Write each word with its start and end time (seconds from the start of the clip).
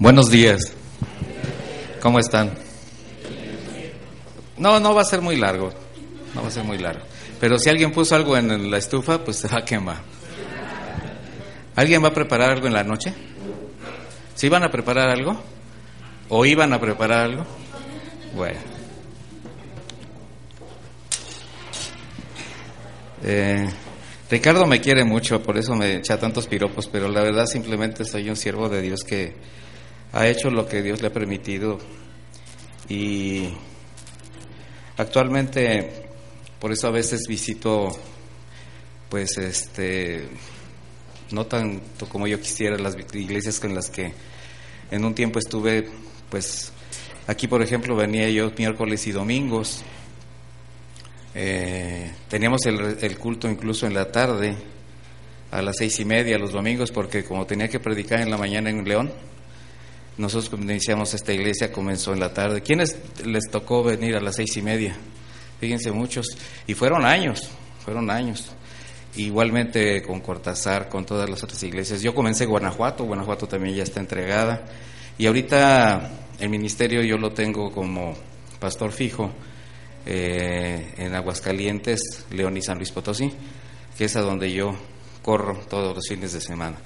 Buenos 0.00 0.28
días. 0.28 0.72
¿Cómo 2.02 2.18
están? 2.18 2.52
No, 4.58 4.80
no 4.80 4.92
va 4.92 5.02
a 5.02 5.04
ser 5.04 5.20
muy 5.20 5.36
largo. 5.36 5.72
No 6.34 6.42
va 6.42 6.48
a 6.48 6.50
ser 6.50 6.64
muy 6.64 6.78
largo. 6.78 7.04
Pero 7.38 7.60
si 7.60 7.70
alguien 7.70 7.92
puso 7.92 8.16
algo 8.16 8.36
en 8.36 8.72
la 8.72 8.78
estufa, 8.78 9.22
pues 9.22 9.36
se 9.36 9.46
va 9.46 9.58
a 9.58 9.64
quemar. 9.64 9.98
¿Alguien 11.76 12.02
va 12.02 12.08
a 12.08 12.12
preparar 12.12 12.50
algo 12.50 12.66
en 12.66 12.72
la 12.72 12.82
noche? 12.82 13.14
¿Sí 14.34 14.48
van 14.48 14.64
a 14.64 14.70
preparar 14.72 15.10
algo? 15.10 15.40
¿O 16.28 16.44
iban 16.44 16.72
a 16.72 16.80
preparar 16.80 17.20
algo? 17.20 17.46
Bueno. 18.34 18.58
Eh, 23.22 23.68
Ricardo 24.28 24.66
me 24.66 24.80
quiere 24.80 25.04
mucho, 25.04 25.40
por 25.40 25.56
eso 25.56 25.76
me 25.76 25.98
echa 25.98 26.18
tantos 26.18 26.48
piropos, 26.48 26.88
pero 26.88 27.06
la 27.06 27.22
verdad 27.22 27.46
simplemente 27.46 28.04
soy 28.04 28.28
un 28.28 28.34
siervo 28.34 28.68
de 28.68 28.82
Dios 28.82 29.04
que 29.04 29.36
ha 30.14 30.28
hecho 30.28 30.48
lo 30.48 30.66
que 30.66 30.80
Dios 30.80 31.02
le 31.02 31.08
ha 31.08 31.12
permitido. 31.12 31.78
Y 32.88 33.48
actualmente 34.96 36.04
por 36.60 36.72
eso 36.72 36.86
a 36.86 36.90
veces 36.90 37.26
visito 37.28 37.88
pues 39.08 39.36
este 39.38 40.28
no 41.30 41.46
tanto 41.46 42.08
como 42.08 42.26
yo 42.26 42.40
quisiera 42.40 42.78
las 42.78 42.96
iglesias 43.12 43.58
con 43.58 43.74
las 43.74 43.90
que 43.90 44.12
en 44.90 45.04
un 45.04 45.14
tiempo 45.14 45.40
estuve 45.40 45.88
pues 46.30 46.72
aquí 47.26 47.48
por 47.48 47.60
ejemplo 47.60 47.96
venía 47.96 48.30
yo 48.30 48.52
miércoles 48.56 49.06
y 49.06 49.12
domingos. 49.12 49.82
Eh, 51.36 52.12
teníamos 52.28 52.64
el, 52.66 52.98
el 53.00 53.18
culto 53.18 53.50
incluso 53.50 53.88
en 53.88 53.94
la 53.94 54.12
tarde 54.12 54.54
a 55.50 55.60
las 55.62 55.76
seis 55.78 55.98
y 55.98 56.04
media 56.04 56.38
los 56.38 56.52
domingos 56.52 56.92
porque 56.92 57.24
como 57.24 57.44
tenía 57.46 57.66
que 57.66 57.80
predicar 57.80 58.20
en 58.20 58.30
la 58.30 58.38
mañana 58.38 58.70
en 58.70 58.84
León 58.84 59.12
nosotros 60.16 60.60
iniciamos 60.60 61.12
esta 61.14 61.32
iglesia 61.32 61.72
comenzó 61.72 62.12
en 62.12 62.20
la 62.20 62.32
tarde. 62.32 62.62
¿Quiénes 62.62 62.96
les 63.24 63.50
tocó 63.50 63.82
venir 63.82 64.14
a 64.16 64.20
las 64.20 64.36
seis 64.36 64.56
y 64.56 64.62
media? 64.62 64.96
Fíjense 65.60 65.90
muchos. 65.90 66.26
Y 66.66 66.74
fueron 66.74 67.04
años, 67.04 67.48
fueron 67.84 68.10
años. 68.10 68.52
Igualmente 69.16 70.02
con 70.02 70.20
Cortázar, 70.20 70.88
con 70.88 71.04
todas 71.04 71.28
las 71.28 71.42
otras 71.42 71.62
iglesias. 71.62 72.00
Yo 72.02 72.14
comencé 72.14 72.44
en 72.44 72.50
Guanajuato, 72.50 73.04
Guanajuato 73.04 73.48
también 73.48 73.74
ya 73.74 73.82
está 73.82 74.00
entregada. 74.00 74.64
Y 75.18 75.26
ahorita 75.26 76.10
el 76.38 76.48
ministerio 76.48 77.02
yo 77.02 77.16
lo 77.16 77.32
tengo 77.32 77.72
como 77.72 78.14
pastor 78.60 78.92
fijo 78.92 79.32
eh, 80.06 80.94
en 80.96 81.14
Aguascalientes, 81.14 82.26
León 82.30 82.56
y 82.56 82.62
San 82.62 82.78
Luis 82.78 82.90
Potosí, 82.90 83.32
que 83.96 84.04
es 84.04 84.16
a 84.16 84.20
donde 84.20 84.52
yo 84.52 84.76
corro 85.22 85.58
todos 85.68 85.94
los 85.94 86.06
fines 86.08 86.32
de 86.32 86.40
semana. 86.40 86.76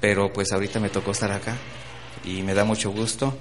Pero 0.00 0.32
pues 0.32 0.52
ahorita 0.52 0.80
me 0.80 0.88
tocó 0.88 1.10
estar 1.10 1.30
acá 1.32 1.56
y 2.24 2.42
me 2.42 2.54
da 2.54 2.64
mucho 2.64 2.90
gusto. 2.90 3.36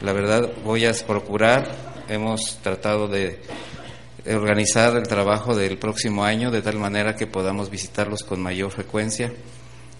La 0.00 0.12
verdad 0.12 0.50
voy 0.64 0.86
a 0.86 0.92
procurar, 1.06 1.70
hemos 2.08 2.58
tratado 2.62 3.08
de 3.08 3.40
organizar 4.26 4.96
el 4.96 5.06
trabajo 5.06 5.54
del 5.54 5.78
próximo 5.78 6.24
año 6.24 6.50
de 6.50 6.62
tal 6.62 6.78
manera 6.78 7.14
que 7.14 7.26
podamos 7.26 7.70
visitarlos 7.70 8.22
con 8.22 8.40
mayor 8.40 8.70
frecuencia, 8.70 9.32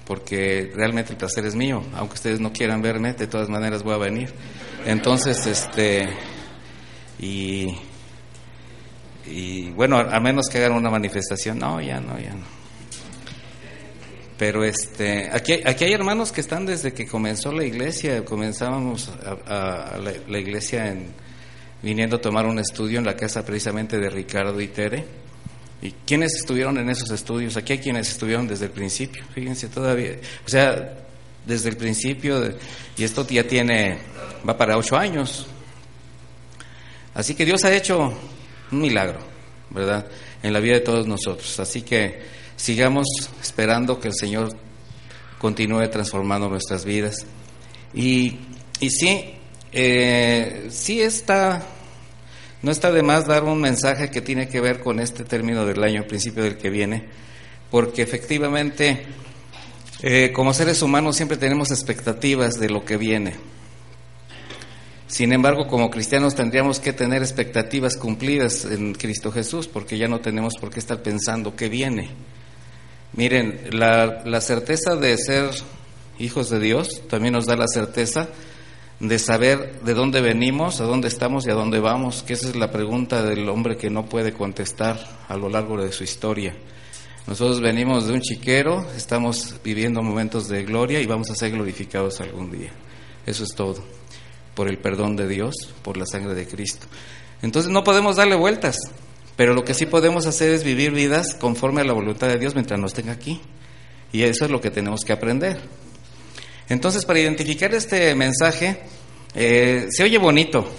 porque 0.07 0.73
realmente 0.75 1.13
el 1.13 1.19
placer 1.19 1.45
es 1.47 1.55
mío, 1.55 1.83
aunque 1.95 2.15
ustedes 2.15 2.41
no 2.41 2.53
quieran 2.53 2.83
verme, 2.83 3.13
de 3.13 3.27
todas 3.27 3.49
maneras 3.49 3.83
voy 3.83 3.95
a 3.95 3.99
venir. 3.99 4.33
Entonces, 4.87 5.47
este, 5.47 6.09
y, 7.19 7.77
y 9.27 9.71
bueno, 9.71 9.99
a 9.99 10.21
menos 10.21 10.49
que 10.49 10.59
hagan 10.59 10.73
una 10.73 10.91
manifestación, 10.91 11.59
no, 11.59 11.81
ya 11.81 12.01
no, 12.01 12.19
ya 12.19 12.33
no. 12.33 12.60
Pero 14.41 14.65
este, 14.65 15.29
aquí, 15.31 15.61
aquí 15.67 15.85
hay 15.85 15.93
hermanos 15.93 16.33
que 16.33 16.41
están 16.41 16.65
desde 16.65 16.95
que 16.95 17.07
comenzó 17.07 17.53
la 17.53 17.63
iglesia, 17.63 18.25
comenzábamos 18.25 19.11
la, 19.47 20.39
iglesia 20.39 20.87
en, 20.87 21.09
viniendo 21.83 22.17
a 22.17 22.23
tomar 22.23 22.47
un 22.47 22.59
estudio 22.59 23.01
en 23.01 23.05
la 23.05 23.15
casa 23.15 23.45
precisamente 23.45 23.99
de 23.99 24.09
Ricardo 24.09 24.59
y 24.59 24.69
Tere. 24.69 25.05
¿Y 25.83 25.91
quiénes 26.07 26.37
estuvieron 26.37 26.79
en 26.79 26.89
esos 26.89 27.11
estudios? 27.11 27.59
Aquí 27.59 27.75
hay 27.75 27.81
quienes 27.81 28.09
estuvieron 28.09 28.49
desde 28.49 28.65
el 28.65 28.71
principio, 28.71 29.23
fíjense 29.35 29.69
todavía, 29.69 30.13
o 30.47 30.49
sea, 30.49 30.91
desde 31.45 31.69
el 31.69 31.77
principio, 31.77 32.55
y 32.97 33.05
esto 33.05 33.27
ya 33.29 33.47
tiene, 33.47 33.99
va 34.49 34.57
para 34.57 34.79
ocho 34.79 34.97
años. 34.97 35.49
Así 37.13 37.35
que 37.35 37.45
Dios 37.45 37.63
ha 37.65 37.75
hecho 37.75 38.19
un 38.73 38.81
milagro, 38.81 39.19
¿verdad? 39.69 40.07
En 40.43 40.55
la 40.55 40.61
vida 40.61 40.77
de 40.77 40.81
todos 40.81 41.07
nosotros. 41.07 41.61
Así 41.61 41.83
que 41.83 42.40
sigamos 42.61 43.07
esperando 43.41 44.01
que 44.01 44.09
el 44.09 44.15
Señor 44.15 44.55
continúe 45.39 45.89
transformando 45.89 46.51
nuestras 46.51 46.85
vidas. 46.85 47.25
Y, 47.95 48.39
y 48.81 48.91
sí, 48.91 49.35
eh, 49.73 50.67
sí 50.71 51.01
está, 51.01 51.63
no 52.61 52.71
está 52.71 52.93
de 52.93 53.03
más 53.03 53.27
dar 53.27 53.45
un 53.45 53.61
mensaje 53.61 54.11
que 54.11 54.21
tiene 54.21 54.49
que 54.49 54.61
ver 54.61 54.81
con 54.81 55.01
este 55.01 55.25
término 55.25 55.65
del 55.65 55.83
año, 55.83 56.07
principio 56.07 56.43
del 56.43 56.59
que 56.59 56.69
viene, 56.69 57.07
porque 57.71 58.03
efectivamente, 58.03 59.07
eh, 60.03 60.31
como 60.35 60.53
seres 60.53 60.83
humanos 60.83 61.17
siempre 61.17 61.39
tenemos 61.39 61.71
expectativas 61.71 62.61
de 62.61 62.69
lo 62.69 62.85
que 62.85 62.99
viene. 62.99 63.37
Sin 65.07 65.33
embargo, 65.33 65.67
como 65.67 65.91
cristianos 65.91 66.35
tendríamos 66.35 66.79
que 66.79 66.93
tener 66.93 67.23
expectativas 67.23 67.97
cumplidas 67.97 68.67
en 68.67 68.93
Cristo 68.93 69.33
Jesús, 69.33 69.67
porque 69.67 69.97
ya 69.97 70.09
no 70.09 70.21
tenemos 70.21 70.55
por 70.61 70.71
qué 70.71 70.79
estar 70.79 71.03
pensando 71.03 71.57
qué 71.57 71.71
viene. 71.71 72.11
Miren, 73.13 73.61
la, 73.73 74.23
la, 74.25 74.41
certeza 74.41 74.97
de 74.97 75.17
ser 75.19 75.51
hijos 76.19 76.49
de 76.51 76.61
Dios 76.61 77.03
también 77.09 77.35
nos 77.35 77.47
da 77.47 77.57
la 77.57 77.67
certeza 77.67 78.29
de 79.01 79.19
saber 79.19 79.81
de 79.81 79.95
dónde 79.95 80.21
venimos, 80.21 80.81
a 80.81 80.85
dónde 80.85 81.09
estamos 81.09 81.47
y 81.47 81.51
a 81.51 81.55
dónde 81.55 81.81
vamos, 81.81 82.23
que 82.23 82.35
esa 82.35 82.49
es 82.49 82.57
la 82.57 82.71
pregunta 82.71 83.23
del 83.23 83.49
hombre 83.49 83.77
que 83.77 83.91
no 83.91 84.07
puede 84.07 84.33
contestar 84.33 84.99
a 85.27 85.37
lo 85.37 85.49
largo 85.49 85.83
de 85.83 85.91
su 85.91 86.05
historia. 86.05 86.55
Nosotros 87.27 87.61
venimos 87.61 88.07
de 88.07 88.13
un 88.13 88.21
chiquero, 88.21 88.87
estamos 88.97 89.55
viviendo 89.65 90.03
momentos 90.03 90.49
de 90.49 90.65
gloria 90.65 91.01
y 91.01 91.07
vamos 91.07 91.31
a 91.31 91.35
ser 91.35 91.53
glorificados 91.53 92.21
algún 92.21 92.51
día. 92.51 92.73
Eso 93.25 93.45
es 93.45 93.55
todo, 93.55 93.83
por 94.55 94.69
el 94.69 94.79
perdón 94.79 95.17
de 95.17 95.29
Dios, 95.29 95.55
por 95.83 95.97
la 95.97 96.07
sangre 96.07 96.35
de 96.35 96.47
Cristo. 96.47 96.87
Entonces 97.41 97.73
no 97.73 97.83
podemos 97.85 98.17
darle 98.17 98.37
vueltas, 98.37 98.77
pero 99.41 99.55
lo 99.55 99.65
que 99.65 99.73
sí 99.73 99.87
podemos 99.87 100.27
hacer 100.27 100.51
es 100.51 100.65
vivir 100.65 100.93
vidas 100.93 101.33
conforme 101.33 101.81
a 101.81 101.85
la 101.85 101.95
voluntad 101.95 102.29
de 102.29 102.37
Dios 102.37 102.55
mientras 102.55 102.79
nos 102.79 102.93
tenga 102.93 103.13
aquí. 103.13 103.41
Y 104.13 104.25
eso 104.25 104.45
es 104.45 104.51
lo 104.51 104.61
que 104.61 104.71
tenemos 104.71 105.01
que 105.03 105.15
aprender. 105.15 105.59
Entonces, 106.69 107.07
para 107.07 107.21
identificar 107.21 107.73
este 107.75 108.15
mensaje, 108.15 108.83
eh, 109.35 109.87
se 109.89 110.05
oye 110.05 110.19
bonito. 110.19 110.71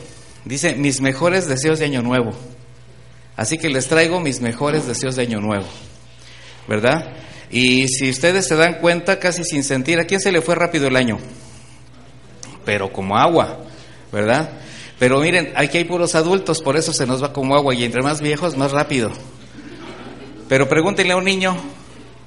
Dice, 0.45 0.75
mis 0.75 1.01
mejores 1.01 1.47
deseos 1.47 1.79
de 1.79 1.85
Año 1.85 2.03
Nuevo. 2.03 2.33
Así 3.35 3.57
que 3.57 3.67
les 3.67 3.87
traigo 3.87 4.19
mis 4.19 4.41
mejores 4.41 4.85
deseos 4.85 5.15
de 5.15 5.23
Año 5.23 5.41
Nuevo. 5.41 5.65
¿Verdad? 6.67 7.13
Y 7.49 7.87
si 7.87 8.11
ustedes 8.11 8.47
se 8.47 8.55
dan 8.55 8.75
cuenta, 8.75 9.17
casi 9.17 9.43
sin 9.43 9.63
sentir, 9.63 9.99
¿a 9.99 10.05
quién 10.05 10.21
se 10.21 10.31
le 10.31 10.39
fue 10.39 10.53
rápido 10.53 10.85
el 10.85 10.97
año? 10.97 11.17
Pero 12.63 12.93
como 12.93 13.17
agua, 13.17 13.65
¿verdad? 14.11 14.51
Pero 15.01 15.19
miren, 15.19 15.51
aquí 15.55 15.79
hay 15.79 15.85
puros 15.85 16.13
adultos, 16.13 16.61
por 16.61 16.77
eso 16.77 16.93
se 16.93 17.07
nos 17.07 17.23
va 17.23 17.33
como 17.33 17.55
agua 17.55 17.73
y 17.73 17.83
entre 17.83 18.03
más 18.03 18.21
viejos, 18.21 18.55
más 18.55 18.71
rápido. 18.71 19.11
Pero 20.47 20.69
pregúntenle 20.69 21.13
a 21.13 21.17
un 21.17 21.25
niño, 21.25 21.57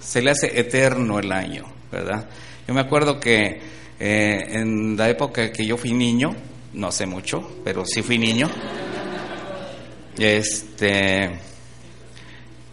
se 0.00 0.20
le 0.20 0.32
hace 0.32 0.58
eterno 0.58 1.20
el 1.20 1.30
año, 1.30 1.66
¿verdad? 1.92 2.28
Yo 2.66 2.74
me 2.74 2.80
acuerdo 2.80 3.20
que 3.20 3.60
eh, 4.00 4.44
en 4.48 4.96
la 4.96 5.08
época 5.08 5.52
que 5.52 5.64
yo 5.64 5.76
fui 5.76 5.92
niño, 5.92 6.34
no 6.72 6.90
sé 6.90 7.06
mucho, 7.06 7.48
pero 7.62 7.84
sí 7.86 8.02
fui 8.02 8.18
niño, 8.18 8.50
este, 10.18 11.30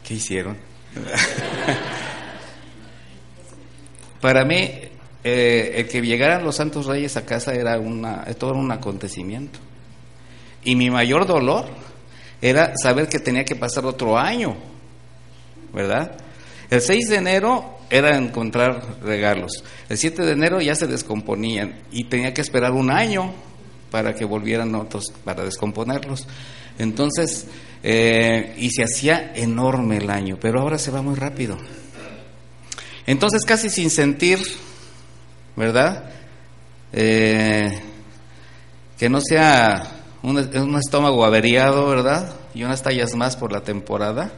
¿qué 0.04 0.14
hicieron? 0.16 0.58
Para 4.20 4.46
mí, 4.46 4.68
eh, 5.24 5.74
el 5.76 5.88
que 5.88 6.02
llegaran 6.02 6.44
los 6.44 6.56
santos 6.56 6.88
reyes 6.88 7.18
a 7.18 7.24
casa 7.24 7.54
era 7.54 7.78
una, 7.78 8.26
todo 8.34 8.54
un 8.54 8.72
acontecimiento. 8.72 9.60
Y 10.64 10.76
mi 10.76 10.90
mayor 10.90 11.26
dolor 11.26 11.66
era 12.42 12.74
saber 12.82 13.08
que 13.08 13.20
tenía 13.20 13.46
que 13.46 13.56
pasar 13.56 13.86
otro 13.86 14.18
año, 14.18 14.56
¿verdad? 15.74 16.18
El 16.70 16.82
6 16.82 17.10
de 17.10 17.16
enero 17.18 17.80
era 17.90 18.18
encontrar 18.18 18.82
regalos. 19.04 19.64
El 19.90 19.98
7 19.98 20.24
de 20.24 20.32
enero 20.32 20.62
ya 20.62 20.76
se 20.76 20.88
descomponían 20.88 21.82
y 21.92 22.06
tenía 22.06 22.34
que 22.34 22.42
esperar 22.42 22.72
un 22.72 22.90
año 22.90 23.34
para 23.92 24.16
que 24.16 24.26
volvieran 24.26 24.74
otros, 24.76 25.12
para 25.26 25.44
descomponerlos. 25.44 26.28
Entonces, 26.80 27.48
eh, 27.84 28.56
y 28.58 28.70
se 28.72 28.84
hacía 28.84 29.34
enorme 29.36 29.98
el 29.98 30.10
año, 30.10 30.38
pero 30.40 30.62
ahora 30.62 30.78
se 30.78 30.92
va 30.92 31.02
muy 31.02 31.16
rápido. 31.16 31.58
Entonces, 33.06 33.44
casi 33.44 33.70
sin 33.70 33.90
sentir, 33.90 34.40
¿verdad? 35.56 36.12
Eh, 36.94 37.82
que 38.98 39.10
no 39.10 39.20
sea 39.20 40.01
un, 40.24 40.38
un, 40.38 40.76
estómago 40.78 41.26
averiado, 41.26 41.88
¿verdad? 41.88 42.36
Y 42.54 42.64
unas 42.64 42.84
tallas 42.84 43.16
más 43.16 43.36
por 43.36 43.52
la 43.52 43.62
temporada. 43.62 44.32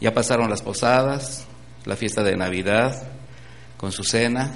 Ya 0.00 0.14
pasaron 0.14 0.50
las 0.50 0.62
posadas, 0.62 1.46
la 1.84 1.96
fiesta 1.96 2.22
de 2.22 2.36
Navidad, 2.36 3.08
con 3.76 3.92
su 3.92 4.04
cena. 4.04 4.52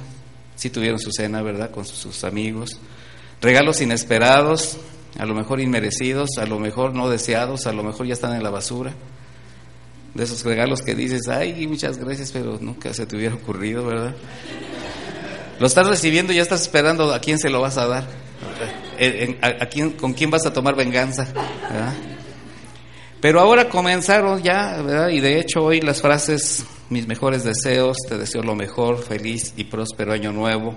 Sí 0.55 0.71
tuvieron 0.71 0.99
su 0.99 1.13
cena, 1.13 1.43
¿verdad? 1.43 1.71
Con 1.71 1.85
sus, 1.85 2.25
amigos. 2.25 2.79
Regalos 3.43 3.81
inesperados, 3.81 4.79
a 5.19 5.27
lo 5.27 5.35
mejor 5.35 5.61
inmerecidos, 5.61 6.39
a 6.39 6.47
lo 6.47 6.59
mejor 6.59 6.95
no 6.95 7.11
deseados, 7.11 7.67
a 7.67 7.73
lo 7.73 7.83
mejor 7.83 8.07
ya 8.07 8.15
están 8.15 8.35
en 8.35 8.43
la 8.43 8.51
basura. 8.51 8.95
De 10.15 10.25
esos 10.25 10.45
regalos 10.45 10.81
que 10.81 10.95
dices, 10.95 11.29
ay, 11.29 11.67
muchas 11.67 11.99
gracias, 11.99 12.33
pero 12.33 12.59
nunca 12.59 12.95
se 12.95 13.05
te 13.05 13.17
hubiera 13.17 13.35
ocurrido, 13.35 13.85
¿verdad? 13.85 14.15
Lo 15.59 15.67
estás 15.67 15.87
recibiendo 15.87 16.33
y 16.33 16.37
ya 16.37 16.43
estás 16.43 16.63
esperando 16.63 17.13
a 17.13 17.21
quién 17.21 17.39
se 17.39 17.51
lo 17.51 17.61
vas 17.61 17.77
a 17.77 17.87
dar, 17.87 18.07
quién, 19.71 19.93
con 19.93 20.13
quién 20.13 20.31
vas 20.31 20.47
a 20.47 20.53
tomar 20.53 20.75
venganza. 20.75 21.27
¿verdad? 21.71 21.95
Pero 23.21 23.41
ahora 23.41 23.69
comenzaron 23.69 24.43
ya, 24.43 24.81
¿verdad? 24.83 25.09
Y 25.09 25.21
de 25.21 25.41
hecho 25.41 25.65
hoy 25.65 25.81
las 25.81 26.03
frases, 26.03 26.65
mis 26.91 27.07
mejores 27.07 27.45
deseos, 27.45 27.97
te 28.09 28.19
deseo 28.19 28.43
lo 28.43 28.55
mejor, 28.55 29.03
feliz 29.03 29.55
y 29.57 29.65
próspero 29.65 30.13
año 30.13 30.33
nuevo. 30.33 30.77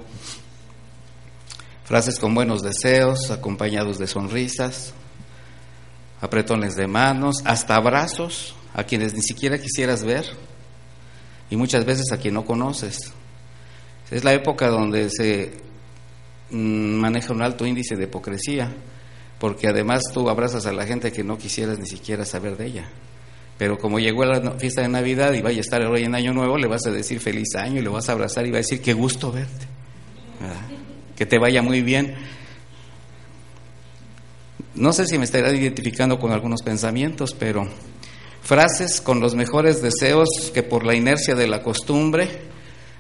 Frases 1.83 2.17
con 2.17 2.33
buenos 2.33 2.61
deseos, 2.61 3.29
acompañados 3.29 3.97
de 3.97 4.07
sonrisas, 4.07 4.93
apretones 6.21 6.75
de 6.75 6.87
manos, 6.87 7.41
hasta 7.45 7.75
abrazos 7.75 8.55
a 8.73 8.83
quienes 8.83 9.13
ni 9.13 9.21
siquiera 9.21 9.59
quisieras 9.59 10.03
ver 10.03 10.25
y 11.49 11.55
muchas 11.55 11.85
veces 11.85 12.11
a 12.11 12.17
quien 12.17 12.35
no 12.35 12.45
conoces. 12.45 13.11
Es 14.11 14.23
la 14.23 14.33
época 14.33 14.69
donde 14.69 15.09
se 15.09 15.68
maneja 16.51 17.33
un 17.33 17.41
alto 17.41 17.65
índice 17.65 17.95
de 17.95 18.05
hipocresía, 18.05 18.71
porque 19.39 19.67
además 19.67 20.03
tú 20.13 20.29
abrazas 20.29 20.65
a 20.65 20.73
la 20.73 20.85
gente 20.85 21.11
que 21.11 21.23
no 21.23 21.37
quisieras 21.37 21.79
ni 21.79 21.87
siquiera 21.87 22.25
saber 22.25 22.57
de 22.57 22.65
ella. 22.65 22.89
Pero 23.57 23.77
como 23.77 23.99
llegó 23.99 24.23
la 24.23 24.51
fiesta 24.53 24.81
de 24.81 24.87
Navidad 24.87 25.33
y 25.33 25.41
vaya 25.41 25.57
a 25.57 25.61
estar 25.61 25.85
hoy 25.85 26.03
en 26.03 26.15
Año 26.15 26.33
Nuevo, 26.33 26.57
le 26.57 26.67
vas 26.67 26.85
a 26.87 26.91
decir 26.91 27.19
feliz 27.19 27.55
año 27.55 27.79
y 27.79 27.83
le 27.83 27.89
vas 27.89 28.07
a 28.07 28.13
abrazar 28.13 28.47
y 28.47 28.51
va 28.51 28.57
a 28.57 28.61
decir 28.61 28.81
qué 28.81 28.93
gusto 28.93 29.31
verte. 29.31 29.65
que 31.15 31.25
te 31.25 31.37
vaya 31.37 31.61
muy 31.61 31.81
bien. 31.81 32.15
No 34.75 34.93
sé 34.93 35.07
si 35.07 35.17
me 35.17 35.25
estará 35.25 35.53
identificando 35.53 36.19
con 36.19 36.31
algunos 36.31 36.61
pensamientos, 36.61 37.35
pero 37.37 37.67
frases 38.41 39.01
con 39.01 39.19
los 39.19 39.35
mejores 39.35 39.81
deseos 39.81 40.29
que 40.53 40.63
por 40.63 40.85
la 40.85 40.95
inercia 40.95 41.35
de 41.35 41.47
la 41.47 41.61
costumbre 41.61 42.29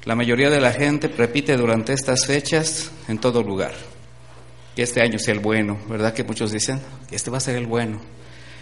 la 0.09 0.15
mayoría 0.15 0.49
de 0.49 0.59
la 0.59 0.73
gente 0.73 1.07
repite 1.07 1.55
durante 1.55 1.93
estas 1.93 2.25
fechas 2.25 2.89
en 3.07 3.19
todo 3.19 3.43
lugar. 3.43 3.73
Que 4.75 4.81
este 4.81 5.03
año 5.03 5.19
sea 5.19 5.35
el 5.35 5.39
bueno, 5.39 5.77
¿verdad? 5.87 6.15
Que 6.15 6.23
muchos 6.23 6.51
dicen, 6.51 6.81
que 7.07 7.15
este 7.15 7.29
va 7.29 7.37
a 7.37 7.41
ser 7.41 7.57
el 7.57 7.67
bueno. 7.67 8.01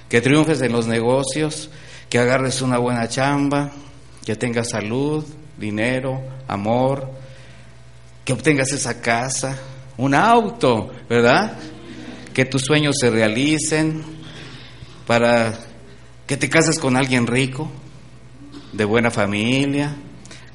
Que 0.09 0.19
triunfes 0.19 0.61
en 0.61 0.73
los 0.73 0.87
negocios, 0.87 1.69
que 2.09 2.19
agarres 2.19 2.61
una 2.61 2.79
buena 2.79 3.07
chamba, 3.07 3.71
que 4.25 4.35
tengas 4.35 4.71
salud, 4.71 5.23
dinero, 5.57 6.21
amor, 6.49 7.09
que 8.25 8.33
obtengas 8.33 8.73
esa 8.73 8.99
casa, 8.99 9.57
un 9.95 10.15
auto, 10.15 10.91
¿verdad? 11.09 11.57
Que 12.33 12.43
tus 12.43 12.63
sueños 12.63 12.95
se 12.99 13.09
realicen, 13.09 14.03
para 15.05 15.57
que 16.27 16.35
te 16.35 16.49
cases 16.49 16.77
con 16.77 16.97
alguien 16.97 17.25
rico, 17.25 17.71
de 18.73 18.83
buena 18.83 19.11
familia, 19.11 19.95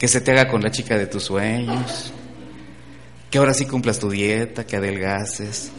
que 0.02 0.08
se 0.08 0.20
te 0.20 0.32
haga 0.32 0.48
con 0.48 0.60
la 0.62 0.72
chica 0.72 0.98
de 0.98 1.06
tus 1.06 1.22
sueños, 1.22 2.12
que 3.30 3.38
ahora 3.38 3.54
sí 3.54 3.66
cumplas 3.66 4.00
tu 4.00 4.10
dieta, 4.10 4.66
que 4.66 4.74
adelgaces. 4.74 5.70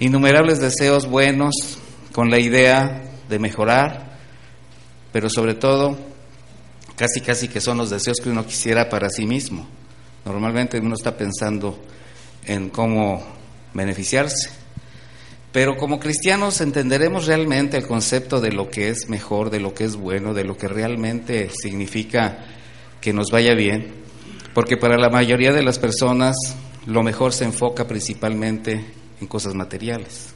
Innumerables 0.00 0.60
deseos 0.60 1.06
buenos 1.06 1.78
con 2.14 2.30
la 2.30 2.40
idea 2.40 3.02
de 3.28 3.38
mejorar, 3.38 4.16
pero 5.12 5.28
sobre 5.28 5.52
todo 5.52 5.98
casi 6.96 7.20
casi 7.20 7.48
que 7.48 7.60
son 7.60 7.76
los 7.76 7.90
deseos 7.90 8.18
que 8.18 8.30
uno 8.30 8.46
quisiera 8.46 8.88
para 8.88 9.10
sí 9.10 9.26
mismo. 9.26 9.68
Normalmente 10.24 10.78
uno 10.78 10.94
está 10.94 11.14
pensando 11.14 11.78
en 12.46 12.70
cómo 12.70 13.22
beneficiarse. 13.74 14.48
Pero 15.52 15.76
como 15.76 16.00
cristianos 16.00 16.62
entenderemos 16.62 17.26
realmente 17.26 17.76
el 17.76 17.86
concepto 17.86 18.40
de 18.40 18.52
lo 18.52 18.70
que 18.70 18.88
es 18.88 19.10
mejor, 19.10 19.50
de 19.50 19.60
lo 19.60 19.74
que 19.74 19.84
es 19.84 19.96
bueno, 19.96 20.32
de 20.32 20.44
lo 20.44 20.56
que 20.56 20.68
realmente 20.68 21.50
significa 21.50 22.54
que 23.00 23.12
nos 23.12 23.30
vaya 23.30 23.54
bien, 23.54 23.94
porque 24.54 24.76
para 24.76 24.98
la 24.98 25.10
mayoría 25.10 25.52
de 25.52 25.62
las 25.62 25.78
personas 25.78 26.36
lo 26.86 27.02
mejor 27.02 27.32
se 27.32 27.44
enfoca 27.44 27.86
principalmente 27.86 28.84
en 29.20 29.26
cosas 29.26 29.54
materiales. 29.54 30.34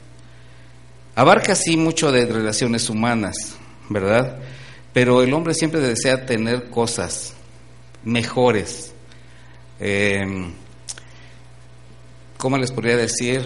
Abarca 1.15 1.53
así 1.53 1.77
mucho 1.77 2.11
de 2.11 2.25
relaciones 2.25 2.89
humanas, 2.89 3.35
¿verdad? 3.89 4.39
Pero 4.93 5.21
el 5.21 5.33
hombre 5.33 5.53
siempre 5.53 5.79
desea 5.79 6.25
tener 6.25 6.69
cosas 6.69 7.33
mejores, 8.03 8.93
eh, 9.79 10.51
¿cómo 12.37 12.57
les 12.57 12.71
podría 12.71 12.97
decir? 12.97 13.45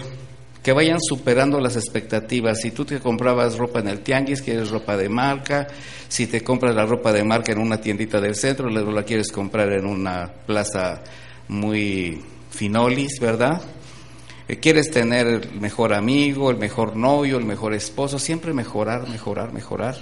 Que 0.62 0.72
vayan 0.72 1.00
superando 1.00 1.60
las 1.60 1.76
expectativas. 1.76 2.60
Si 2.60 2.72
tú 2.72 2.84
te 2.84 3.00
comprabas 3.00 3.56
ropa 3.56 3.80
en 3.80 3.88
el 3.88 4.00
tianguis, 4.00 4.42
quieres 4.42 4.70
ropa 4.70 4.96
de 4.96 5.08
marca. 5.08 5.66
Si 6.08 6.26
te 6.26 6.42
compras 6.42 6.74
la 6.74 6.84
ropa 6.84 7.12
de 7.12 7.24
marca 7.24 7.52
en 7.52 7.58
una 7.58 7.80
tiendita 7.80 8.20
del 8.20 8.34
centro, 8.34 8.68
luego 8.68 8.90
la 8.90 9.04
quieres 9.04 9.30
comprar 9.30 9.72
en 9.72 9.86
una 9.86 10.30
plaza 10.46 11.02
muy 11.48 12.22
finolis, 12.50 13.20
¿verdad? 13.20 13.62
Eh, 14.48 14.56
quieres 14.56 14.90
tener 14.90 15.26
el 15.26 15.60
mejor 15.60 15.94
amigo, 15.94 16.50
el 16.50 16.56
mejor 16.56 16.96
novio, 16.96 17.38
el 17.38 17.44
mejor 17.44 17.74
esposo, 17.74 18.18
siempre 18.18 18.52
mejorar, 18.52 19.08
mejorar, 19.08 19.52
mejorar, 19.52 19.96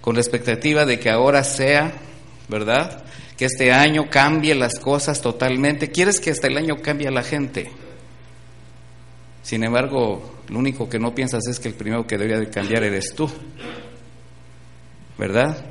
con 0.00 0.14
la 0.14 0.20
expectativa 0.20 0.86
de 0.86 0.98
que 0.98 1.10
ahora 1.10 1.44
sea, 1.44 1.92
¿verdad? 2.48 3.04
que 3.40 3.46
este 3.46 3.72
año 3.72 4.10
cambie 4.10 4.54
las 4.54 4.78
cosas 4.78 5.22
totalmente. 5.22 5.90
Quieres 5.90 6.20
que 6.20 6.30
hasta 6.30 6.46
el 6.46 6.58
año 6.58 6.82
cambie 6.82 7.10
la 7.10 7.22
gente. 7.22 7.70
Sin 9.50 9.64
embargo, 9.64 10.36
lo 10.48 10.60
único 10.60 10.88
que 10.88 11.00
no 11.00 11.12
piensas 11.12 11.44
es 11.48 11.58
que 11.58 11.66
el 11.66 11.74
primero 11.74 12.06
que 12.06 12.16
debería 12.16 12.38
de 12.38 12.50
cambiar 12.50 12.84
eres 12.84 13.12
tú. 13.16 13.28
¿Verdad? 15.18 15.66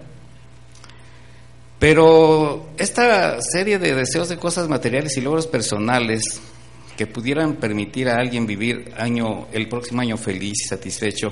Pero 1.80 2.72
esta 2.78 3.42
serie 3.42 3.80
de 3.80 3.96
deseos 3.96 4.28
de 4.28 4.36
cosas 4.36 4.68
materiales 4.68 5.16
y 5.16 5.22
logros 5.22 5.48
personales 5.48 6.42
que 6.98 7.08
pudieran 7.08 7.56
permitir 7.56 8.10
a 8.10 8.18
alguien 8.18 8.46
vivir 8.46 8.92
año, 8.98 9.48
el 9.54 9.70
próximo 9.70 10.02
año 10.02 10.18
feliz 10.18 10.66
y 10.66 10.68
satisfecho, 10.68 11.30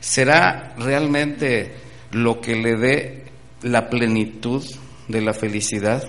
será 0.00 0.74
realmente 0.76 1.70
lo 2.10 2.40
que 2.40 2.56
le 2.56 2.74
dé 2.74 3.24
la 3.62 3.88
plenitud 3.88 4.64
de 5.06 5.20
la 5.20 5.34
felicidad, 5.34 6.02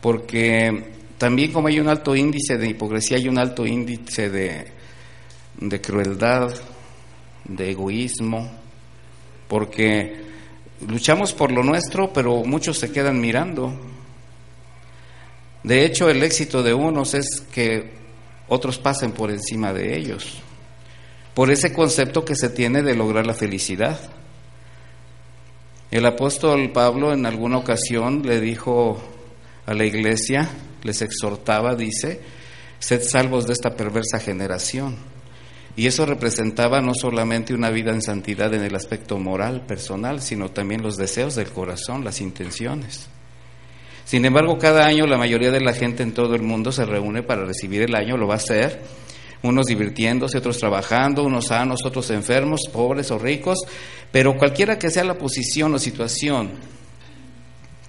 porque 0.00 0.97
también 1.18 1.52
como 1.52 1.68
hay 1.68 1.80
un 1.80 1.88
alto 1.88 2.14
índice 2.14 2.56
de 2.56 2.68
hipocresía, 2.68 3.16
hay 3.16 3.28
un 3.28 3.38
alto 3.38 3.66
índice 3.66 4.30
de, 4.30 4.66
de 5.60 5.80
crueldad, 5.80 6.54
de 7.44 7.70
egoísmo, 7.70 8.48
porque 9.48 10.22
luchamos 10.86 11.32
por 11.32 11.50
lo 11.50 11.64
nuestro, 11.64 12.12
pero 12.12 12.44
muchos 12.44 12.78
se 12.78 12.92
quedan 12.92 13.20
mirando. 13.20 13.74
De 15.64 15.84
hecho, 15.84 16.08
el 16.08 16.22
éxito 16.22 16.62
de 16.62 16.72
unos 16.72 17.14
es 17.14 17.40
que 17.52 17.90
otros 18.46 18.78
pasen 18.78 19.12
por 19.12 19.30
encima 19.30 19.72
de 19.72 19.96
ellos, 19.96 20.38
por 21.34 21.50
ese 21.50 21.72
concepto 21.72 22.24
que 22.24 22.36
se 22.36 22.48
tiene 22.48 22.82
de 22.82 22.94
lograr 22.94 23.26
la 23.26 23.34
felicidad. 23.34 23.98
El 25.90 26.06
apóstol 26.06 26.70
Pablo 26.70 27.12
en 27.12 27.26
alguna 27.26 27.58
ocasión 27.58 28.22
le 28.24 28.40
dijo 28.40 29.02
a 29.66 29.74
la 29.74 29.84
iglesia, 29.84 30.48
les 30.82 31.02
exhortaba, 31.02 31.74
dice, 31.74 32.20
sed 32.78 33.02
salvos 33.02 33.46
de 33.46 33.52
esta 33.52 33.76
perversa 33.76 34.20
generación. 34.20 34.96
Y 35.76 35.86
eso 35.86 36.06
representaba 36.06 36.80
no 36.80 36.92
solamente 36.92 37.54
una 37.54 37.70
vida 37.70 37.92
en 37.92 38.02
santidad 38.02 38.52
en 38.52 38.64
el 38.64 38.74
aspecto 38.74 39.18
moral, 39.18 39.64
personal, 39.64 40.20
sino 40.20 40.50
también 40.50 40.82
los 40.82 40.96
deseos 40.96 41.36
del 41.36 41.50
corazón, 41.50 42.04
las 42.04 42.20
intenciones. 42.20 43.08
Sin 44.04 44.24
embargo, 44.24 44.58
cada 44.58 44.86
año 44.86 45.06
la 45.06 45.18
mayoría 45.18 45.52
de 45.52 45.60
la 45.60 45.74
gente 45.74 46.02
en 46.02 46.14
todo 46.14 46.34
el 46.34 46.42
mundo 46.42 46.72
se 46.72 46.84
reúne 46.84 47.22
para 47.22 47.44
recibir 47.44 47.82
el 47.82 47.94
año, 47.94 48.16
lo 48.16 48.26
va 48.26 48.34
a 48.34 48.38
hacer, 48.38 48.82
unos 49.42 49.66
divirtiéndose, 49.66 50.38
otros 50.38 50.58
trabajando, 50.58 51.22
unos 51.22 51.46
sanos, 51.46 51.84
otros 51.84 52.10
enfermos, 52.10 52.62
pobres 52.72 53.10
o 53.10 53.18
ricos, 53.18 53.58
pero 54.10 54.36
cualquiera 54.36 54.78
que 54.78 54.90
sea 54.90 55.04
la 55.04 55.18
posición 55.18 55.74
o 55.74 55.78
situación 55.78 56.52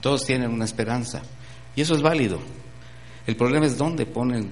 Todos 0.01 0.25
tienen 0.25 0.51
una 0.51 0.65
esperanza. 0.65 1.21
Y 1.75 1.81
eso 1.81 1.95
es 1.95 2.01
válido. 2.01 2.39
El 3.29 3.35
problema 3.35 3.67
es 3.67 3.77
dónde 3.77 4.07
ponen, 4.07 4.49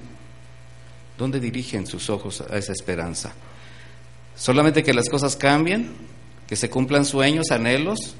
dónde 1.18 1.40
dirigen 1.40 1.88
sus 1.88 2.12
ojos 2.12 2.42
a 2.42 2.60
esa 2.60 2.74
esperanza. 2.74 3.34
Solamente 4.36 4.84
que 4.84 4.94
las 4.94 5.10
cosas 5.10 5.36
cambien, 5.36 5.96
que 6.46 6.56
se 6.56 6.70
cumplan 6.70 7.04
sueños, 7.04 7.50
anhelos, 7.50 8.14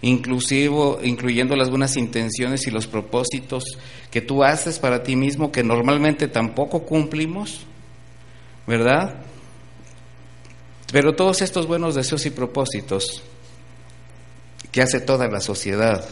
inclusivo, 0.00 1.00
incluyendo 1.02 1.56
las 1.56 1.70
buenas 1.70 1.96
intenciones 1.96 2.68
y 2.68 2.70
los 2.70 2.86
propósitos 2.86 3.64
que 4.12 4.20
tú 4.20 4.44
haces 4.44 4.78
para 4.78 5.02
ti 5.02 5.16
mismo, 5.16 5.50
que 5.50 5.64
normalmente 5.64 6.28
tampoco 6.28 6.84
cumplimos, 6.84 7.62
¿verdad? 8.64 9.24
Pero 10.92 11.16
todos 11.16 11.42
estos 11.42 11.66
buenos 11.66 11.96
deseos 11.96 12.24
y 12.26 12.30
propósitos 12.30 13.24
que 14.70 14.82
hace 14.82 15.00
toda 15.00 15.26
la 15.26 15.40
sociedad, 15.40 16.08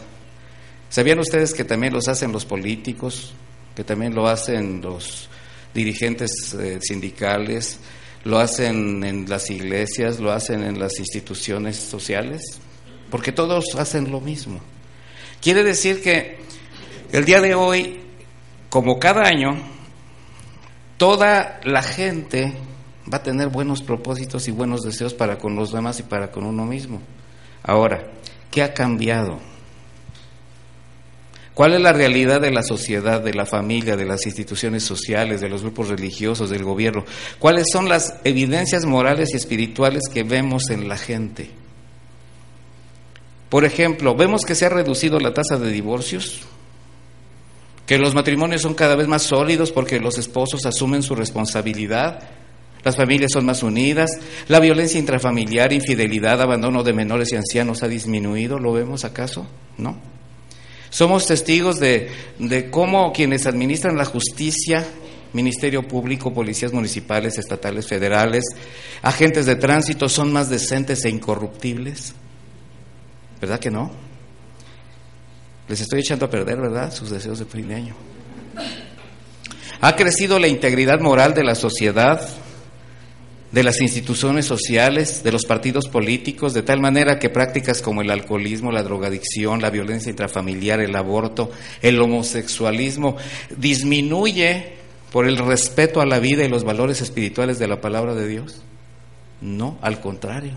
¿sabían 0.89 1.19
ustedes 1.19 1.53
que 1.53 1.63
también 1.63 1.93
los 1.93 2.07
hacen 2.07 2.31
los 2.31 2.45
políticos, 2.45 3.33
que 3.75 3.83
también 3.83 4.15
lo 4.15 4.27
hacen 4.27 4.81
los 4.81 5.29
dirigentes 5.73 6.53
eh, 6.59 6.79
sindicales, 6.81 7.79
lo 8.23 8.39
hacen 8.39 9.03
en 9.03 9.29
las 9.29 9.49
iglesias, 9.49 10.19
lo 10.19 10.31
hacen 10.31 10.63
en 10.63 10.79
las 10.79 10.99
instituciones 10.99 11.77
sociales? 11.77 12.59
porque 13.09 13.31
todos 13.31 13.75
hacen 13.77 14.11
lo 14.11 14.19
mismo. 14.19 14.59
Quiere 15.41 15.63
decir 15.63 16.01
que 16.01 16.37
el 17.11 17.25
día 17.25 17.41
de 17.41 17.55
hoy, 17.55 18.01
como 18.69 18.99
cada 18.99 19.23
año, 19.23 19.55
toda 20.97 21.59
la 21.63 21.83
gente 21.83 22.53
va 23.11 23.17
a 23.17 23.23
tener 23.23 23.49
buenos 23.49 23.81
propósitos 23.81 24.47
y 24.47 24.51
buenos 24.51 24.81
deseos 24.81 25.13
para 25.13 25.37
con 25.37 25.55
los 25.55 25.71
demás 25.71 25.99
y 25.99 26.03
para 26.03 26.31
con 26.31 26.45
uno 26.45 26.65
mismo. 26.65 27.01
Ahora, 27.63 28.11
¿qué 28.51 28.63
ha 28.63 28.73
cambiado? 28.73 29.39
¿Cuál 31.57 31.73
es 31.73 31.81
la 31.81 31.91
realidad 31.91 32.39
de 32.39 32.51
la 32.51 32.61
sociedad, 32.61 33.19
de 33.19 33.33
la 33.33 33.47
familia, 33.47 33.95
de 33.95 34.05
las 34.05 34.27
instituciones 34.27 34.83
sociales, 34.83 35.41
de 35.41 35.49
los 35.49 35.63
grupos 35.63 35.87
religiosos, 35.87 36.51
del 36.51 36.63
gobierno? 36.63 37.03
¿Cuáles 37.39 37.65
son 37.73 37.89
las 37.89 38.13
evidencias 38.23 38.85
morales 38.85 39.33
y 39.33 39.37
espirituales 39.37 40.03
que 40.13 40.21
vemos 40.21 40.69
en 40.69 40.87
la 40.87 40.97
gente? 40.97 41.49
Por 43.49 43.65
ejemplo, 43.65 44.13
vemos 44.15 44.45
que 44.45 44.53
se 44.53 44.67
ha 44.67 44.69
reducido 44.69 45.19
la 45.19 45.33
tasa 45.33 45.57
de 45.57 45.71
divorcios, 45.71 46.41
que 47.87 47.97
los 47.97 48.13
matrimonios 48.13 48.61
son 48.61 48.75
cada 48.75 48.95
vez 48.95 49.07
más 49.07 49.23
sólidos 49.23 49.71
porque 49.71 49.99
los 49.99 50.19
esposos 50.19 50.63
asumen 50.67 51.01
su 51.01 51.15
responsabilidad, 51.15 52.19
las 52.83 52.97
familias 52.97 53.31
son 53.31 53.47
más 53.47 53.63
unidas, 53.63 54.11
la 54.47 54.59
violencia 54.59 54.99
intrafamiliar, 54.99 55.73
infidelidad, 55.73 56.39
abandono 56.39 56.83
de 56.83 56.93
menores 56.93 57.31
y 57.31 57.35
ancianos 57.35 57.81
ha 57.81 57.87
disminuido, 57.87 58.59
¿lo 58.59 58.73
vemos 58.73 59.05
acaso? 59.05 59.47
¿No? 59.79 60.16
Somos 60.89 61.27
testigos 61.27 61.79
de, 61.79 62.09
de 62.39 62.69
cómo 62.69 63.11
quienes 63.11 63.45
administran 63.45 63.97
la 63.97 64.05
justicia 64.05 64.85
Ministerio 65.33 65.87
Público, 65.87 66.33
policías 66.33 66.73
municipales, 66.73 67.37
estatales, 67.37 67.87
federales, 67.87 68.45
agentes 69.01 69.45
de 69.45 69.55
tránsito 69.55 70.09
son 70.09 70.31
más 70.31 70.49
decentes 70.49 71.03
e 71.05 71.09
incorruptibles. 71.09 72.13
¿Verdad 73.39 73.59
que 73.59 73.69
no? 73.69 73.91
Les 75.67 75.81
estoy 75.81 75.99
echando 75.99 76.25
a 76.25 76.29
perder, 76.29 76.59
¿verdad? 76.59 76.93
Sus 76.93 77.09
deseos 77.09 77.39
de 77.39 77.45
fin 77.45 77.67
de 77.67 77.75
año. 77.75 77.95
Ha 79.81 79.95
crecido 79.95 80.39
la 80.39 80.47
integridad 80.47 80.99
moral 80.99 81.33
de 81.33 81.43
la 81.43 81.55
sociedad, 81.55 82.27
de 83.51 83.63
las 83.63 83.79
instituciones 83.79 84.45
sociales, 84.45 85.23
de 85.23 85.31
los 85.31 85.45
partidos 85.45 85.87
políticos, 85.87 86.53
de 86.53 86.63
tal 86.63 86.81
manera 86.81 87.17
que 87.17 87.29
prácticas 87.29 87.81
como 87.81 88.01
el 88.01 88.11
alcoholismo, 88.11 88.71
la 88.71 88.83
drogadicción, 88.83 89.61
la 89.61 89.69
violencia 89.69 90.09
intrafamiliar, 90.09 90.81
el 90.81 90.95
aborto, 90.95 91.51
el 91.81 91.99
homosexualismo, 92.01 93.15
disminuye 93.55 94.73
por 95.11 95.27
el 95.27 95.37
respeto 95.37 96.01
a 96.01 96.05
la 96.05 96.19
vida 96.19 96.43
y 96.43 96.49
los 96.49 96.65
valores 96.65 97.01
espirituales 97.01 97.57
de 97.57 97.67
la 97.67 97.79
palabra 97.79 98.13
de 98.13 98.27
Dios. 98.27 98.61
No, 99.39 99.77
al 99.81 100.01
contrario. 100.01 100.53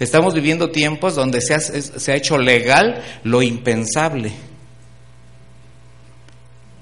Estamos 0.00 0.34
viviendo 0.34 0.70
tiempos 0.70 1.14
donde 1.14 1.40
se 1.40 1.54
ha, 1.54 1.60
se 1.60 2.12
ha 2.12 2.16
hecho 2.16 2.38
legal 2.38 3.02
lo 3.24 3.42
impensable. 3.42 4.32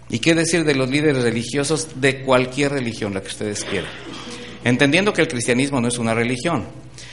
¿Y 0.09 0.18
qué 0.18 0.35
decir 0.35 0.64
de 0.64 0.75
los 0.75 0.88
líderes 0.88 1.23
religiosos 1.23 2.00
de 2.00 2.21
cualquier 2.21 2.73
religión, 2.73 3.14
la 3.14 3.23
que 3.23 3.28
ustedes 3.28 3.64
quieran? 3.64 3.90
Entendiendo 4.64 5.12
que 5.12 5.23
el 5.23 5.28
cristianismo 5.28 5.81
no 5.81 5.88
es 5.88 5.99
una 5.99 6.14
religión. 6.14 6.66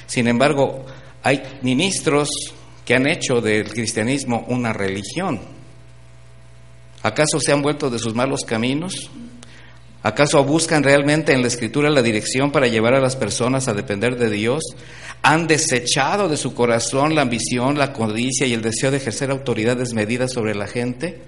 Sin 0.06 0.28
embargo, 0.28 0.86
hay 1.24 1.42
ministros 1.62 2.30
que 2.86 2.96
han 2.96 3.08
hecho 3.08 3.42
del 3.42 3.70
cristianismo 3.70 4.46
una 4.48 4.74
religión. 4.74 5.40
¿Acaso 7.02 7.40
se 7.40 7.52
han 7.52 7.62
vuelto 7.62 7.90
de 7.90 8.00
sus 8.00 8.14
malos 8.14 8.44
caminos? 8.44 9.10
¿Acaso 10.02 10.44
buscan 10.44 10.84
realmente 10.84 11.34
en 11.34 11.42
la 11.42 11.48
escritura 11.48 11.90
la 11.90 12.02
dirección 12.02 12.52
para 12.52 12.68
llevar 12.68 12.94
a 12.94 13.02
las 13.02 13.16
personas 13.16 13.68
a 13.68 13.74
depender 13.74 14.18
de 14.18 14.30
Dios? 14.30 14.64
¿Han 15.22 15.48
desechado 15.48 16.30
de 16.30 16.38
su 16.38 16.54
corazón 16.54 17.16
la 17.16 17.22
ambición, 17.22 17.78
la 17.78 17.92
codicia 17.92 18.48
y 18.48 18.54
el 18.54 18.62
deseo 18.62 18.92
de 18.92 18.98
ejercer 18.98 19.30
autoridad 19.30 19.76
desmedida 19.76 20.28
sobre 20.28 20.56
la 20.56 20.68
gente? 20.68 21.22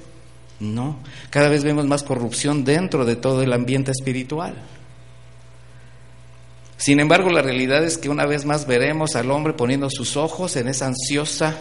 No, 0.61 0.99
cada 1.29 1.49
vez 1.49 1.63
vemos 1.63 1.85
más 1.85 2.03
corrupción 2.03 2.63
dentro 2.63 3.03
de 3.05 3.15
todo 3.15 3.41
el 3.41 3.51
ambiente 3.51 3.91
espiritual. 3.91 4.55
Sin 6.81 6.99
embargo, 6.99 7.29
la 7.29 7.43
realidad 7.43 7.83
es 7.83 7.99
que 7.99 8.09
una 8.09 8.25
vez 8.25 8.43
más 8.43 8.65
veremos 8.65 9.15
al 9.15 9.29
hombre 9.29 9.53
poniendo 9.53 9.87
sus 9.91 10.17
ojos 10.17 10.55
en 10.55 10.67
esa 10.67 10.87
ansiosa 10.87 11.55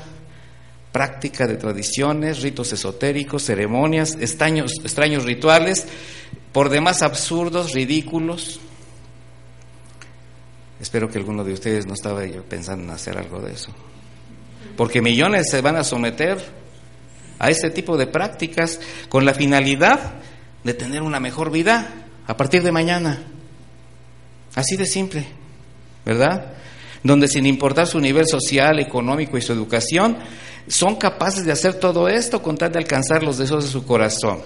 práctica 0.92 1.46
de 1.46 1.56
tradiciones, 1.56 2.40
ritos 2.40 2.72
esotéricos, 2.72 3.42
ceremonias, 3.42 4.16
extraños, 4.18 5.24
rituales 5.24 5.86
por 6.52 6.70
demás 6.70 7.02
absurdos, 7.02 7.74
ridículos. 7.74 8.60
Espero 10.80 11.10
que 11.10 11.18
alguno 11.18 11.44
de 11.44 11.52
ustedes 11.52 11.84
no 11.84 11.92
estaba 11.92 12.22
pensando 12.48 12.84
en 12.84 12.90
hacer 12.90 13.18
algo 13.18 13.40
de 13.40 13.52
eso. 13.52 13.74
Porque 14.74 15.02
millones 15.02 15.50
se 15.50 15.60
van 15.60 15.76
a 15.76 15.84
someter 15.84 16.38
a 17.38 17.50
ese 17.50 17.68
tipo 17.68 17.98
de 17.98 18.06
prácticas 18.06 18.80
con 19.10 19.26
la 19.26 19.34
finalidad 19.34 20.14
de 20.64 20.72
tener 20.72 21.02
una 21.02 21.20
mejor 21.20 21.50
vida 21.50 22.06
a 22.26 22.38
partir 22.38 22.62
de 22.62 22.72
mañana. 22.72 23.22
Así 24.54 24.76
de 24.76 24.86
simple, 24.86 25.24
¿verdad? 26.04 26.54
Donde 27.02 27.28
sin 27.28 27.46
importar 27.46 27.86
su 27.86 28.00
nivel 28.00 28.26
social, 28.26 28.78
económico 28.78 29.38
y 29.38 29.42
su 29.42 29.52
educación, 29.52 30.18
son 30.68 30.96
capaces 30.96 31.44
de 31.44 31.52
hacer 31.52 31.74
todo 31.74 32.08
esto 32.08 32.42
con 32.42 32.56
tal 32.56 32.72
de 32.72 32.78
alcanzar 32.78 33.22
los 33.22 33.38
deseos 33.38 33.64
de 33.64 33.70
su 33.70 33.84
corazón 33.84 34.40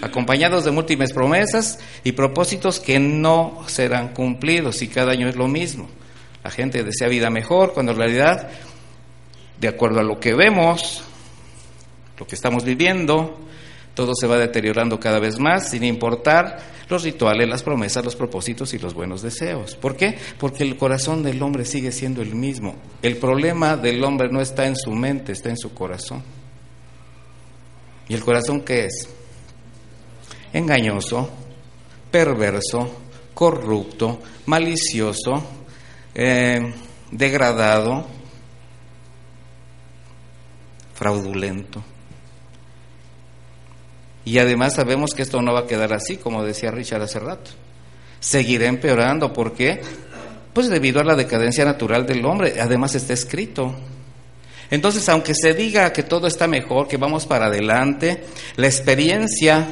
acompañados 0.00 0.64
de 0.64 0.70
múltiples 0.70 1.12
promesas 1.12 1.78
y 2.04 2.12
propósitos 2.12 2.80
que 2.80 2.98
no 2.98 3.64
serán 3.66 4.08
cumplidos 4.08 4.82
y 4.82 4.88
cada 4.88 5.12
año 5.12 5.28
es 5.28 5.36
lo 5.36 5.48
mismo. 5.48 5.88
La 6.42 6.50
gente 6.50 6.82
desea 6.82 7.08
vida 7.08 7.30
mejor 7.30 7.72
cuando 7.74 7.92
en 7.92 7.98
realidad, 7.98 8.48
de 9.60 9.68
acuerdo 9.68 10.00
a 10.00 10.04
lo 10.04 10.18
que 10.18 10.34
vemos, 10.34 11.02
lo 12.18 12.26
que 12.26 12.34
estamos 12.34 12.64
viviendo, 12.64 13.38
todo 14.00 14.14
se 14.18 14.26
va 14.26 14.38
deteriorando 14.38 14.98
cada 14.98 15.18
vez 15.18 15.38
más 15.38 15.68
sin 15.68 15.84
importar 15.84 16.58
los 16.88 17.02
rituales, 17.02 17.46
las 17.46 17.62
promesas, 17.62 18.02
los 18.02 18.16
propósitos 18.16 18.72
y 18.72 18.78
los 18.78 18.94
buenos 18.94 19.20
deseos. 19.20 19.76
¿Por 19.76 19.94
qué? 19.94 20.16
Porque 20.38 20.64
el 20.64 20.78
corazón 20.78 21.22
del 21.22 21.42
hombre 21.42 21.66
sigue 21.66 21.92
siendo 21.92 22.22
el 22.22 22.34
mismo. 22.34 22.76
El 23.02 23.18
problema 23.18 23.76
del 23.76 24.02
hombre 24.02 24.30
no 24.32 24.40
está 24.40 24.66
en 24.66 24.74
su 24.74 24.92
mente, 24.92 25.32
está 25.32 25.50
en 25.50 25.58
su 25.58 25.74
corazón. 25.74 26.22
¿Y 28.08 28.14
el 28.14 28.24
corazón 28.24 28.62
qué 28.62 28.86
es? 28.86 29.06
engañoso, 30.54 31.28
perverso, 32.10 33.02
corrupto, 33.34 34.18
malicioso, 34.46 35.44
eh, 36.14 36.72
degradado, 37.10 38.06
fraudulento. 40.94 41.84
Y 44.24 44.38
además 44.38 44.74
sabemos 44.74 45.14
que 45.14 45.22
esto 45.22 45.40
no 45.42 45.52
va 45.52 45.60
a 45.60 45.66
quedar 45.66 45.92
así, 45.92 46.16
como 46.16 46.44
decía 46.44 46.70
Richard 46.70 47.02
hace 47.02 47.18
rato. 47.18 47.50
Seguirá 48.20 48.66
empeorando. 48.66 49.32
¿Por 49.32 49.54
qué? 49.54 49.80
Pues 50.52 50.68
debido 50.68 51.00
a 51.00 51.04
la 51.04 51.14
decadencia 51.14 51.64
natural 51.64 52.06
del 52.06 52.24
hombre. 52.24 52.60
Además 52.60 52.94
está 52.94 53.14
escrito. 53.14 53.74
Entonces, 54.70 55.08
aunque 55.08 55.34
se 55.34 55.54
diga 55.54 55.92
que 55.92 56.02
todo 56.02 56.26
está 56.26 56.46
mejor, 56.46 56.86
que 56.86 56.96
vamos 56.96 57.26
para 57.26 57.46
adelante, 57.46 58.24
la 58.56 58.66
experiencia 58.66 59.66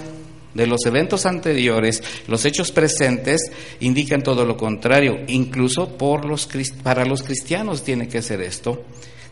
de 0.54 0.66
los 0.66 0.84
eventos 0.86 1.24
anteriores, 1.24 2.02
los 2.26 2.44
hechos 2.44 2.72
presentes 2.72 3.50
indican 3.80 4.22
todo 4.22 4.44
lo 4.44 4.56
contrario. 4.56 5.20
Incluso 5.28 5.96
por 5.96 6.24
los, 6.24 6.48
para 6.82 7.04
los 7.04 7.22
cristianos 7.22 7.84
tiene 7.84 8.08
que 8.08 8.22
ser 8.22 8.40
esto. 8.40 8.82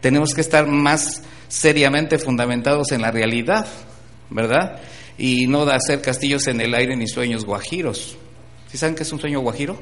Tenemos 0.01 0.35
que 0.35 0.41
estar 0.43 0.67
más 0.69 1.23
seriamente 1.49 2.19
fundamentados 2.19 2.93
en 2.93 3.03
la 3.03 3.11
realidad, 3.11 3.67
¿verdad? 4.31 4.81
Y 5.19 5.47
no 5.47 5.65
de 5.65 5.75
hacer 5.75 6.03
castillos 6.03 6.47
en 6.47 6.61
el 6.61 6.75
aire 6.75 6.97
ni 6.97 7.09
sueños 7.09 7.45
guajiros. 7.45 8.17
¿Sí 8.71 8.79
saben 8.79 8.95
qué 8.95 9.03
es 9.03 9.13
un 9.13 9.21
sueño 9.21 9.41
guajiro? 9.41 9.79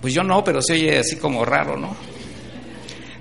Pues 0.00 0.14
yo 0.14 0.22
no, 0.22 0.42
pero 0.44 0.60
se 0.62 0.74
oye 0.74 0.98
así 0.98 1.16
como 1.16 1.44
raro, 1.44 1.76
¿no? 1.76 1.96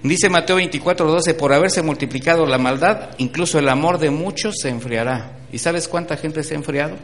Dice 0.03 0.29
Mateo 0.29 0.57
24, 0.57 1.07
12, 1.09 1.33
por 1.33 1.53
haberse 1.53 1.81
multiplicado 1.81 2.45
la 2.45 2.57
maldad, 2.57 3.09
incluso 3.17 3.59
el 3.59 3.67
amor 3.67 3.97
de 3.97 4.09
muchos 4.09 4.55
se 4.61 4.69
enfriará. 4.69 5.39
¿Y 5.51 5.57
sabes 5.57 5.87
cuánta 5.87 6.17
gente 6.17 6.43
se 6.43 6.53
ha 6.53 6.57
enfriado? 6.57 6.97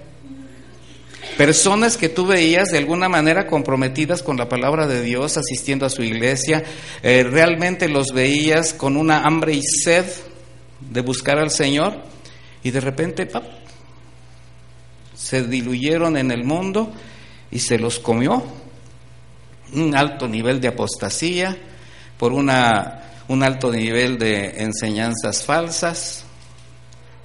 Personas 1.38 1.98
que 1.98 2.10
tú 2.10 2.28
veías 2.28 2.70
de 2.70 2.78
alguna 2.78 3.10
manera 3.10 3.48
comprometidas 3.48 4.22
con 4.22 4.38
la 4.38 4.48
palabra 4.48 4.88
de 4.88 5.02
Dios, 5.02 5.38
asistiendo 5.38 5.86
a 5.86 5.90
su 5.90 6.04
iglesia, 6.04 6.64
eh, 7.02 7.24
realmente 7.24 7.90
los 7.90 8.14
veías 8.14 8.74
con 8.74 8.96
una 8.96 9.24
hambre 9.24 9.54
y 9.54 9.64
sed 9.64 10.06
de 10.80 11.02
buscar 11.02 11.40
al 11.40 11.50
Señor 11.50 12.04
y 12.62 12.70
de 12.70 12.80
repente 12.80 13.28
se 15.16 15.44
diluyeron 15.44 16.18
en 16.18 16.32
el 16.32 16.44
mundo 16.44 16.92
y 17.52 17.60
se 17.60 17.78
los 17.78 18.00
comió. 18.00 18.44
Un 19.74 19.96
alto 19.96 20.28
nivel 20.28 20.62
de 20.62 20.68
apostasía 20.68 21.58
por 22.18 22.32
una, 22.32 23.04
un 23.28 23.44
alto 23.44 23.72
nivel 23.72 24.18
de 24.18 24.62
enseñanzas 24.62 25.44
falsas, 25.44 26.26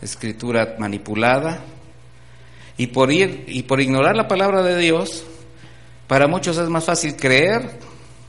escritura 0.00 0.76
manipulada, 0.78 1.61
y 2.76 2.87
por 2.87 3.12
ir 3.12 3.45
y 3.49 3.64
por 3.64 3.80
ignorar 3.80 4.16
la 4.16 4.28
palabra 4.28 4.62
de 4.62 4.76
Dios, 4.78 5.25
para 6.07 6.28
muchos 6.28 6.57
es 6.57 6.68
más 6.68 6.85
fácil 6.85 7.16
creer 7.16 7.78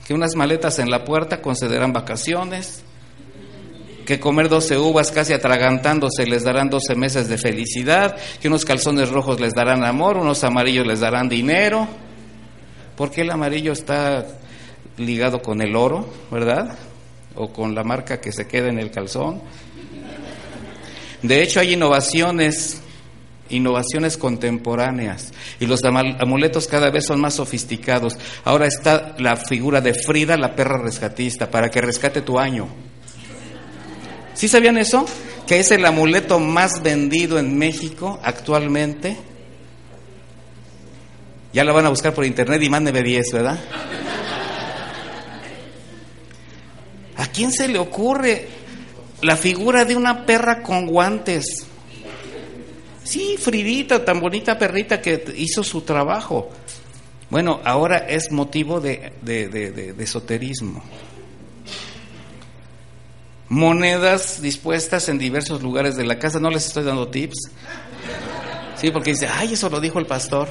que 0.06 0.14
unas 0.14 0.36
maletas 0.36 0.80
en 0.80 0.90
la 0.90 1.06
puerta 1.06 1.42
concederán 1.42 1.94
vacaciones, 1.94 2.84
que 4.10 4.20
comer 4.20 4.50
12 4.50 4.76
uvas 4.80 5.12
casi 5.12 5.34
atragantándose 5.34 6.26
les 6.26 6.44
darán 6.44 6.68
12 6.68 6.96
meses 6.96 7.30
de 7.30 7.38
felicidad, 7.38 8.18
que 8.42 8.48
unos 8.48 8.66
calzones 8.66 9.12
rojos 9.12 9.40
les 9.40 9.54
darán 9.54 9.84
amor, 9.84 10.18
unos 10.18 10.44
amarillos 10.44 10.88
les 10.88 11.00
darán 11.00 11.30
dinero. 11.30 11.88
porque 12.96 13.22
el 13.22 13.30
amarillo 13.30 13.72
está 13.72 14.26
ligado 14.98 15.44
con 15.44 15.62
el 15.62 15.76
oro, 15.76 16.10
verdad? 16.32 16.76
O 17.36 17.54
con 17.54 17.76
la 17.76 17.84
marca 17.84 18.20
que 18.20 18.32
se 18.32 18.48
queda 18.48 18.70
en 18.70 18.80
el 18.80 18.90
calzón. 18.90 19.44
De 21.22 21.44
hecho, 21.44 21.60
hay 21.60 21.74
innovaciones 21.74 22.82
innovaciones 23.52 24.18
contemporáneas 24.18 25.34
y 25.60 25.68
los 25.68 25.84
amuletos 25.84 26.68
cada 26.68 26.90
vez 26.90 27.06
son 27.06 27.22
más 27.22 27.36
sofisticados. 27.36 28.18
Ahora 28.44 28.66
está 28.66 29.16
la 29.20 29.36
figura 29.36 29.82
de 29.82 29.94
Frida, 29.94 30.36
la 30.36 30.56
perra 30.56 30.80
rescatista, 30.82 31.52
para 31.52 31.70
que 31.70 31.80
rescate 31.80 32.22
tu 32.24 32.40
año. 32.40 32.70
¿Sí 34.40 34.48
sabían 34.48 34.78
eso? 34.78 35.06
Que 35.46 35.60
es 35.60 35.70
el 35.72 35.86
amuleto 35.86 36.40
más 36.40 36.82
vendido 36.82 37.40
en 37.40 37.58
México 37.58 38.22
actualmente. 38.24 39.18
Ya 41.52 41.66
lo 41.66 41.74
van 41.74 41.88
a 41.88 41.90
buscar 41.90 42.14
por 42.14 42.24
internet 42.24 42.64
y 42.64 42.70
mándeme 42.70 43.04
10, 43.04 43.34
¿verdad? 43.34 43.60
¿A 47.18 47.28
quién 47.28 47.52
se 47.52 47.68
le 47.68 47.80
ocurre 47.80 48.48
la 49.24 49.36
figura 49.36 49.84
de 49.84 49.98
una 49.98 50.26
perra 50.26 50.64
con 50.64 50.88
guantes? 50.88 51.68
Sí, 53.04 53.36
Fridita, 53.38 54.06
tan 54.06 54.22
bonita 54.22 54.58
perrita 54.58 55.02
que 55.02 55.22
hizo 55.36 55.66
su 55.66 55.82
trabajo. 55.82 56.50
Bueno, 57.30 57.60
ahora 57.66 57.98
es 58.08 58.32
motivo 58.32 58.80
de, 58.80 59.12
de, 59.22 59.94
esoterismo. 60.00 60.82
Monedas 63.50 64.42
dispuestas 64.42 65.10
en 65.10 65.18
diversos 65.18 65.62
lugares 65.62 65.96
de 65.96 66.06
la 66.06 66.20
casa, 66.20 66.40
no 66.40 66.50
les 66.50 66.68
estoy 66.68 66.84
dando 66.84 67.08
tips. 67.10 67.52
Sí, 68.76 68.92
porque 68.92 69.12
dice, 69.12 69.28
ay, 69.28 69.54
eso 69.54 69.70
lo 69.70 69.82
dijo 69.82 70.00
el 70.00 70.06
pastor. 70.06 70.48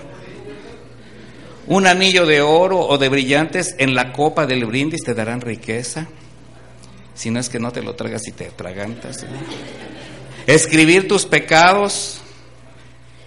Un 1.67 1.87
anillo 1.87 2.27
de 2.27 2.41
oro 2.41 2.81
o 2.81 2.99
de 2.99 3.09
brillantes 3.09 3.75
en 3.79 3.95
la 3.95 4.13
copa 4.13 4.47
del 4.47 4.65
brindis 4.67 5.03
te 5.05 5.15
darán 5.15 5.41
riqueza. 5.41 6.09
Si 7.15 7.31
no 7.31 7.41
es 7.41 7.49
que 7.49 7.59
no 7.59 7.73
te 7.73 7.83
lo 7.83 7.95
tragas 7.95 8.27
y 8.27 8.33
te 8.33 8.47
atragantas. 8.47 9.25
Escribir 10.47 11.07
tus 11.07 11.27
pecados 11.27 12.21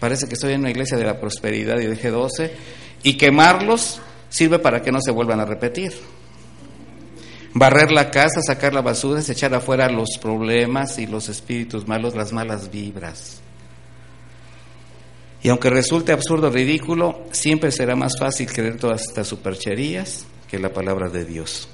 parece 0.01 0.27
que 0.27 0.33
estoy 0.33 0.53
en 0.53 0.61
una 0.61 0.71
iglesia 0.71 0.97
de 0.97 1.05
la 1.05 1.19
prosperidad 1.19 1.79
y 1.79 1.85
de 1.85 1.95
G12, 1.95 2.51
y 3.03 3.17
quemarlos 3.17 4.01
sirve 4.29 4.57
para 4.57 4.81
que 4.81 4.91
no 4.91 4.99
se 4.99 5.11
vuelvan 5.11 5.39
a 5.39 5.45
repetir. 5.45 5.93
Barrer 7.53 7.91
la 7.91 8.09
casa, 8.09 8.41
sacar 8.41 8.73
la 8.73 8.81
basura, 8.81 9.19
es 9.19 9.29
echar 9.29 9.53
afuera 9.53 9.89
los 9.89 10.17
problemas 10.21 10.97
y 10.99 11.07
los 11.07 11.29
espíritus 11.29 11.87
malos, 11.87 12.15
las 12.15 12.31
malas 12.31 12.71
vibras. 12.71 13.41
Y 15.43 15.49
aunque 15.49 15.69
resulte 15.69 16.11
absurdo, 16.11 16.49
ridículo, 16.49 17.25
siempre 17.31 17.71
será 17.71 17.95
más 17.95 18.13
fácil 18.19 18.51
creer 18.51 18.77
todas 18.77 19.01
estas 19.01 19.27
supercherías 19.27 20.25
que 20.49 20.59
la 20.59 20.71
palabra 20.71 21.09
de 21.09 21.25
Dios. 21.25 21.67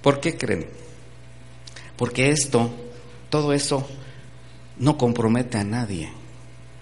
¿Por 0.00 0.20
qué 0.20 0.36
creen? 0.36 0.68
Porque 1.96 2.30
esto, 2.30 2.70
todo 3.30 3.52
eso, 3.52 3.86
no 4.78 4.96
compromete 4.96 5.58
a 5.58 5.64
nadie 5.64 6.10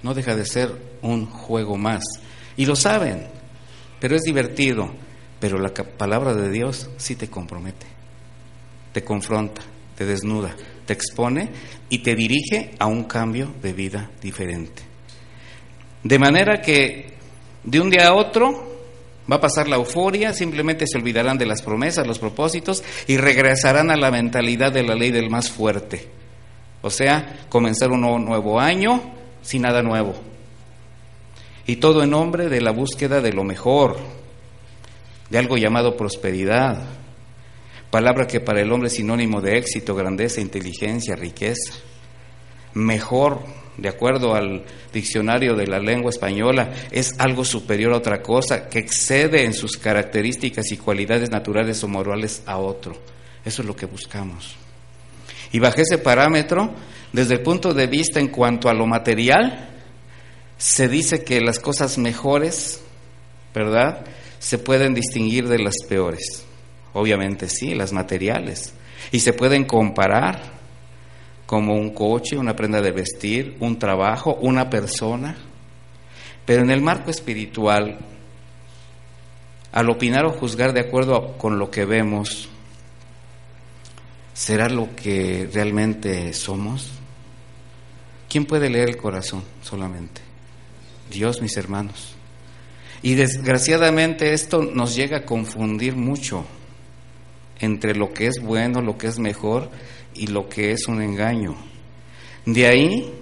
no 0.04 0.12
deja 0.12 0.36
de 0.36 0.44
ser 0.44 0.70
un 1.00 1.24
juego 1.24 1.78
más. 1.78 2.04
Y 2.58 2.66
lo 2.66 2.76
saben, 2.76 3.26
pero 3.98 4.14
es 4.14 4.22
divertido. 4.22 4.90
Pero 5.40 5.58
la 5.58 5.72
palabra 5.72 6.34
de 6.34 6.50
Dios 6.50 6.90
sí 6.96 7.16
te 7.16 7.28
compromete, 7.28 7.86
te 8.92 9.04
confronta, 9.04 9.62
te 9.96 10.06
desnuda, 10.06 10.54
te 10.86 10.92
expone 10.92 11.50
y 11.88 11.98
te 11.98 12.14
dirige 12.14 12.74
a 12.78 12.86
un 12.86 13.04
cambio 13.04 13.52
de 13.62 13.72
vida 13.72 14.10
diferente. 14.22 14.82
De 16.02 16.18
manera 16.18 16.60
que 16.60 17.14
de 17.62 17.80
un 17.80 17.90
día 17.90 18.08
a 18.08 18.14
otro 18.14 18.74
va 19.30 19.36
a 19.36 19.40
pasar 19.40 19.68
la 19.68 19.76
euforia, 19.76 20.32
simplemente 20.32 20.86
se 20.86 20.98
olvidarán 20.98 21.38
de 21.38 21.46
las 21.46 21.62
promesas, 21.62 22.06
los 22.06 22.18
propósitos 22.18 22.84
y 23.06 23.16
regresarán 23.16 23.90
a 23.90 23.96
la 23.96 24.10
mentalidad 24.10 24.72
de 24.72 24.82
la 24.82 24.94
ley 24.94 25.10
del 25.10 25.30
más 25.30 25.50
fuerte. 25.50 26.08
O 26.82 26.90
sea, 26.90 27.46
comenzar 27.48 27.90
un 27.90 28.02
nuevo 28.02 28.60
año 28.60 29.00
sin 29.42 29.62
nada 29.62 29.82
nuevo. 29.82 30.14
Y 31.66 31.76
todo 31.76 32.02
en 32.02 32.10
nombre 32.10 32.50
de 32.50 32.60
la 32.60 32.72
búsqueda 32.72 33.22
de 33.22 33.32
lo 33.32 33.42
mejor, 33.42 33.96
de 35.34 35.40
algo 35.40 35.56
llamado 35.56 35.96
prosperidad, 35.96 36.78
palabra 37.90 38.24
que 38.24 38.38
para 38.38 38.60
el 38.60 38.70
hombre 38.70 38.86
es 38.86 38.94
sinónimo 38.94 39.40
de 39.40 39.58
éxito, 39.58 39.92
grandeza, 39.96 40.40
inteligencia, 40.40 41.16
riqueza. 41.16 41.74
Mejor, 42.74 43.40
de 43.76 43.88
acuerdo 43.88 44.36
al 44.36 44.64
diccionario 44.92 45.56
de 45.56 45.66
la 45.66 45.80
lengua 45.80 46.10
española, 46.10 46.72
es 46.92 47.18
algo 47.18 47.44
superior 47.44 47.94
a 47.94 47.96
otra 47.96 48.22
cosa, 48.22 48.68
que 48.68 48.78
excede 48.78 49.42
en 49.42 49.54
sus 49.54 49.76
características 49.76 50.70
y 50.70 50.76
cualidades 50.76 51.30
naturales 51.30 51.82
o 51.82 51.88
morales 51.88 52.44
a 52.46 52.58
otro. 52.58 52.96
Eso 53.44 53.62
es 53.62 53.66
lo 53.66 53.74
que 53.74 53.86
buscamos. 53.86 54.54
Y 55.50 55.58
bajo 55.58 55.80
ese 55.80 55.98
parámetro, 55.98 56.72
desde 57.12 57.34
el 57.34 57.40
punto 57.40 57.74
de 57.74 57.88
vista 57.88 58.20
en 58.20 58.28
cuanto 58.28 58.68
a 58.68 58.72
lo 58.72 58.86
material, 58.86 59.68
se 60.56 60.86
dice 60.86 61.24
que 61.24 61.40
las 61.40 61.58
cosas 61.58 61.98
mejores, 61.98 62.84
¿verdad?, 63.52 64.06
se 64.44 64.58
pueden 64.58 64.92
distinguir 64.92 65.48
de 65.48 65.58
las 65.58 65.72
peores. 65.88 66.44
Obviamente 66.92 67.48
sí, 67.48 67.74
las 67.74 67.94
materiales. 67.94 68.74
Y 69.10 69.20
se 69.20 69.32
pueden 69.32 69.64
comparar 69.64 70.42
como 71.46 71.74
un 71.74 71.94
coche, 71.94 72.36
una 72.36 72.54
prenda 72.54 72.82
de 72.82 72.92
vestir, 72.92 73.56
un 73.60 73.78
trabajo, 73.78 74.34
una 74.42 74.68
persona. 74.68 75.34
Pero 76.44 76.60
en 76.60 76.70
el 76.70 76.82
marco 76.82 77.10
espiritual, 77.10 77.98
al 79.72 79.88
opinar 79.88 80.26
o 80.26 80.32
juzgar 80.32 80.74
de 80.74 80.80
acuerdo 80.80 81.38
con 81.38 81.58
lo 81.58 81.70
que 81.70 81.86
vemos, 81.86 82.50
¿será 84.34 84.68
lo 84.68 84.94
que 84.94 85.48
realmente 85.54 86.34
somos? 86.34 86.90
¿Quién 88.28 88.44
puede 88.44 88.68
leer 88.68 88.90
el 88.90 88.98
corazón 88.98 89.42
solamente? 89.62 90.20
Dios, 91.10 91.40
mis 91.40 91.56
hermanos. 91.56 92.14
Y 93.04 93.16
desgraciadamente 93.16 94.32
esto 94.32 94.62
nos 94.62 94.96
llega 94.96 95.18
a 95.18 95.24
confundir 95.26 95.94
mucho 95.94 96.46
entre 97.60 97.94
lo 97.94 98.14
que 98.14 98.28
es 98.28 98.40
bueno, 98.40 98.80
lo 98.80 98.96
que 98.96 99.08
es 99.08 99.18
mejor 99.18 99.68
y 100.14 100.28
lo 100.28 100.48
que 100.48 100.72
es 100.72 100.88
un 100.88 101.02
engaño. 101.02 101.54
De 102.46 102.66
ahí 102.66 103.12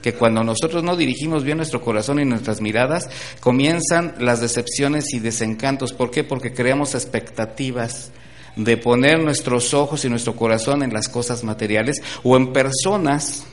que 0.00 0.14
cuando 0.14 0.44
nosotros 0.44 0.84
no 0.84 0.94
dirigimos 0.96 1.42
bien 1.42 1.56
nuestro 1.56 1.80
corazón 1.80 2.20
y 2.20 2.24
nuestras 2.24 2.60
miradas, 2.60 3.10
comienzan 3.40 4.14
las 4.20 4.40
decepciones 4.40 5.12
y 5.12 5.18
desencantos. 5.18 5.92
¿Por 5.92 6.12
qué? 6.12 6.22
Porque 6.22 6.54
creamos 6.54 6.94
expectativas 6.94 8.12
de 8.54 8.76
poner 8.76 9.20
nuestros 9.24 9.74
ojos 9.74 10.04
y 10.04 10.08
nuestro 10.08 10.36
corazón 10.36 10.84
en 10.84 10.92
las 10.92 11.08
cosas 11.08 11.42
materiales 11.42 12.00
o 12.22 12.36
en 12.36 12.52
personas 12.52 13.44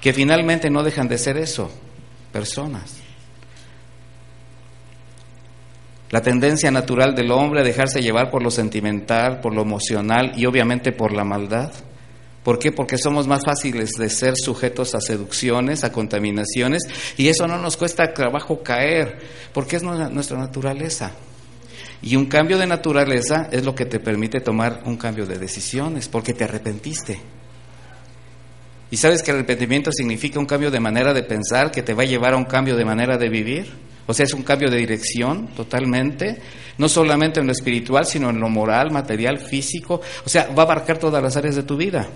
que 0.00 0.12
finalmente 0.12 0.70
no 0.70 0.84
dejan 0.84 1.08
de 1.08 1.18
ser 1.18 1.38
eso, 1.38 1.72
personas. 2.30 3.03
La 6.10 6.20
tendencia 6.20 6.70
natural 6.70 7.14
del 7.14 7.30
hombre 7.32 7.60
a 7.60 7.64
dejarse 7.64 8.02
llevar 8.02 8.30
por 8.30 8.42
lo 8.42 8.50
sentimental, 8.50 9.40
por 9.40 9.54
lo 9.54 9.62
emocional 9.62 10.32
y 10.36 10.46
obviamente 10.46 10.92
por 10.92 11.12
la 11.12 11.24
maldad. 11.24 11.72
¿Por 12.44 12.58
qué? 12.58 12.72
Porque 12.72 12.98
somos 12.98 13.26
más 13.26 13.42
fáciles 13.44 13.92
de 13.92 14.10
ser 14.10 14.36
sujetos 14.36 14.94
a 14.94 15.00
seducciones, 15.00 15.82
a 15.82 15.90
contaminaciones, 15.90 16.82
y 17.16 17.28
eso 17.28 17.46
no 17.46 17.58
nos 17.58 17.78
cuesta 17.78 18.12
trabajo 18.12 18.62
caer, 18.62 19.18
porque 19.54 19.76
es 19.76 19.82
nuestra 19.82 20.38
naturaleza. 20.38 21.12
Y 22.02 22.16
un 22.16 22.26
cambio 22.26 22.58
de 22.58 22.66
naturaleza 22.66 23.48
es 23.50 23.64
lo 23.64 23.74
que 23.74 23.86
te 23.86 23.98
permite 23.98 24.40
tomar 24.40 24.82
un 24.84 24.98
cambio 24.98 25.24
de 25.24 25.38
decisiones, 25.38 26.06
porque 26.06 26.34
te 26.34 26.44
arrepentiste. 26.44 27.18
¿Y 28.90 28.98
sabes 28.98 29.22
que 29.22 29.30
arrepentimiento 29.30 29.90
significa 29.90 30.38
un 30.38 30.44
cambio 30.44 30.70
de 30.70 30.80
manera 30.80 31.14
de 31.14 31.22
pensar 31.22 31.70
que 31.70 31.82
te 31.82 31.94
va 31.94 32.02
a 32.02 32.06
llevar 32.06 32.34
a 32.34 32.36
un 32.36 32.44
cambio 32.44 32.76
de 32.76 32.84
manera 32.84 33.16
de 33.16 33.30
vivir? 33.30 33.93
O 34.06 34.12
sea, 34.12 34.24
es 34.24 34.34
un 34.34 34.42
cambio 34.42 34.70
de 34.70 34.78
dirección 34.78 35.48
totalmente, 35.48 36.40
no 36.76 36.88
solamente 36.88 37.40
en 37.40 37.46
lo 37.46 37.52
espiritual, 37.52 38.04
sino 38.04 38.30
en 38.30 38.38
lo 38.38 38.48
moral, 38.48 38.90
material, 38.90 39.38
físico. 39.38 40.00
O 40.24 40.28
sea, 40.28 40.48
va 40.48 40.62
a 40.62 40.66
abarcar 40.66 40.98
todas 40.98 41.22
las 41.22 41.36
áreas 41.36 41.56
de 41.56 41.62
tu 41.62 41.76
vida. 41.76 42.08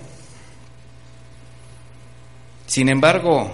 Sin 2.66 2.90
embargo, 2.90 3.51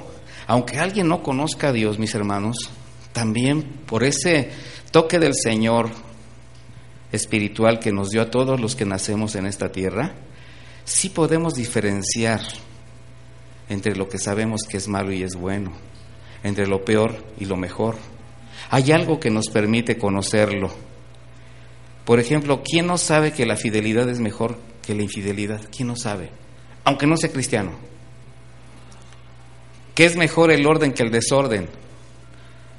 aunque 0.47 0.79
alguien 0.79 1.09
no 1.09 1.23
conozca 1.23 1.69
a 1.69 1.73
Dios, 1.73 1.99
mis 1.99 2.15
hermanos, 2.15 2.71
también 3.13 3.63
por 3.87 4.03
ese 4.03 4.51
toque 4.91 5.21
del 5.21 5.35
Señor 5.35 5.91
espiritual 7.13 7.79
que 7.79 7.93
nos 7.93 8.11
dio 8.11 8.23
a 8.23 8.31
todos 8.31 8.61
los 8.61 8.75
que 8.75 8.85
nacemos 8.85 9.37
en 9.37 9.47
esta 9.47 9.71
tierra, 9.71 10.15
sí 10.85 11.09
podemos 11.09 11.55
diferenciar 11.55 12.41
entre 13.69 13.95
lo 13.95 14.09
que 14.09 14.19
sabemos 14.19 14.63
que 14.65 14.77
es 14.77 14.89
malo 14.89 15.13
y 15.13 15.23
es 15.23 15.37
bueno, 15.37 15.73
entre 16.43 16.67
lo 16.67 16.85
peor 16.85 17.25
y 17.39 17.45
lo 17.45 17.57
mejor. 17.57 17.97
Hay 18.71 18.93
algo 18.93 19.21
que 19.21 19.31
nos 19.31 19.49
permite 19.49 19.99
conocerlo. 19.99 20.71
Por 22.05 22.21
ejemplo, 22.21 22.63
¿quién 22.63 22.87
no 22.87 22.99
sabe 22.99 23.33
que 23.33 23.47
la 23.47 23.57
fidelidad 23.57 24.09
es 24.09 24.21
mejor 24.21 24.59
que 24.83 24.95
la 24.95 25.03
infidelidad? 25.03 25.63
¿Quién 25.75 25.89
no 25.89 25.97
sabe? 25.97 26.31
Aunque 26.85 27.07
no 27.07 27.17
sea 27.17 27.33
cristiano. 27.33 27.73
¿Qué 29.95 30.05
es 30.05 30.17
mejor 30.17 30.51
el 30.51 30.67
orden 30.67 30.93
que 30.93 31.03
el 31.03 31.11
desorden? 31.11 31.69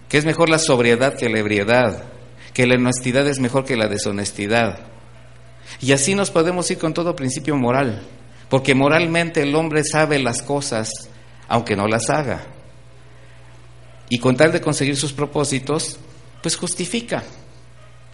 ¿Qué 0.10 0.18
es 0.18 0.26
mejor 0.26 0.50
la 0.50 0.60
sobriedad 0.60 1.16
que 1.16 1.30
la 1.30 1.40
ebriedad? 1.40 2.04
Que 2.54 2.68
la 2.68 2.76
honestidad 2.76 3.28
es 3.28 3.40
mejor 3.40 3.66
que 3.66 3.78
la 3.78 3.88
deshonestidad. 3.88 4.80
Y 5.82 5.92
así 5.94 6.14
nos 6.14 6.30
podemos 6.30 6.70
ir 6.70 6.78
con 6.78 6.94
todo 6.94 7.16
principio 7.16 7.56
moral, 7.56 8.04
porque 8.50 8.76
moralmente 8.76 9.42
el 9.42 9.56
hombre 9.56 9.84
sabe 9.84 10.20
las 10.20 10.42
cosas 10.42 10.90
aunque 11.48 11.76
no 11.76 11.88
las 11.88 12.10
haga. 12.10 12.55
Y 14.10 14.20
con 14.20 14.38
tal 14.38 14.52
de 14.52 14.62
conseguir 14.62 14.98
sus 14.98 15.14
propósitos, 15.14 15.98
pues 16.42 16.56
justifica 16.56 17.24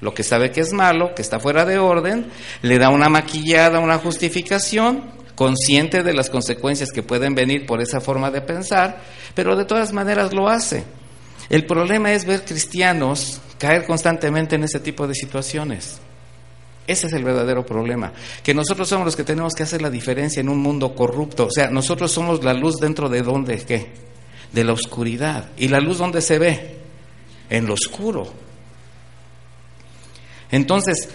lo 0.01 0.13
que 0.13 0.23
sabe 0.23 0.51
que 0.51 0.61
es 0.61 0.73
malo, 0.73 1.13
que 1.15 1.21
está 1.21 1.39
fuera 1.39 1.63
de 1.63 1.77
orden, 1.77 2.27
le 2.63 2.79
da 2.79 2.89
una 2.89 3.07
maquillada, 3.07 3.79
una 3.79 3.99
justificación, 3.99 5.11
consciente 5.35 6.03
de 6.03 6.13
las 6.13 6.29
consecuencias 6.29 6.91
que 6.91 7.03
pueden 7.03 7.35
venir 7.35 7.65
por 7.65 7.81
esa 7.81 8.01
forma 8.01 8.31
de 8.31 8.41
pensar, 8.41 9.01
pero 9.35 9.55
de 9.55 9.65
todas 9.65 9.93
maneras 9.93 10.33
lo 10.33 10.49
hace. 10.49 10.83
El 11.49 11.65
problema 11.65 12.11
es 12.11 12.25
ver 12.25 12.43
cristianos 12.43 13.41
caer 13.57 13.85
constantemente 13.85 14.55
en 14.55 14.63
ese 14.63 14.79
tipo 14.79 15.07
de 15.07 15.13
situaciones. 15.13 15.99
Ese 16.87 17.07
es 17.07 17.13
el 17.13 17.23
verdadero 17.23 17.63
problema, 17.63 18.11
que 18.43 18.55
nosotros 18.55 18.89
somos 18.89 19.05
los 19.05 19.15
que 19.15 19.23
tenemos 19.23 19.53
que 19.53 19.63
hacer 19.63 19.81
la 19.81 19.89
diferencia 19.91 20.39
en 20.39 20.49
un 20.49 20.57
mundo 20.57 20.95
corrupto, 20.95 21.45
o 21.45 21.51
sea, 21.51 21.69
nosotros 21.69 22.11
somos 22.11 22.43
la 22.43 22.53
luz 22.53 22.77
dentro 22.79 23.07
de 23.07 23.21
dónde, 23.21 23.57
¿qué? 23.59 24.10
De 24.51 24.63
la 24.63 24.73
oscuridad. 24.73 25.49
¿Y 25.57 25.67
la 25.67 25.79
luz 25.79 25.97
dónde 25.97 26.21
se 26.21 26.39
ve? 26.39 26.77
En 27.49 27.67
lo 27.67 27.73
oscuro. 27.73 28.31
Entonces, 30.51 31.09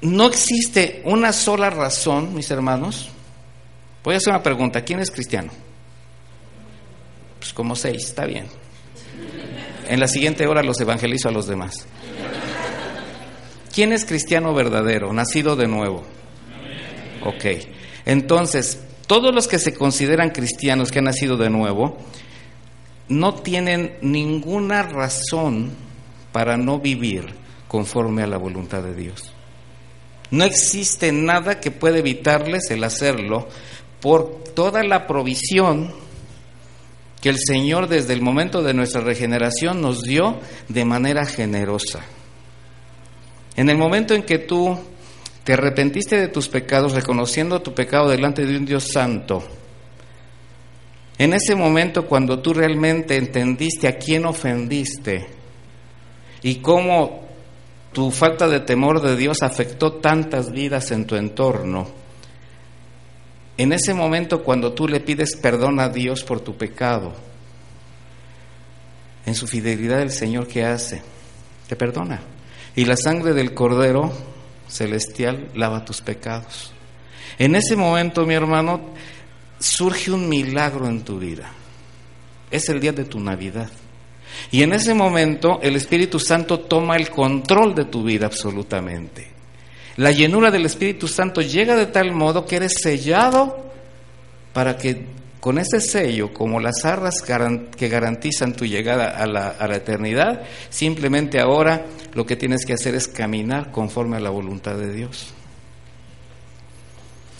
no 0.00 0.26
existe 0.26 1.02
una 1.04 1.32
sola 1.32 1.70
razón, 1.70 2.34
mis 2.34 2.50
hermanos. 2.50 3.10
Voy 4.04 4.14
a 4.14 4.18
hacer 4.18 4.32
una 4.32 4.42
pregunta, 4.42 4.82
¿quién 4.82 5.00
es 5.00 5.10
cristiano? 5.10 5.50
Pues 7.38 7.52
como 7.52 7.74
seis, 7.74 8.06
está 8.06 8.24
bien. 8.24 8.46
En 9.88 10.00
la 10.00 10.08
siguiente 10.08 10.46
hora 10.46 10.62
los 10.62 10.80
evangelizo 10.80 11.28
a 11.28 11.32
los 11.32 11.46
demás. 11.46 11.86
¿Quién 13.74 13.92
es 13.92 14.04
cristiano 14.04 14.54
verdadero, 14.54 15.12
nacido 15.12 15.56
de 15.56 15.66
nuevo? 15.68 16.04
Ok. 17.24 17.44
Entonces, 18.06 18.80
todos 19.06 19.34
los 19.34 19.48
que 19.48 19.58
se 19.58 19.74
consideran 19.74 20.30
cristianos 20.30 20.90
que 20.90 20.98
han 20.98 21.06
nacido 21.06 21.36
de 21.36 21.50
nuevo, 21.50 21.96
no 23.08 23.34
tienen 23.34 23.96
ninguna 24.02 24.82
razón 24.82 25.70
para 26.32 26.56
no 26.56 26.78
vivir 26.78 27.26
conforme 27.66 28.22
a 28.22 28.26
la 28.26 28.36
voluntad 28.36 28.82
de 28.82 28.94
Dios. 28.94 29.32
No 30.30 30.44
existe 30.44 31.10
nada 31.12 31.60
que 31.60 31.70
pueda 31.70 31.98
evitarles 31.98 32.70
el 32.70 32.84
hacerlo 32.84 33.48
por 34.00 34.44
toda 34.54 34.82
la 34.82 35.06
provisión 35.06 35.92
que 37.20 37.30
el 37.30 37.38
Señor 37.38 37.88
desde 37.88 38.12
el 38.12 38.20
momento 38.20 38.62
de 38.62 38.74
nuestra 38.74 39.00
regeneración 39.00 39.80
nos 39.80 40.02
dio 40.02 40.38
de 40.68 40.84
manera 40.84 41.26
generosa. 41.26 42.00
En 43.56 43.70
el 43.70 43.76
momento 43.76 44.14
en 44.14 44.22
que 44.22 44.38
tú 44.38 44.78
te 45.42 45.54
arrepentiste 45.54 46.16
de 46.20 46.28
tus 46.28 46.48
pecados, 46.48 46.92
reconociendo 46.92 47.60
tu 47.60 47.74
pecado 47.74 48.08
delante 48.08 48.46
de 48.46 48.56
un 48.56 48.66
Dios 48.66 48.92
santo, 48.92 49.42
en 51.18 51.34
ese 51.34 51.56
momento 51.56 52.06
cuando 52.06 52.38
tú 52.38 52.54
realmente 52.54 53.16
entendiste 53.16 53.88
a 53.88 53.98
quién 53.98 54.24
ofendiste 54.24 55.26
y 56.42 56.56
cómo 56.56 57.26
tu 57.92 58.12
falta 58.12 58.46
de 58.46 58.60
temor 58.60 59.02
de 59.02 59.16
Dios 59.16 59.42
afectó 59.42 59.94
tantas 59.94 60.52
vidas 60.52 60.92
en 60.92 61.06
tu 61.06 61.16
entorno, 61.16 61.88
en 63.56 63.72
ese 63.72 63.92
momento 63.92 64.44
cuando 64.44 64.72
tú 64.72 64.86
le 64.86 65.00
pides 65.00 65.34
perdón 65.34 65.80
a 65.80 65.88
Dios 65.88 66.22
por 66.22 66.40
tu 66.40 66.56
pecado, 66.56 67.12
en 69.26 69.34
su 69.34 69.48
fidelidad 69.48 70.00
el 70.00 70.12
Señor 70.12 70.46
que 70.46 70.64
hace, 70.64 71.02
te 71.66 71.74
perdona. 71.74 72.22
Y 72.76 72.84
la 72.84 72.96
sangre 72.96 73.34
del 73.34 73.52
Cordero 73.52 74.12
celestial 74.68 75.48
lava 75.54 75.84
tus 75.84 76.00
pecados. 76.00 76.72
En 77.38 77.56
ese 77.56 77.74
momento, 77.74 78.24
mi 78.24 78.34
hermano, 78.34 78.80
surge 79.58 80.10
un 80.10 80.28
milagro 80.28 80.86
en 80.86 81.02
tu 81.02 81.18
vida. 81.18 81.50
Es 82.50 82.68
el 82.68 82.80
día 82.80 82.92
de 82.92 83.04
tu 83.04 83.20
Navidad. 83.20 83.68
Y 84.50 84.62
en 84.62 84.72
ese 84.72 84.94
momento 84.94 85.58
el 85.62 85.76
Espíritu 85.76 86.18
Santo 86.18 86.60
toma 86.60 86.96
el 86.96 87.10
control 87.10 87.74
de 87.74 87.86
tu 87.86 88.02
vida 88.02 88.26
absolutamente. 88.26 89.28
La 89.96 90.12
llenura 90.12 90.50
del 90.50 90.66
Espíritu 90.66 91.08
Santo 91.08 91.40
llega 91.40 91.76
de 91.76 91.86
tal 91.86 92.12
modo 92.12 92.46
que 92.46 92.56
eres 92.56 92.74
sellado 92.80 93.72
para 94.52 94.76
que 94.76 95.06
con 95.40 95.58
ese 95.58 95.80
sello, 95.80 96.32
como 96.32 96.60
las 96.60 96.84
arras 96.84 97.22
que 97.22 97.88
garantizan 97.88 98.54
tu 98.54 98.64
llegada 98.64 99.10
a 99.10 99.26
la, 99.26 99.48
a 99.48 99.68
la, 99.68 99.76
eternidad, 99.76 100.42
simplemente 100.68 101.40
ahora 101.40 101.86
lo 102.14 102.26
que 102.26 102.36
tienes 102.36 102.64
que 102.66 102.72
hacer 102.72 102.94
es 102.94 103.06
caminar 103.06 103.70
conforme 103.70 104.16
a 104.16 104.20
la 104.20 104.30
voluntad 104.30 104.76
de 104.76 104.92
Dios. 104.92 105.32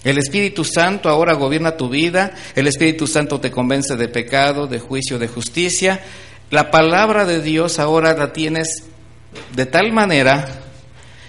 El 0.05 0.19
Espíritu 0.19 0.65
Santo 0.65 1.09
ahora 1.09 1.35
gobierna 1.35 1.77
tu 1.77 1.89
vida, 1.89 2.33
el 2.55 2.67
Espíritu 2.67 3.07
Santo 3.07 3.41
te 3.41 3.51
convence 3.51 3.97
de 3.97 4.09
pecado, 4.09 4.67
de 4.67 4.79
juicio, 4.79 5.19
de 5.19 5.29
justicia. 5.29 6.01
La 6.51 6.71
palabra 6.71 7.25
de 7.25 7.43
Dios 7.43 7.79
ahora 7.79 8.15
la 8.15 8.33
tienes 8.33 8.85
de 9.55 9.67
tal 9.67 9.93
manera 9.93 10.49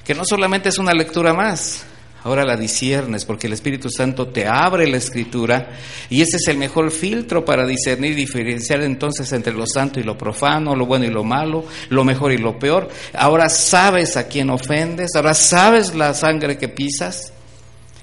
que 0.06 0.16
no 0.16 0.24
solamente 0.24 0.70
es 0.70 0.78
una 0.78 0.94
lectura 0.94 1.34
más, 1.34 1.84
ahora 2.24 2.46
la 2.46 2.56
disiernes 2.56 3.26
porque 3.26 3.48
el 3.48 3.54
Espíritu 3.54 3.90
Santo 3.90 4.28
te 4.28 4.48
abre 4.48 4.88
la 4.88 4.98
escritura 4.98 5.72
y 6.10 6.22
ese 6.22 6.38
es 6.38 6.48
el 6.48 6.58
mejor 6.58 6.92
filtro 6.92 7.44
para 7.44 7.66
discernir 7.66 8.12
y 8.14 8.16
diferenciar 8.16 8.82
entonces 8.82 9.32
entre 9.34 9.54
lo 9.54 9.66
santo 9.66 10.00
y 10.00 10.04
lo 10.04 10.18
profano, 10.18 10.76
lo 10.76 10.86
bueno 10.86 11.06
y 11.06 11.10
lo 11.10 11.24
malo, 11.24 11.66
lo 11.90 12.04
mejor 12.04 12.32
y 12.32 12.38
lo 12.38 12.58
peor. 12.58 12.90
Ahora 13.14 13.50
sabes 13.50 14.16
a 14.16 14.28
quién 14.28 14.50
ofendes, 14.50 15.12
ahora 15.16 15.34
sabes 15.34 15.96
la 15.96 16.14
sangre 16.14 16.58
que 16.58 16.70
pisas. 16.70 17.34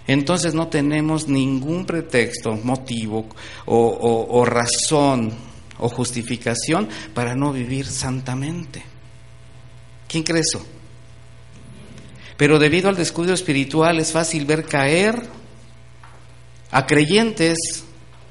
Entonces 0.06 0.54
no 0.54 0.68
tenemos 0.68 1.26
ningún 1.26 1.84
pretexto, 1.84 2.54
motivo 2.62 3.26
o, 3.66 4.44
razón 4.44 5.32
o 5.78 5.88
justificación 5.88 6.88
para 7.12 7.34
no 7.34 7.52
vivir 7.52 7.86
santamente. 7.86 8.84
¿Quién 10.08 10.22
cree 10.22 10.40
eso? 10.40 10.64
Pero 12.36 12.58
debido 12.58 12.88
al 12.88 12.96
descuido 12.96 13.34
espiritual 13.34 13.98
es 13.98 14.12
fácil 14.12 14.44
ver 14.44 14.64
caer 14.64 15.22
a 16.70 16.86
creyentes. 16.86 17.82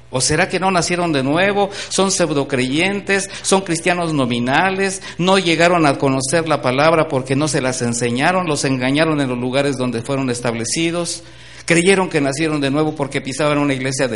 ¿O 0.08 0.20
será 0.20 0.48
que 0.48 0.60
no 0.60 0.70
nacieron 0.70 1.12
de 1.12 1.24
nuevo? 1.24 1.68
¿Son 1.88 2.12
pseudocreyentes? 2.12 3.28
¿Son 3.42 3.62
cristianos 3.62 4.14
nominales? 4.14 5.02
¿No 5.18 5.36
llegaron 5.36 5.84
a 5.84 5.98
conocer 5.98 6.48
la 6.48 6.62
palabra 6.62 7.08
porque 7.08 7.34
no 7.34 7.48
se 7.48 7.60
las 7.60 7.82
enseñaron? 7.82 8.46
¿Los 8.46 8.64
engañaron 8.64 9.20
en 9.20 9.28
los 9.28 9.38
lugares 9.38 9.76
donde 9.76 10.02
fueron 10.02 10.30
establecidos? 10.30 11.24
¿Creyeron 11.66 12.08
que 12.08 12.20
nacieron 12.20 12.60
de 12.60 12.70
nuevo 12.70 12.94
porque 12.94 13.20
pisaban 13.20 13.58
una 13.58 13.74
iglesia 13.74 14.08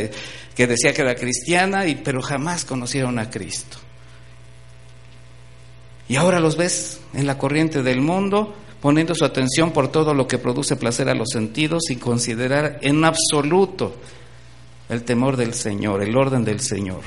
que 0.54 0.66
decía 0.66 0.94
que 0.94 1.02
era 1.02 1.14
cristiana, 1.14 1.86
y, 1.86 1.96
pero 1.96 2.22
jamás 2.22 2.64
conocieron 2.64 3.18
a 3.18 3.28
Cristo? 3.28 3.76
Y 6.08 6.16
ahora 6.16 6.40
los 6.40 6.56
ves 6.56 7.00
en 7.12 7.26
la 7.26 7.36
corriente 7.36 7.82
del 7.82 8.00
mundo 8.00 8.54
poniendo 8.80 9.14
su 9.14 9.24
atención 9.24 9.72
por 9.72 9.88
todo 9.88 10.14
lo 10.14 10.26
que 10.26 10.38
produce 10.38 10.76
placer 10.76 11.08
a 11.08 11.14
los 11.14 11.28
sentidos 11.30 11.82
sin 11.86 11.98
considerar 11.98 12.78
en 12.80 13.04
absoluto 13.04 13.94
el 14.88 15.02
temor 15.02 15.36
del 15.36 15.52
Señor, 15.52 16.02
el 16.02 16.16
orden 16.16 16.44
del 16.44 16.60
Señor. 16.60 17.02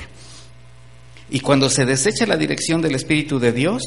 Y 1.30 1.40
cuando 1.40 1.68
se 1.68 1.84
desecha 1.84 2.26
la 2.26 2.36
dirección 2.36 2.80
del 2.80 2.94
Espíritu 2.94 3.38
de 3.38 3.52
Dios, 3.52 3.82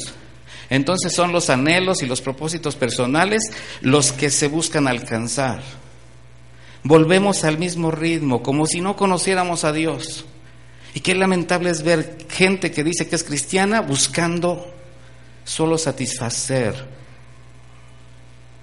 Entonces 0.70 1.14
son 1.14 1.32
los 1.32 1.48
anhelos 1.50 2.02
y 2.02 2.06
los 2.06 2.20
propósitos 2.20 2.76
personales 2.76 3.42
los 3.80 4.12
que 4.12 4.28
se 4.28 4.48
buscan 4.48 4.86
alcanzar. 4.86 5.62
Volvemos 6.82 7.44
al 7.44 7.58
mismo 7.58 7.90
ritmo, 7.90 8.42
como 8.42 8.66
si 8.66 8.80
no 8.80 8.96
conociéramos 8.96 9.64
a 9.64 9.72
Dios. 9.72 10.24
Y 10.94 11.00
qué 11.00 11.14
lamentable 11.14 11.70
es 11.70 11.82
ver 11.82 12.26
gente 12.28 12.70
que 12.70 12.84
dice 12.84 13.08
que 13.08 13.16
es 13.16 13.24
cristiana 13.24 13.80
buscando 13.80 14.72
solo 15.44 15.78
satisfacer 15.78 16.86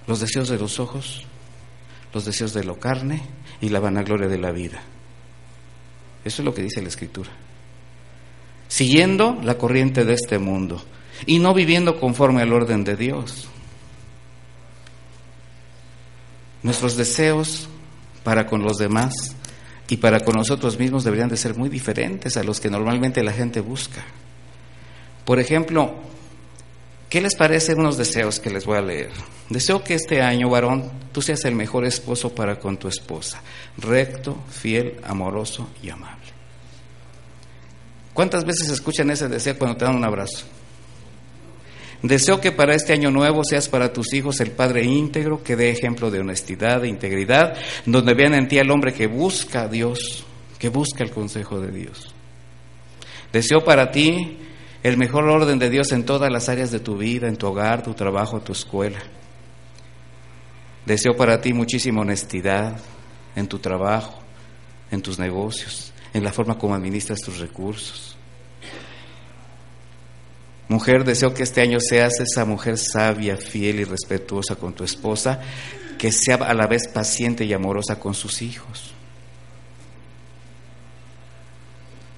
los 0.08 0.20
deseos 0.20 0.50
de 0.50 0.58
los 0.58 0.80
ojos, 0.80 1.24
los 2.14 2.26
deseos 2.26 2.54
de 2.54 2.64
la 2.64 2.76
carne 2.76 3.22
y 3.62 3.70
la 3.70 3.80
vanagloria 3.80 4.28
de 4.28 4.38
la 4.38 4.52
vida. 4.52 4.82
Eso 6.24 6.42
es 6.42 6.46
lo 6.46 6.54
que 6.54 6.64
dice 6.64 6.82
la 6.82 6.90
Escritura. 6.90 7.30
Siguiendo 8.68 9.40
la 9.44 9.58
corriente 9.58 10.06
de 10.06 10.14
este 10.14 10.40
mundo 10.40 10.84
y 11.26 11.40
no 11.40 11.54
viviendo 11.54 12.00
conforme 12.00 12.42
al 12.42 12.52
orden 12.52 12.84
de 12.84 12.96
Dios. 12.96 13.48
Nuestros 16.64 16.98
deseos 16.98 17.70
para 18.26 18.48
con 18.48 18.64
los 18.64 18.78
demás 18.78 19.14
y 19.88 19.98
para 19.98 20.20
con 20.22 20.36
nosotros 20.36 20.80
mismos 20.80 21.04
deberían 21.04 21.30
de 21.30 21.38
ser 21.38 21.56
muy 21.56 21.70
diferentes 21.70 22.36
a 22.36 22.44
los 22.44 22.60
que 22.60 22.72
normalmente 22.72 23.24
la 23.24 23.32
gente 23.32 23.62
busca. 23.62 24.04
Por 25.24 25.40
ejemplo, 25.40 25.94
¿qué 27.08 27.22
les 27.22 27.36
parecen 27.36 27.80
unos 27.80 27.98
deseos 27.98 28.40
que 28.40 28.50
les 28.50 28.66
voy 28.66 28.80
a 28.80 28.82
leer? 28.82 29.12
Deseo 29.50 29.84
que 29.84 29.94
este 29.94 30.24
año, 30.24 30.50
varón, 30.50 30.92
tú 31.12 31.22
seas 31.22 31.46
el 31.46 31.54
mejor 31.54 31.86
esposo 31.86 32.34
para 32.34 32.60
con 32.60 32.78
tu 32.78 32.88
esposa, 32.88 33.42
recto, 33.78 34.36
fiel, 34.50 35.00
amoroso 35.04 35.70
y 35.84 35.92
amable. 35.92 36.26
¿Cuántas 38.12 38.44
veces 38.44 38.70
escuchan 38.70 39.12
ese 39.12 39.28
deseo 39.28 39.58
cuando 39.58 39.78
te 39.78 39.86
dan 39.86 39.96
un 39.96 40.04
abrazo? 40.04 40.46
Deseo 42.08 42.40
que 42.40 42.52
para 42.52 42.76
este 42.76 42.94
año 42.94 43.10
nuevo 43.10 43.44
seas 43.44 43.68
para 43.68 43.92
tus 43.92 44.14
hijos 44.14 44.40
el 44.40 44.52
Padre 44.52 44.84
íntegro, 44.84 45.42
que 45.42 45.56
dé 45.56 45.72
ejemplo 45.72 46.12
de 46.12 46.20
honestidad, 46.20 46.82
de 46.82 46.88
integridad, 46.88 47.58
donde 47.88 48.14
vean 48.14 48.36
en 48.36 48.48
ti 48.48 48.60
al 48.60 48.70
hombre 48.70 48.94
que 48.94 49.08
busca 49.08 49.64
a 49.64 49.68
Dios, 49.68 50.24
que 50.60 50.70
busca 50.70 51.04
el 51.04 51.10
consejo 51.10 51.60
de 51.60 51.72
Dios. 51.72 52.14
Deseo 53.34 53.64
para 53.66 53.90
ti 53.90 54.38
el 54.84 54.98
mejor 54.98 55.28
orden 55.28 55.58
de 55.58 55.72
Dios 55.72 55.92
en 55.94 56.06
todas 56.06 56.32
las 56.32 56.48
áreas 56.48 56.70
de 56.70 56.80
tu 56.80 56.96
vida, 56.96 57.28
en 57.28 57.38
tu 57.38 57.48
hogar, 57.48 57.82
tu 57.82 57.96
trabajo, 57.96 58.40
tu 58.40 58.52
escuela. 58.52 59.00
Deseo 60.86 61.16
para 61.18 61.42
ti 61.42 61.54
muchísima 61.54 62.02
honestidad 62.02 62.80
en 63.36 63.48
tu 63.48 63.58
trabajo, 63.58 64.20
en 64.92 65.02
tus 65.02 65.18
negocios, 65.18 65.92
en 66.14 66.24
la 66.24 66.32
forma 66.32 66.60
como 66.60 66.76
administras 66.76 67.20
tus 67.22 67.40
recursos. 67.40 68.15
Mujer, 70.68 71.04
deseo 71.04 71.34
que 71.34 71.44
este 71.44 71.62
año 71.62 71.80
seas 71.80 72.20
esa 72.20 72.44
mujer 72.44 72.78
sabia, 72.78 73.38
fiel 73.38 73.82
y 73.82 73.84
respetuosa 73.84 74.56
con 74.56 74.74
tu 74.74 74.84
esposa, 74.84 75.40
que 75.98 76.12
sea 76.12 76.36
a 76.36 76.54
la 76.54 76.66
vez 76.66 76.88
paciente 76.88 77.46
y 77.46 77.54
amorosa 77.54 78.00
con 78.00 78.16
sus 78.16 78.42
hijos. 78.42 78.92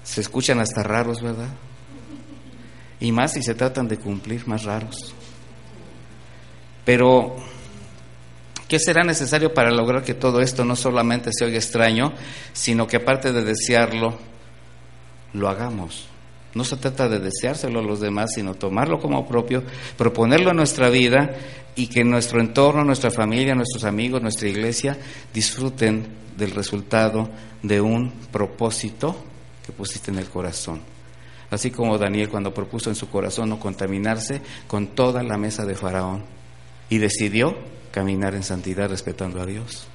Se 0.04 0.22
escuchan 0.22 0.60
hasta 0.62 0.82
raros, 0.82 1.22
¿verdad? 1.22 1.50
Y 3.02 3.12
más 3.12 3.34
si 3.34 3.44
se 3.44 3.54
tratan 3.54 3.88
de 3.90 3.98
cumplir, 3.98 4.48
más 4.48 4.64
raros. 4.64 5.14
Pero, 6.86 7.36
¿qué 8.70 8.80
será 8.80 9.04
necesario 9.04 9.54
para 9.54 9.72
lograr 9.72 10.04
que 10.04 10.14
todo 10.14 10.40
esto 10.40 10.64
no 10.64 10.78
solamente 10.78 11.32
se 11.34 11.44
oiga 11.44 11.58
extraño, 11.58 12.14
sino 12.54 12.88
que 12.88 12.96
aparte 12.96 13.34
de 13.34 13.44
desearlo, 13.44 14.18
lo 15.34 15.50
hagamos? 15.50 16.08
No 16.54 16.64
se 16.64 16.78
trata 16.78 17.08
de 17.10 17.20
deseárselo 17.20 17.80
a 17.80 17.84
los 17.84 18.00
demás, 18.00 18.32
sino 18.34 18.56
tomarlo 18.56 19.00
como 19.00 19.28
propio, 19.28 19.64
proponerlo 19.98 20.52
en 20.52 20.58
nuestra 20.58 20.90
vida 20.90 21.36
y 21.76 21.88
que 21.88 22.04
nuestro 22.04 22.42
entorno, 22.42 22.84
nuestra 22.84 23.12
familia, 23.12 23.54
nuestros 23.54 23.84
amigos, 23.84 24.22
nuestra 24.22 24.48
iglesia 24.48 24.98
disfruten 25.34 26.08
del 26.36 26.52
resultado 26.52 27.30
de 27.62 27.82
un 27.82 28.12
propósito 28.32 29.16
que 29.66 29.72
pusiste 29.72 30.12
en 30.12 30.18
el 30.18 30.30
corazón. 30.30 30.82
Así 31.50 31.72
como 31.72 31.98
Daniel 31.98 32.30
cuando 32.30 32.54
propuso 32.54 32.90
en 32.90 32.96
su 32.96 33.10
corazón 33.10 33.50
no 33.50 33.60
contaminarse 33.60 34.42
con 34.68 34.88
toda 34.88 35.24
la 35.24 35.38
mesa 35.38 35.66
de 35.66 35.76
Faraón 35.76 36.24
y 36.90 36.98
decidió 36.98 37.56
caminar 37.92 38.36
en 38.36 38.44
santidad 38.44 38.90
respetando 38.90 39.42
a 39.42 39.46
Dios. 39.46 39.88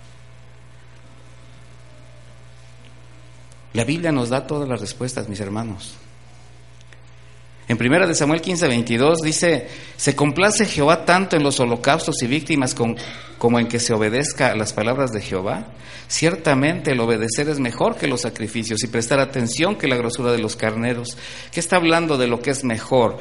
La 3.73 3.85
Biblia 3.85 4.13
nos 4.13 4.29
da 4.29 4.47
todas 4.47 4.69
las 4.69 4.81
respuestas, 4.81 5.29
mis 5.29 5.41
hermanos. 5.41 5.97
En 7.69 7.79
primera 7.79 8.07
de 8.07 8.15
Samuel 8.15 8.41
15, 8.41 8.67
22 8.69 9.19
dice, 9.21 9.69
se 9.97 10.17
complace 10.17 10.67
Jehová 10.67 11.05
tanto 11.05 11.37
en 11.37 11.43
los 11.43 11.61
holocaustos 11.61 12.23
y 12.23 12.27
víctimas 12.27 12.75
como 12.75 13.59
en 13.59 13.69
que 13.69 13.79
se 13.79 13.95
obedezca 13.95 14.49
a 14.49 14.57
las 14.57 14.73
palabras 14.73 15.13
de 15.13 15.21
Jehová. 15.21 15.69
Ciertamente 16.09 16.93
el 16.93 17.01
obedecer 17.01 17.49
es 17.49 17.61
mejor 17.61 17.97
que 17.97 18.09
los 18.09 18.23
sacrificios 18.23 18.83
y 18.83 18.89
prestar 18.89 19.21
atención 19.21 19.77
que 19.77 19.89
la 19.89 19.97
grosura 19.97 20.33
de 20.33 20.39
los 20.39 20.57
carneros. 20.57 21.17
¿Qué 21.53 21.61
está 21.61 21.77
hablando 21.77 22.19
de 22.19 22.27
lo 22.27 22.41
que 22.41 22.51
es 22.51 22.65
mejor? 22.65 23.19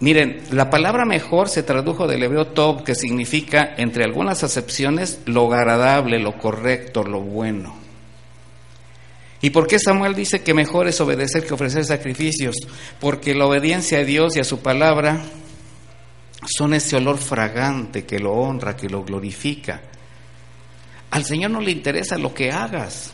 Miren, 0.00 0.42
la 0.50 0.68
palabra 0.68 1.04
mejor 1.04 1.48
se 1.48 1.62
tradujo 1.62 2.08
del 2.08 2.24
hebreo 2.24 2.48
top, 2.48 2.82
que 2.82 2.96
significa, 2.96 3.74
entre 3.76 4.02
algunas 4.02 4.42
acepciones, 4.42 5.20
lo 5.26 5.52
agradable, 5.54 6.18
lo 6.18 6.36
correcto, 6.36 7.04
lo 7.04 7.20
bueno. 7.20 7.81
¿Y 9.42 9.50
por 9.50 9.66
qué 9.66 9.80
Samuel 9.80 10.14
dice 10.14 10.42
que 10.42 10.54
mejor 10.54 10.86
es 10.86 11.00
obedecer 11.00 11.44
que 11.44 11.52
ofrecer 11.52 11.84
sacrificios? 11.84 12.56
Porque 13.00 13.34
la 13.34 13.46
obediencia 13.46 13.98
a 13.98 14.04
Dios 14.04 14.36
y 14.36 14.40
a 14.40 14.44
su 14.44 14.60
palabra 14.60 15.20
son 16.46 16.74
ese 16.74 16.96
olor 16.96 17.18
fragante 17.18 18.04
que 18.04 18.20
lo 18.20 18.32
honra, 18.32 18.76
que 18.76 18.88
lo 18.88 19.02
glorifica. 19.02 19.82
Al 21.10 21.24
Señor 21.24 21.50
no 21.50 21.60
le 21.60 21.72
interesa 21.72 22.16
lo 22.16 22.32
que 22.32 22.52
hagas. 22.52 23.12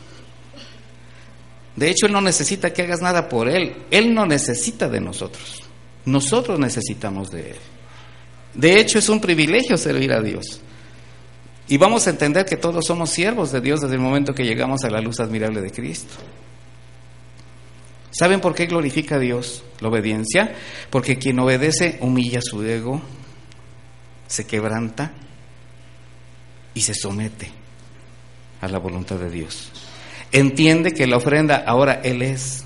De 1.74 1.88
hecho, 1.88 2.06
Él 2.06 2.12
no 2.12 2.20
necesita 2.20 2.72
que 2.72 2.82
hagas 2.82 3.00
nada 3.00 3.28
por 3.28 3.48
Él. 3.48 3.84
Él 3.90 4.12
no 4.12 4.26
necesita 4.26 4.88
de 4.88 5.00
nosotros. 5.00 5.62
Nosotros 6.04 6.58
necesitamos 6.58 7.30
de 7.30 7.52
Él. 7.52 7.56
De 8.52 8.78
hecho, 8.80 8.98
es 8.98 9.08
un 9.08 9.20
privilegio 9.20 9.78
servir 9.78 10.12
a 10.12 10.20
Dios. 10.20 10.60
Y 11.68 11.76
vamos 11.76 12.06
a 12.06 12.10
entender 12.10 12.46
que 12.46 12.56
todos 12.56 12.86
somos 12.86 13.10
siervos 13.10 13.52
de 13.52 13.60
Dios 13.60 13.80
desde 13.80 13.94
el 13.94 14.00
momento 14.00 14.34
que 14.34 14.44
llegamos 14.44 14.84
a 14.84 14.90
la 14.90 15.00
luz 15.00 15.20
admirable 15.20 15.60
de 15.60 15.70
Cristo. 15.70 16.14
¿Saben 18.10 18.40
por 18.40 18.54
qué 18.54 18.66
glorifica 18.66 19.16
a 19.16 19.18
Dios 19.18 19.62
la 19.80 19.88
obediencia? 19.88 20.54
Porque 20.88 21.18
quien 21.18 21.38
obedece 21.38 21.98
humilla 22.00 22.40
su 22.42 22.62
ego, 22.62 23.02
se 24.26 24.46
quebranta 24.46 25.12
y 26.72 26.80
se 26.80 26.94
somete 26.94 27.50
a 28.60 28.68
la 28.68 28.78
voluntad 28.78 29.16
de 29.16 29.30
Dios. 29.30 29.70
Entiende 30.32 30.92
que 30.92 31.06
la 31.06 31.18
ofrenda 31.18 31.64
ahora 31.66 32.00
Él 32.02 32.22
es. 32.22 32.64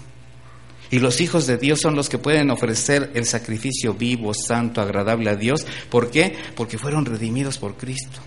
Y 0.90 1.00
los 1.00 1.20
hijos 1.20 1.46
de 1.46 1.56
Dios 1.56 1.80
son 1.80 1.96
los 1.96 2.08
que 2.08 2.18
pueden 2.18 2.50
ofrecer 2.50 3.10
el 3.14 3.26
sacrificio 3.26 3.94
vivo, 3.94 4.32
santo, 4.34 4.80
agradable 4.80 5.30
a 5.30 5.36
Dios. 5.36 5.66
¿Por 5.90 6.10
qué? 6.10 6.36
Porque 6.54 6.78
fueron 6.78 7.04
redimidos 7.04 7.58
por 7.58 7.76
Cristo. 7.76 8.20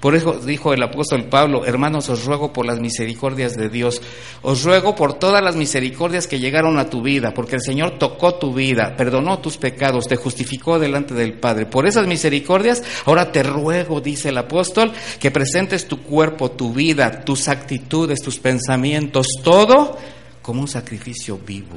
Por 0.00 0.14
eso 0.14 0.32
dijo 0.32 0.72
el 0.72 0.82
apóstol 0.82 1.24
Pablo, 1.24 1.66
hermanos, 1.66 2.08
os 2.08 2.24
ruego 2.24 2.54
por 2.54 2.64
las 2.64 2.80
misericordias 2.80 3.52
de 3.54 3.68
Dios, 3.68 4.00
os 4.40 4.64
ruego 4.64 4.94
por 4.94 5.12
todas 5.14 5.44
las 5.44 5.56
misericordias 5.56 6.26
que 6.26 6.40
llegaron 6.40 6.78
a 6.78 6.88
tu 6.88 7.02
vida, 7.02 7.34
porque 7.34 7.56
el 7.56 7.62
Señor 7.62 7.98
tocó 7.98 8.36
tu 8.36 8.54
vida, 8.54 8.96
perdonó 8.96 9.40
tus 9.40 9.58
pecados, 9.58 10.08
te 10.08 10.16
justificó 10.16 10.78
delante 10.78 11.12
del 11.12 11.34
Padre. 11.34 11.66
Por 11.66 11.86
esas 11.86 12.06
misericordias, 12.06 12.82
ahora 13.04 13.30
te 13.30 13.42
ruego, 13.42 14.00
dice 14.00 14.30
el 14.30 14.38
apóstol, 14.38 14.90
que 15.18 15.30
presentes 15.30 15.86
tu 15.86 16.02
cuerpo, 16.02 16.50
tu 16.50 16.72
vida, 16.72 17.22
tus 17.22 17.48
actitudes, 17.48 18.22
tus 18.22 18.38
pensamientos, 18.38 19.26
todo 19.44 19.98
como 20.40 20.62
un 20.62 20.68
sacrificio 20.68 21.38
vivo. 21.38 21.76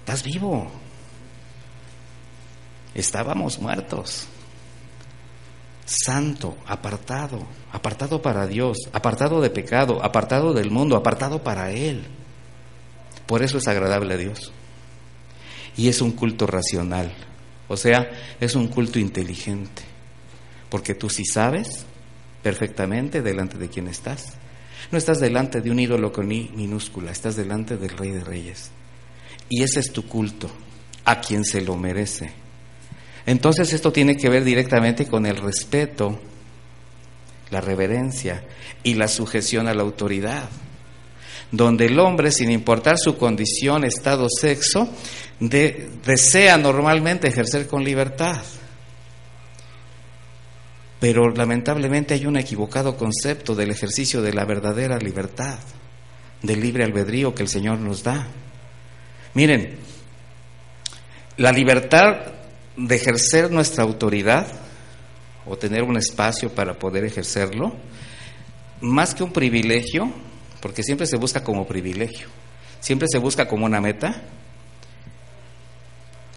Estás 0.00 0.22
vivo. 0.22 0.70
Estábamos 2.94 3.58
muertos 3.58 4.26
santo, 5.84 6.56
apartado, 6.66 7.46
apartado 7.72 8.22
para 8.22 8.46
Dios, 8.46 8.78
apartado 8.92 9.40
de 9.40 9.50
pecado, 9.50 10.02
apartado 10.04 10.52
del 10.52 10.70
mundo, 10.70 10.96
apartado 10.96 11.42
para 11.42 11.70
Él. 11.72 12.06
Por 13.26 13.42
eso 13.42 13.58
es 13.58 13.68
agradable 13.68 14.14
a 14.14 14.18
Dios. 14.18 14.52
Y 15.76 15.88
es 15.88 16.00
un 16.00 16.12
culto 16.12 16.46
racional, 16.46 17.12
o 17.68 17.76
sea, 17.76 18.10
es 18.40 18.54
un 18.54 18.68
culto 18.68 18.98
inteligente, 18.98 19.82
porque 20.68 20.94
tú 20.94 21.08
sí 21.08 21.24
sabes 21.24 21.86
perfectamente 22.42 23.22
delante 23.22 23.58
de 23.58 23.68
quién 23.68 23.88
estás. 23.88 24.34
No 24.90 24.98
estás 24.98 25.20
delante 25.20 25.60
de 25.60 25.70
un 25.70 25.78
ídolo 25.78 26.12
con 26.12 26.32
I 26.32 26.50
minúscula, 26.54 27.12
estás 27.12 27.36
delante 27.36 27.76
del 27.76 27.96
Rey 27.96 28.10
de 28.10 28.24
Reyes. 28.24 28.70
Y 29.48 29.62
ese 29.62 29.80
es 29.80 29.92
tu 29.92 30.06
culto, 30.06 30.50
a 31.04 31.20
quien 31.20 31.44
se 31.44 31.60
lo 31.60 31.76
merece. 31.76 32.32
Entonces 33.26 33.72
esto 33.72 33.92
tiene 33.92 34.16
que 34.16 34.28
ver 34.28 34.44
directamente 34.44 35.06
con 35.06 35.26
el 35.26 35.36
respeto, 35.36 36.18
la 37.50 37.60
reverencia 37.60 38.44
y 38.82 38.94
la 38.94 39.08
sujeción 39.08 39.68
a 39.68 39.74
la 39.74 39.82
autoridad. 39.82 40.48
donde 41.52 41.86
el 41.86 41.98
hombre, 41.98 42.30
sin 42.30 42.50
importar 42.52 42.96
su 42.96 43.18
condición, 43.18 43.84
estado, 43.84 44.28
sexo, 44.30 44.88
desea 45.40 46.56
normalmente 46.56 47.26
ejercer 47.26 47.66
con 47.66 47.82
libertad. 47.82 48.40
Pero 51.00 51.30
lamentablemente 51.30 52.14
hay 52.14 52.26
un 52.26 52.36
equivocado 52.36 52.96
concepto 52.96 53.56
del 53.56 53.70
ejercicio 53.70 54.22
de 54.22 54.32
la 54.32 54.44
verdadera 54.44 54.98
libertad, 54.98 55.58
del 56.42 56.60
libre 56.60 56.84
albedrío 56.84 57.34
que 57.34 57.42
el 57.42 57.48
Señor 57.48 57.78
nos 57.78 58.04
da. 58.04 58.28
Miren, 59.34 59.76
la 61.36 61.50
libertad 61.52 62.39
de 62.76 62.94
ejercer 62.94 63.50
nuestra 63.50 63.84
autoridad 63.84 64.46
o 65.46 65.56
tener 65.56 65.82
un 65.82 65.96
espacio 65.96 66.50
para 66.54 66.78
poder 66.78 67.04
ejercerlo, 67.04 67.74
más 68.80 69.14
que 69.14 69.22
un 69.22 69.32
privilegio, 69.32 70.12
porque 70.60 70.82
siempre 70.82 71.06
se 71.06 71.16
busca 71.16 71.42
como 71.42 71.66
privilegio, 71.66 72.28
siempre 72.80 73.08
se 73.10 73.18
busca 73.18 73.48
como 73.48 73.66
una 73.66 73.80
meta, 73.80 74.22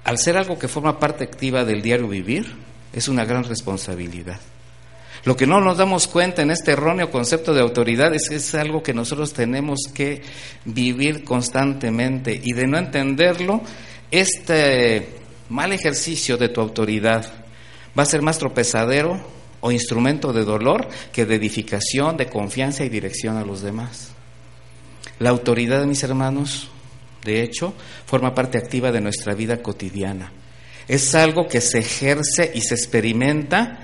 al 0.03 0.17
ser 0.17 0.37
algo 0.37 0.59
que 0.59 0.67
forma 0.67 0.99
parte 0.99 1.23
activa 1.23 1.63
del 1.63 1.81
diario 1.81 2.07
vivir, 2.07 2.53
es 2.91 3.07
una 3.07 3.25
gran 3.25 3.43
responsabilidad. 3.43 4.39
Lo 5.25 5.37
que 5.37 5.47
no 5.47 5.61
nos 5.61 5.77
damos 5.77 6.07
cuenta 6.07 6.41
en 6.41 6.51
este 6.51 6.73
erróneo 6.73 7.09
concepto 7.09 7.53
de 7.53 7.61
autoridad 7.61 8.13
es 8.13 8.27
que 8.27 8.35
es 8.35 8.55
algo 8.55 8.83
que 8.83 8.93
nosotros 8.93 9.31
tenemos 9.31 9.79
que 9.93 10.21
vivir 10.65 11.23
constantemente 11.23 12.41
y 12.43 12.51
de 12.51 12.67
no 12.67 12.77
entenderlo, 12.77 13.61
este 14.11 15.22
mal 15.53 15.71
ejercicio 15.71 16.35
de 16.35 16.49
tu 16.49 16.59
autoridad 16.59 17.31
va 17.97 18.03
a 18.03 18.07
ser 18.07 18.23
más 18.23 18.39
tropezadero 18.39 19.23
o 19.61 19.71
instrumento 19.71 20.33
de 20.33 20.43
dolor 20.43 20.89
que 21.11 21.27
de 21.27 21.35
edificación, 21.35 22.17
de 22.17 22.25
confianza 22.25 22.83
y 22.83 22.89
dirección 22.89 23.37
a 23.37 23.45
los 23.45 23.61
demás. 23.61 24.09
La 25.19 25.29
autoridad, 25.29 25.85
mis 25.85 26.03
hermanos, 26.03 26.69
de 27.23 27.43
hecho, 27.43 27.75
forma 28.05 28.33
parte 28.33 28.57
activa 28.57 28.91
de 28.91 28.99
nuestra 28.99 29.35
vida 29.35 29.61
cotidiana. 29.61 30.31
Es 30.87 31.13
algo 31.13 31.47
que 31.47 31.61
se 31.61 31.79
ejerce 31.79 32.51
y 32.55 32.61
se 32.61 32.73
experimenta 32.73 33.79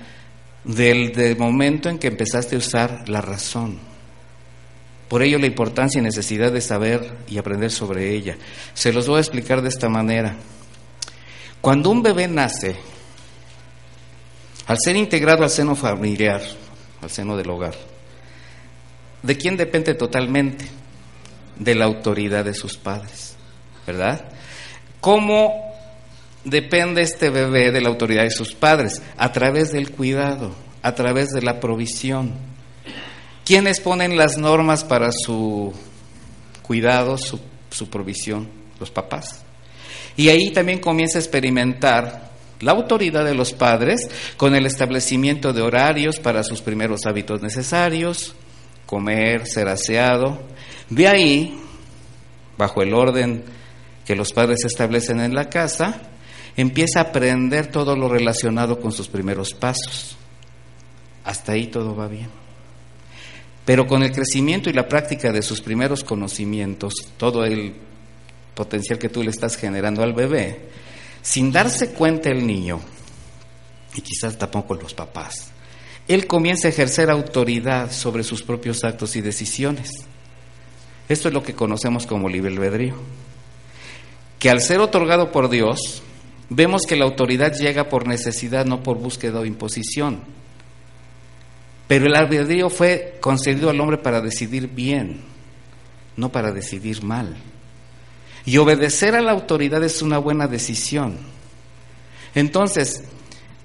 del, 0.64 1.36
momento 1.38 1.88
en 1.88 1.98
que 1.98 2.08
empezaste 2.08 2.56
a 2.56 2.58
usar 2.58 3.08
la 3.08 3.20
razón. 3.20 3.78
Por 5.08 5.22
ello 5.22 5.38
la 5.38 5.46
importancia 5.46 6.00
y 6.00 6.02
necesidad 6.02 6.52
de 6.52 6.60
saber 6.60 7.12
y 7.28 7.38
aprender 7.38 7.70
sobre 7.70 8.12
ella. 8.12 8.36
Se 8.74 8.92
los 8.92 9.06
voy 9.06 9.18
a 9.18 9.20
explicar 9.20 9.62
de 9.62 9.68
esta 9.68 9.88
manera. 9.88 10.34
Cuando 11.60 11.90
un 11.90 12.02
bebé 12.02 12.26
nace, 12.28 12.76
al 14.66 14.78
ser 14.78 14.96
integrado 14.96 15.42
al 15.42 15.50
seno 15.50 15.74
familiar, 15.74 16.42
al 17.02 17.10
seno 17.10 17.36
del 17.36 17.50
hogar, 17.50 17.74
¿de 19.22 19.36
quién 19.36 19.56
depende 19.56 19.94
totalmente? 19.94 20.66
De 21.58 21.74
la 21.74 21.84
autoridad 21.84 22.44
de 22.44 22.54
sus 22.54 22.78
padres, 22.78 23.36
¿verdad? 23.86 24.24
¿Cómo 25.00 25.70
depende 26.44 27.02
este 27.02 27.30
bebé 27.30 27.70
de 27.70 27.80
la 27.80 27.88
autoridad 27.88 28.22
de 28.22 28.30
sus 28.30 28.54
padres, 28.54 29.02
a 29.16 29.32
través 29.32 29.72
del 29.72 29.90
cuidado, 29.90 30.52
a 30.82 30.94
través 30.94 31.30
de 31.30 31.42
la 31.42 31.60
provisión. 31.60 32.32
¿Quiénes 33.44 33.80
ponen 33.80 34.16
las 34.16 34.38
normas 34.38 34.84
para 34.84 35.10
su 35.12 35.72
cuidado, 36.62 37.18
su, 37.18 37.40
su 37.70 37.90
provisión? 37.90 38.48
Los 38.78 38.90
papás. 38.90 39.42
Y 40.20 40.28
ahí 40.28 40.50
también 40.50 40.80
comienza 40.80 41.16
a 41.16 41.22
experimentar 41.22 42.28
la 42.60 42.72
autoridad 42.72 43.24
de 43.24 43.34
los 43.34 43.54
padres 43.54 44.06
con 44.36 44.54
el 44.54 44.66
establecimiento 44.66 45.54
de 45.54 45.62
horarios 45.62 46.18
para 46.18 46.42
sus 46.42 46.60
primeros 46.60 47.06
hábitos 47.06 47.40
necesarios, 47.40 48.34
comer, 48.84 49.46
ser 49.46 49.68
aseado. 49.68 50.42
De 50.90 51.08
ahí, 51.08 51.58
bajo 52.58 52.82
el 52.82 52.92
orden 52.92 53.44
que 54.04 54.14
los 54.14 54.34
padres 54.34 54.62
establecen 54.66 55.20
en 55.20 55.34
la 55.34 55.48
casa, 55.48 56.02
empieza 56.54 56.98
a 56.98 57.04
aprender 57.04 57.68
todo 57.68 57.96
lo 57.96 58.06
relacionado 58.06 58.78
con 58.78 58.92
sus 58.92 59.08
primeros 59.08 59.54
pasos. 59.54 60.18
Hasta 61.24 61.52
ahí 61.52 61.68
todo 61.68 61.96
va 61.96 62.08
bien. 62.08 62.28
Pero 63.64 63.86
con 63.86 64.02
el 64.02 64.12
crecimiento 64.12 64.68
y 64.68 64.74
la 64.74 64.86
práctica 64.86 65.32
de 65.32 65.40
sus 65.40 65.62
primeros 65.62 66.04
conocimientos, 66.04 66.92
todo 67.16 67.42
el 67.42 67.88
potencial 68.54 68.98
que 68.98 69.08
tú 69.08 69.22
le 69.22 69.30
estás 69.30 69.56
generando 69.56 70.02
al 70.02 70.12
bebé, 70.12 70.68
sin 71.22 71.52
darse 71.52 71.90
cuenta 71.92 72.30
el 72.30 72.46
niño, 72.46 72.80
y 73.94 74.00
quizás 74.00 74.38
tampoco 74.38 74.74
los 74.74 74.94
papás, 74.94 75.50
él 76.08 76.26
comienza 76.26 76.68
a 76.68 76.70
ejercer 76.70 77.10
autoridad 77.10 77.92
sobre 77.92 78.24
sus 78.24 78.42
propios 78.42 78.82
actos 78.84 79.14
y 79.16 79.20
decisiones. 79.20 79.90
Esto 81.08 81.28
es 81.28 81.34
lo 81.34 81.42
que 81.42 81.54
conocemos 81.54 82.06
como 82.06 82.28
libre 82.28 82.52
albedrío. 82.52 82.94
Que 84.38 84.50
al 84.50 84.60
ser 84.60 84.80
otorgado 84.80 85.30
por 85.30 85.48
Dios, 85.50 86.02
vemos 86.48 86.82
que 86.82 86.96
la 86.96 87.04
autoridad 87.04 87.52
llega 87.52 87.88
por 87.88 88.08
necesidad, 88.08 88.64
no 88.64 88.82
por 88.82 88.98
búsqueda 88.98 89.40
o 89.40 89.44
imposición. 89.44 90.20
Pero 91.86 92.06
el 92.06 92.16
albedrío 92.16 92.70
fue 92.70 93.18
concedido 93.20 93.70
al 93.70 93.80
hombre 93.80 93.98
para 93.98 94.20
decidir 94.20 94.68
bien, 94.68 95.20
no 96.16 96.30
para 96.30 96.52
decidir 96.52 97.02
mal. 97.02 97.36
Y 98.44 98.56
obedecer 98.56 99.14
a 99.14 99.20
la 99.20 99.32
autoridad 99.32 99.82
es 99.84 100.02
una 100.02 100.18
buena 100.18 100.46
decisión. 100.46 101.18
Entonces, 102.34 103.02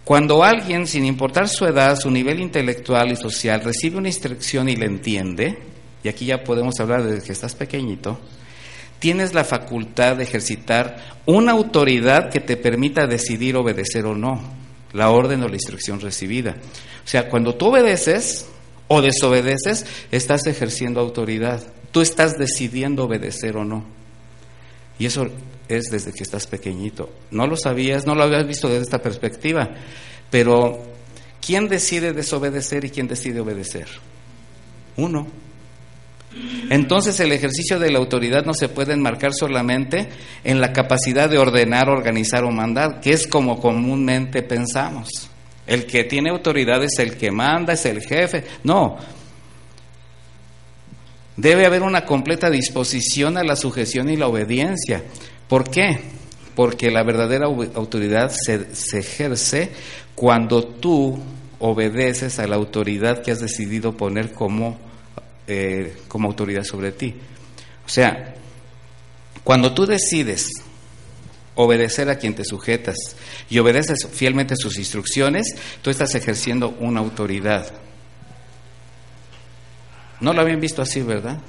cuando 0.03 0.43
alguien, 0.43 0.87
sin 0.87 1.05
importar 1.05 1.47
su 1.47 1.65
edad, 1.65 1.97
su 1.97 2.11
nivel 2.11 2.39
intelectual 2.39 3.11
y 3.11 3.15
social, 3.15 3.61
recibe 3.63 3.97
una 3.97 4.09
instrucción 4.09 4.69
y 4.69 4.75
la 4.75 4.85
entiende, 4.85 5.57
y 6.03 6.09
aquí 6.09 6.25
ya 6.25 6.43
podemos 6.43 6.79
hablar 6.79 7.03
desde 7.03 7.25
que 7.25 7.33
estás 7.33 7.55
pequeñito, 7.55 8.19
tienes 8.99 9.33
la 9.33 9.43
facultad 9.43 10.17
de 10.17 10.23
ejercitar 10.23 10.97
una 11.25 11.53
autoridad 11.53 12.29
que 12.29 12.39
te 12.39 12.57
permita 12.57 13.07
decidir 13.07 13.55
obedecer 13.55 14.05
o 14.05 14.15
no 14.15 14.65
la 14.95 15.09
orden 15.09 15.43
o 15.43 15.49
la 15.49 15.55
instrucción 15.55 15.99
recibida. 15.99 16.55
O 17.03 17.07
sea, 17.07 17.29
cuando 17.29 17.55
tú 17.55 17.67
obedeces 17.67 18.47
o 18.87 19.01
desobedeces, 19.01 19.85
estás 20.11 20.47
ejerciendo 20.47 21.01
autoridad. 21.01 21.61
Tú 21.91 22.01
estás 22.01 22.37
decidiendo 22.37 23.03
obedecer 23.03 23.57
o 23.57 23.65
no. 23.65 23.83
Y 24.97 25.05
eso 25.05 25.27
es 25.67 25.85
desde 25.85 26.13
que 26.13 26.23
estás 26.23 26.47
pequeñito. 26.47 27.09
No 27.31 27.47
lo 27.47 27.57
sabías, 27.57 28.05
no 28.05 28.15
lo 28.15 28.23
habías 28.23 28.47
visto 28.47 28.67
desde 28.67 28.83
esta 28.83 29.01
perspectiva. 29.01 29.69
Pero, 30.29 30.83
¿quién 31.45 31.67
decide 31.67 32.13
desobedecer 32.13 32.85
y 32.85 32.89
quién 32.89 33.07
decide 33.07 33.39
obedecer? 33.39 33.87
Uno. 34.97 35.27
Entonces 36.69 37.19
el 37.19 37.31
ejercicio 37.31 37.79
de 37.79 37.91
la 37.91 37.99
autoridad 37.99 38.43
no 38.43 38.53
se 38.53 38.67
puede 38.67 38.93
enmarcar 38.93 39.33
solamente 39.33 40.09
en 40.43 40.59
la 40.59 40.73
capacidad 40.73 41.29
de 41.29 41.37
ordenar, 41.37 41.89
organizar 41.89 42.43
o 42.43 42.51
mandar, 42.51 42.99
que 42.99 43.11
es 43.11 43.27
como 43.27 43.59
comúnmente 43.59 44.43
pensamos. 44.43 45.29
El 45.65 45.85
que 45.85 46.03
tiene 46.03 46.29
autoridad 46.29 46.83
es 46.83 46.99
el 46.99 47.17
que 47.17 47.31
manda, 47.31 47.73
es 47.73 47.85
el 47.85 48.01
jefe. 48.01 48.43
No. 48.63 48.97
Debe 51.37 51.65
haber 51.65 51.83
una 51.83 52.05
completa 52.05 52.49
disposición 52.49 53.37
a 53.37 53.43
la 53.43 53.55
sujeción 53.55 54.09
y 54.09 54.15
la 54.15 54.27
obediencia. 54.27 55.03
¿Por 55.47 55.69
qué? 55.69 55.99
Porque 56.55 56.89
la 56.91 57.03
verdadera 57.03 57.47
autoridad 57.47 58.31
se, 58.31 58.67
ejerce 58.97 59.71
cuando 60.15 60.63
tú 60.63 61.19
obedeces 61.59 62.39
a 62.39 62.47
la 62.47 62.55
autoridad 62.55 63.21
que 63.21 63.31
has 63.31 63.39
decidido 63.39 63.97
poner 63.97 64.31
como 64.31 64.77
eh, 65.47 65.97
como 66.07 66.27
autoridad 66.27 66.63
sobre 66.63 66.91
ti. 66.91 67.13
O 67.85 67.89
sea, 67.89 68.33
cuando 69.43 69.73
tú 69.73 69.85
decides 69.85 70.49
obedecer 71.53 72.09
a 72.09 72.17
quien 72.17 72.33
te 72.33 72.43
sujetas 72.43 72.95
y 73.49 73.59
obedeces 73.59 74.07
fielmente 74.11 74.55
sus 74.57 74.77
instrucciones, 74.77 75.55
tú 75.81 75.89
estás 75.89 76.15
ejerciendo 76.15 76.75
una 76.79 76.99
autoridad. 76.99 77.71
No 80.19 80.33
lo 80.33 80.41
habían 80.41 80.59
visto 80.59 80.81
así, 80.81 81.01
¿verdad? 81.01 81.39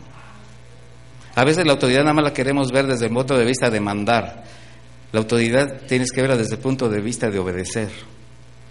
A 1.34 1.44
veces 1.44 1.66
la 1.66 1.72
autoridad 1.72 2.00
nada 2.00 2.14
más 2.14 2.24
la 2.24 2.32
queremos 2.32 2.72
ver 2.72 2.86
desde 2.86 3.06
el 3.06 3.12
punto 3.12 3.36
de 3.36 3.44
vista 3.44 3.70
de 3.70 3.80
mandar. 3.80 4.44
La 5.12 5.20
autoridad 5.20 5.82
tienes 5.86 6.10
que 6.10 6.20
verla 6.20 6.36
desde 6.36 6.54
el 6.54 6.60
punto 6.60 6.88
de 6.88 7.00
vista 7.00 7.30
de 7.30 7.38
obedecer 7.38 7.90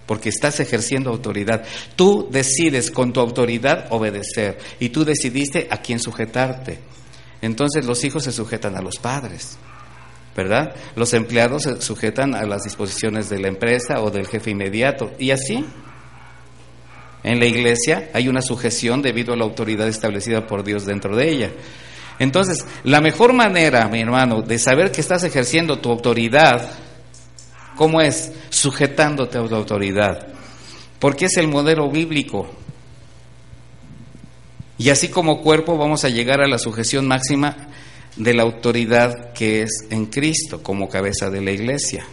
porque 0.05 0.29
estás 0.29 0.59
ejerciendo 0.59 1.09
autoridad. 1.09 1.63
Tú 1.95 2.27
decides 2.31 2.91
con 2.91 3.13
tu 3.13 3.19
autoridad 3.19 3.87
obedecer 3.89 4.57
y 4.79 4.89
tú 4.89 5.03
decidiste 5.03 5.67
a 5.69 5.77
quién 5.77 5.99
sujetarte. 5.99 6.79
Entonces 7.41 7.85
los 7.85 8.03
hijos 8.03 8.23
se 8.23 8.31
sujetan 8.31 8.75
a 8.75 8.81
los 8.81 8.97
padres, 8.97 9.57
¿verdad? 10.35 10.75
Los 10.95 11.13
empleados 11.13 11.63
se 11.63 11.81
sujetan 11.81 12.35
a 12.35 12.45
las 12.45 12.63
disposiciones 12.63 13.29
de 13.29 13.39
la 13.39 13.47
empresa 13.47 14.01
o 14.01 14.11
del 14.11 14.27
jefe 14.27 14.51
inmediato. 14.51 15.11
Y 15.19 15.31
así, 15.31 15.65
en 17.25 17.39
la 17.39 17.45
iglesia 17.45 18.09
hay 18.13 18.29
una 18.29 18.41
sujeción 18.41 19.01
debido 19.01 19.33
a 19.33 19.37
la 19.37 19.43
autoridad 19.43 19.87
establecida 19.87 20.47
por 20.47 20.63
Dios 20.63 20.85
dentro 20.85 21.15
de 21.15 21.29
ella. 21.29 21.51
Entonces, 22.19 22.65
la 22.83 23.01
mejor 23.01 23.33
manera, 23.33 23.89
mi 23.89 23.99
hermano, 23.99 24.41
de 24.41 24.57
saber 24.57 24.91
que 24.91 25.01
estás 25.01 25.23
ejerciendo 25.23 25.79
tu 25.79 25.91
autoridad 25.91 26.69
¿Cómo 27.75 28.01
es? 28.01 28.31
Sujetándote 28.49 29.37
a 29.37 29.45
tu 29.45 29.55
autoridad. 29.55 30.27
Porque 30.99 31.25
es 31.25 31.37
el 31.37 31.47
modelo 31.47 31.89
bíblico. 31.89 32.49
Y 34.77 34.89
así 34.89 35.09
como 35.09 35.41
cuerpo 35.41 35.77
vamos 35.77 36.03
a 36.05 36.09
llegar 36.09 36.41
a 36.41 36.47
la 36.47 36.57
sujeción 36.57 37.07
máxima 37.07 37.55
de 38.15 38.33
la 38.33 38.43
autoridad 38.43 39.33
que 39.33 39.63
es 39.63 39.87
en 39.89 40.05
Cristo 40.05 40.63
como 40.63 40.89
cabeza 40.89 41.29
de 41.29 41.41
la 41.41 41.51
iglesia. 41.51 42.05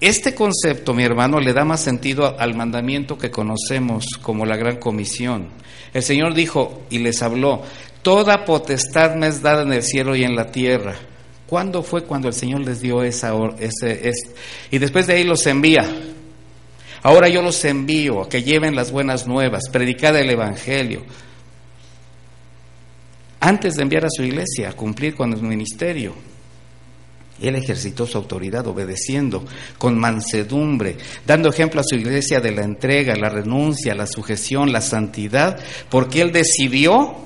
Este 0.00 0.34
concepto, 0.34 0.94
mi 0.94 1.02
hermano, 1.02 1.40
le 1.40 1.52
da 1.52 1.64
más 1.66 1.82
sentido 1.82 2.38
al 2.38 2.54
mandamiento 2.54 3.18
que 3.18 3.30
conocemos 3.30 4.06
como 4.22 4.46
la 4.46 4.56
gran 4.56 4.78
comisión. 4.78 5.48
El 5.92 6.02
Señor 6.02 6.32
dijo 6.32 6.84
y 6.88 7.00
les 7.00 7.20
habló, 7.20 7.62
toda 8.00 8.46
potestad 8.46 9.14
me 9.16 9.26
es 9.26 9.42
dada 9.42 9.62
en 9.62 9.72
el 9.74 9.82
cielo 9.82 10.16
y 10.16 10.24
en 10.24 10.34
la 10.34 10.50
tierra. 10.50 10.94
¿Cuándo 11.46 11.82
fue 11.82 12.04
cuando 12.04 12.28
el 12.28 12.34
Señor 12.34 12.60
les 12.60 12.80
dio 12.80 13.02
esa 13.02 13.34
ese, 13.58 14.12
y 14.70 14.78
después 14.78 15.06
de 15.06 15.14
ahí 15.14 15.24
los 15.24 15.46
envía? 15.46 15.86
Ahora 17.02 17.28
yo 17.28 17.42
los 17.42 17.62
envío 17.64 18.22
a 18.22 18.28
que 18.28 18.42
lleven 18.42 18.74
las 18.74 18.92
buenas 18.92 19.26
nuevas, 19.26 19.68
predicar 19.70 20.16
el 20.16 20.30
evangelio. 20.30 21.02
Antes 23.40 23.74
de 23.74 23.82
enviar 23.82 24.04
a 24.04 24.10
su 24.10 24.22
iglesia 24.22 24.70
a 24.70 24.72
cumplir 24.72 25.14
con 25.14 25.32
el 25.32 25.42
ministerio, 25.42 26.14
él 27.40 27.56
ejercitó 27.56 28.06
su 28.06 28.18
autoridad 28.18 28.66
obedeciendo 28.66 29.44
con 29.78 29.98
mansedumbre, 29.98 30.96
dando 31.26 31.48
ejemplo 31.48 31.80
a 31.80 31.84
su 31.84 31.96
iglesia 31.96 32.40
de 32.40 32.52
la 32.52 32.62
entrega, 32.62 33.16
la 33.16 33.28
renuncia, 33.28 33.94
la 33.94 34.06
sujeción, 34.06 34.72
la 34.72 34.80
santidad, 34.80 35.58
porque 35.88 36.20
él 36.20 36.32
decidió 36.32 37.16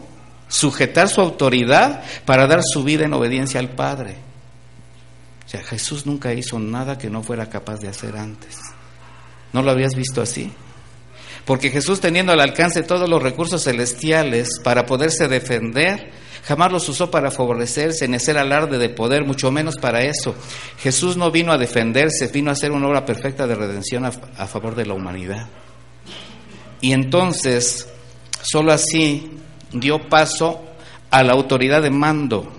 sujetar 0.49 1.09
su 1.09 1.21
autoridad 1.21 2.05
para 2.25 2.47
dar 2.47 2.61
su 2.62 2.85
vida 2.85 3.05
en 3.05 3.15
obediencia 3.15 3.61
al 3.61 3.71
Padre. 3.71 4.17
O 5.45 5.49
sea, 5.49 5.62
Jesús 5.62 6.07
nunca 6.07 6.33
hizo 6.33 6.59
nada 6.59 6.97
que 6.97 7.11
no 7.11 7.23
fuera 7.23 7.51
capaz 7.51 7.81
de 7.81 7.89
hacer 7.89 8.17
antes. 8.17 8.57
¿No 9.53 9.62
lo 9.62 9.71
habías 9.71 9.95
visto 9.95 10.23
así? 10.23 10.53
Porque 11.45 11.71
Jesús 11.71 12.01
teniendo 12.01 12.33
al 12.33 12.41
alcance 12.41 12.83
todos 12.83 13.09
los 13.09 13.23
recursos 13.23 13.65
celestiales 13.65 14.61
para 14.62 14.87
poderse 14.87 15.29
defender, 15.29 16.11
jamás 16.45 16.70
los 16.72 16.88
usó 16.88 17.11
para 17.11 17.30
favorecerse 17.30 18.07
ni 18.07 18.16
hacer 18.16 18.38
alarde 18.38 18.78
de 18.78 18.88
poder, 18.90 19.24
mucho 19.24 19.51
menos 19.51 19.76
para 19.76 20.03
eso. 20.03 20.34
Jesús 20.78 21.16
no 21.16 21.30
vino 21.30 21.53
a 21.53 21.59
defenderse, 21.59 22.28
vino 22.28 22.51
a 22.51 22.53
hacer 22.53 22.70
una 22.70 22.88
obra 22.88 23.05
perfecta 23.05 23.47
de 23.47 23.55
redención 23.55 24.05
a, 24.05 24.12
a 24.36 24.47
favor 24.47 24.74
de 24.74 24.86
la 24.86 24.95
humanidad. 24.95 25.49
Y 26.80 26.92
entonces, 26.92 27.88
solo 28.42 28.72
así 28.72 29.30
dio 29.72 30.09
paso 30.09 30.62
a 31.11 31.22
la 31.22 31.32
autoridad 31.32 31.82
de 31.82 31.90
mando. 31.90 32.53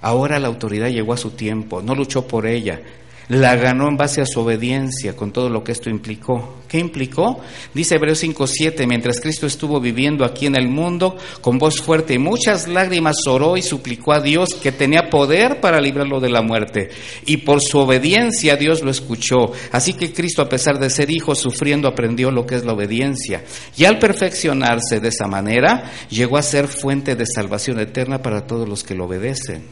Ahora 0.00 0.38
la 0.38 0.46
autoridad 0.46 0.88
llegó 0.88 1.12
a 1.12 1.16
su 1.16 1.32
tiempo, 1.32 1.82
no 1.82 1.94
luchó 1.94 2.26
por 2.28 2.46
ella, 2.46 2.80
la 3.28 3.56
ganó 3.56 3.88
en 3.88 3.96
base 3.96 4.22
a 4.22 4.26
su 4.26 4.40
obediencia 4.40 5.14
con 5.14 5.32
todo 5.32 5.50
lo 5.50 5.62
que 5.62 5.72
esto 5.72 5.90
implicó. 5.90 6.56
¿Qué 6.66 6.78
implicó? 6.78 7.40
Dice 7.74 7.94
Hebreos 7.94 8.22
5:7, 8.22 8.86
mientras 8.86 9.20
Cristo 9.20 9.46
estuvo 9.46 9.80
viviendo 9.80 10.24
aquí 10.24 10.46
en 10.46 10.56
el 10.56 10.68
mundo, 10.68 11.16
con 11.40 11.58
voz 11.58 11.80
fuerte 11.80 12.14
y 12.14 12.18
muchas 12.18 12.68
lágrimas 12.68 13.16
oró 13.26 13.56
y 13.56 13.62
suplicó 13.62 14.12
a 14.12 14.20
Dios 14.20 14.50
que 14.62 14.72
tenía 14.72 15.10
poder 15.10 15.60
para 15.60 15.80
librarlo 15.80 16.20
de 16.20 16.30
la 16.30 16.42
muerte. 16.42 16.90
Y 17.26 17.38
por 17.38 17.62
su 17.62 17.78
obediencia 17.78 18.56
Dios 18.56 18.82
lo 18.82 18.90
escuchó. 18.90 19.52
Así 19.72 19.94
que 19.94 20.12
Cristo, 20.12 20.42
a 20.42 20.48
pesar 20.48 20.78
de 20.78 20.90
ser 20.90 21.10
hijo, 21.10 21.34
sufriendo, 21.34 21.88
aprendió 21.88 22.30
lo 22.30 22.46
que 22.46 22.56
es 22.56 22.64
la 22.64 22.72
obediencia. 22.72 23.44
Y 23.76 23.84
al 23.84 23.98
perfeccionarse 23.98 25.00
de 25.00 25.08
esa 25.08 25.26
manera, 25.26 25.90
llegó 26.10 26.36
a 26.36 26.42
ser 26.42 26.68
fuente 26.68 27.14
de 27.14 27.26
salvación 27.26 27.80
eterna 27.80 28.22
para 28.22 28.46
todos 28.46 28.68
los 28.68 28.84
que 28.84 28.94
lo 28.94 29.04
obedecen. 29.06 29.64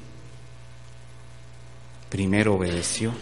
Primero 2.09 2.55
obedeció. 2.55 3.13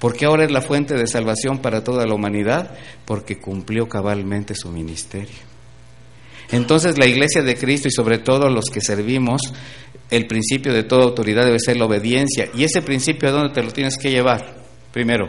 ¿Por 0.00 0.16
qué 0.16 0.24
ahora 0.24 0.44
es 0.44 0.50
la 0.50 0.62
fuente 0.62 0.94
de 0.94 1.06
salvación 1.06 1.58
para 1.58 1.84
toda 1.84 2.06
la 2.06 2.14
humanidad? 2.14 2.74
Porque 3.04 3.38
cumplió 3.38 3.86
cabalmente 3.86 4.54
su 4.54 4.70
ministerio. 4.70 5.36
Entonces 6.50 6.98
la 6.98 7.06
iglesia 7.06 7.42
de 7.42 7.54
Cristo 7.54 7.86
y 7.86 7.92
sobre 7.92 8.18
todo 8.18 8.48
los 8.48 8.64
que 8.72 8.80
servimos, 8.80 9.42
el 10.10 10.26
principio 10.26 10.72
de 10.72 10.84
toda 10.84 11.04
autoridad 11.04 11.44
debe 11.44 11.60
ser 11.60 11.76
la 11.76 11.84
obediencia. 11.84 12.48
¿Y 12.54 12.64
ese 12.64 12.80
principio 12.80 13.28
a 13.28 13.32
dónde 13.32 13.52
te 13.52 13.62
lo 13.62 13.72
tienes 13.72 13.98
que 13.98 14.10
llevar? 14.10 14.56
Primero, 14.90 15.28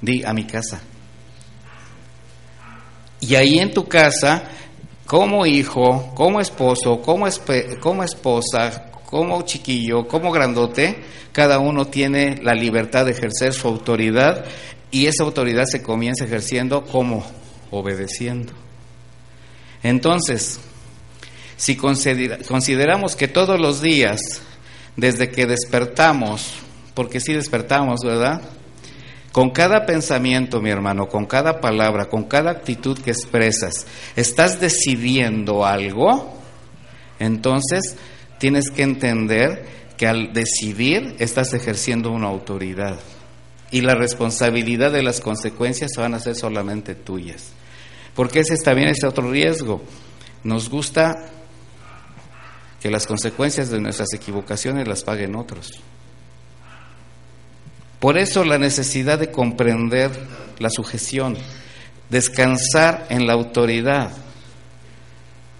di 0.00 0.24
a 0.24 0.32
mi 0.34 0.44
casa. 0.44 0.82
Y 3.20 3.36
ahí 3.36 3.60
en 3.60 3.72
tu 3.72 3.86
casa, 3.86 4.42
como 5.06 5.46
hijo, 5.46 6.12
como 6.16 6.40
esposo, 6.40 7.00
como, 7.00 7.26
como 7.80 8.02
esposa, 8.02 8.91
como 9.12 9.42
chiquillo, 9.42 10.08
como 10.08 10.32
grandote, 10.32 10.96
cada 11.32 11.58
uno 11.58 11.86
tiene 11.86 12.40
la 12.42 12.54
libertad 12.54 13.04
de 13.04 13.12
ejercer 13.12 13.52
su 13.52 13.68
autoridad 13.68 14.46
y 14.90 15.04
esa 15.04 15.24
autoridad 15.24 15.66
se 15.66 15.82
comienza 15.82 16.24
ejerciendo 16.24 16.86
como 16.86 17.22
obedeciendo. 17.70 18.54
Entonces, 19.82 20.60
si 21.58 21.76
consideramos 21.76 23.14
que 23.14 23.28
todos 23.28 23.60
los 23.60 23.82
días, 23.82 24.18
desde 24.96 25.30
que 25.30 25.44
despertamos, 25.44 26.54
porque 26.94 27.20
sí 27.20 27.34
despertamos, 27.34 28.00
¿verdad? 28.02 28.40
Con 29.30 29.50
cada 29.50 29.84
pensamiento, 29.84 30.62
mi 30.62 30.70
hermano, 30.70 31.10
con 31.10 31.26
cada 31.26 31.60
palabra, 31.60 32.06
con 32.06 32.24
cada 32.24 32.50
actitud 32.50 32.98
que 32.98 33.10
expresas, 33.10 33.86
estás 34.16 34.58
decidiendo 34.58 35.66
algo, 35.66 36.34
entonces 37.18 37.96
tienes 38.42 38.72
que 38.72 38.82
entender 38.82 39.64
que 39.96 40.08
al 40.08 40.32
decidir 40.32 41.14
estás 41.20 41.54
ejerciendo 41.54 42.10
una 42.10 42.26
autoridad 42.26 42.98
y 43.70 43.82
la 43.82 43.94
responsabilidad 43.94 44.90
de 44.90 45.04
las 45.04 45.20
consecuencias 45.20 45.92
van 45.96 46.14
a 46.14 46.18
ser 46.18 46.34
solamente 46.34 46.96
tuyas. 46.96 47.52
Porque 48.16 48.40
ese 48.40 48.56
también 48.56 48.88
es 48.88 49.04
otro 49.04 49.30
riesgo. 49.30 49.80
Nos 50.42 50.68
gusta 50.68 51.30
que 52.80 52.90
las 52.90 53.06
consecuencias 53.06 53.70
de 53.70 53.80
nuestras 53.80 54.12
equivocaciones 54.12 54.88
las 54.88 55.04
paguen 55.04 55.36
otros. 55.36 55.80
Por 58.00 58.18
eso 58.18 58.44
la 58.44 58.58
necesidad 58.58 59.20
de 59.20 59.30
comprender 59.30 60.10
la 60.58 60.68
sujeción, 60.68 61.36
descansar 62.10 63.06
en 63.08 63.28
la 63.28 63.34
autoridad, 63.34 64.10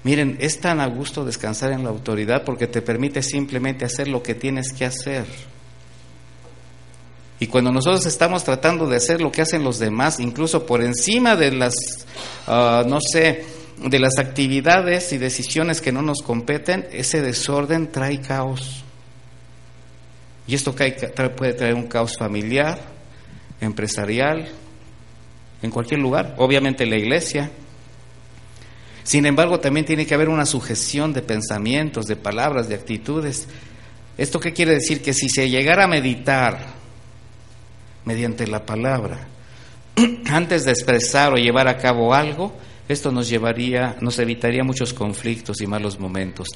Miren, 0.05 0.37
es 0.41 0.61
tan 0.61 0.81
a 0.81 0.87
gusto 0.87 1.25
descansar 1.25 1.73
en 1.73 1.85
la 1.85 1.91
autoridad 1.91 2.45
porque 2.45 2.67
te 2.67 2.83
permite 2.83 3.23
simplemente 3.23 3.85
hacer 3.85 4.09
lo 4.09 4.23
que 4.23 4.35
tienes 4.35 4.73
que 4.73 4.85
hacer. 4.85 5.25
Y 7.39 7.47
cuando 7.47 7.73
nosotros 7.73 8.07
estamos 8.07 8.45
tratando 8.45 8.87
de 8.87 8.97
hacer 8.97 9.21
lo 9.21 9.33
que 9.33 9.43
hacen 9.43 9.65
los 9.65 9.79
demás, 9.79 10.21
incluso 10.21 10.65
por 10.65 10.83
encima 10.83 11.37
de 11.37 11.53
las, 11.53 11.75
ah, 12.47 12.85
no 12.87 12.99
sé, 13.01 13.45
de 13.79 13.99
las 13.99 14.19
actividades 14.19 15.13
y 15.13 15.19
decisiones 15.19 15.81
que 15.81 15.93
no 15.93 16.03
nos 16.03 16.23
competen, 16.23 16.87
ese 16.93 17.21
desorden 17.21 17.91
trae 17.91 18.21
caos. 18.21 18.85
Y 20.47 20.55
esto 20.55 20.75
puede 20.75 21.55
traer 21.55 21.75
un 21.75 21.87
caos 21.87 22.17
familiar, 22.17 22.81
empresarial, 23.61 24.49
en 25.63 25.71
cualquier 25.71 26.01
lugar, 26.01 26.35
obviamente 26.39 26.87
la 26.87 26.97
iglesia. 26.97 27.51
Sin 29.05 29.27
embargo, 29.27 29.61
también 29.61 29.87
tiene 29.87 30.07
que 30.07 30.15
haber 30.15 30.29
una 30.29 30.47
sujeción 30.47 31.13
de 31.13 31.23
pensamientos, 31.23 32.07
de 32.07 32.17
palabras, 32.17 32.69
de 32.69 32.77
actitudes. 32.77 33.49
¿Esto 34.17 34.39
qué 34.39 34.53
quiere 34.53 34.75
decir? 34.75 35.03
Que 35.03 35.13
si 35.13 35.29
se 35.29 35.51
llegara 35.51 35.85
a 35.85 35.89
meditar 35.89 36.59
mediante 38.05 38.47
la 38.47 38.65
palabra, 38.65 39.27
antes 40.27 40.65
de 40.65 40.73
expresar 40.73 41.33
o 41.33 41.37
llevar 41.37 41.69
a 41.69 41.79
cabo 41.79 42.15
algo, 42.15 42.53
esto 42.89 43.11
nos 43.11 43.29
llevaría, 43.29 43.97
nos 44.01 44.19
evitaría 44.19 44.65
muchos 44.65 44.93
conflictos 44.93 45.61
y 45.61 45.67
malos 45.67 45.99
momentos. 45.99 46.49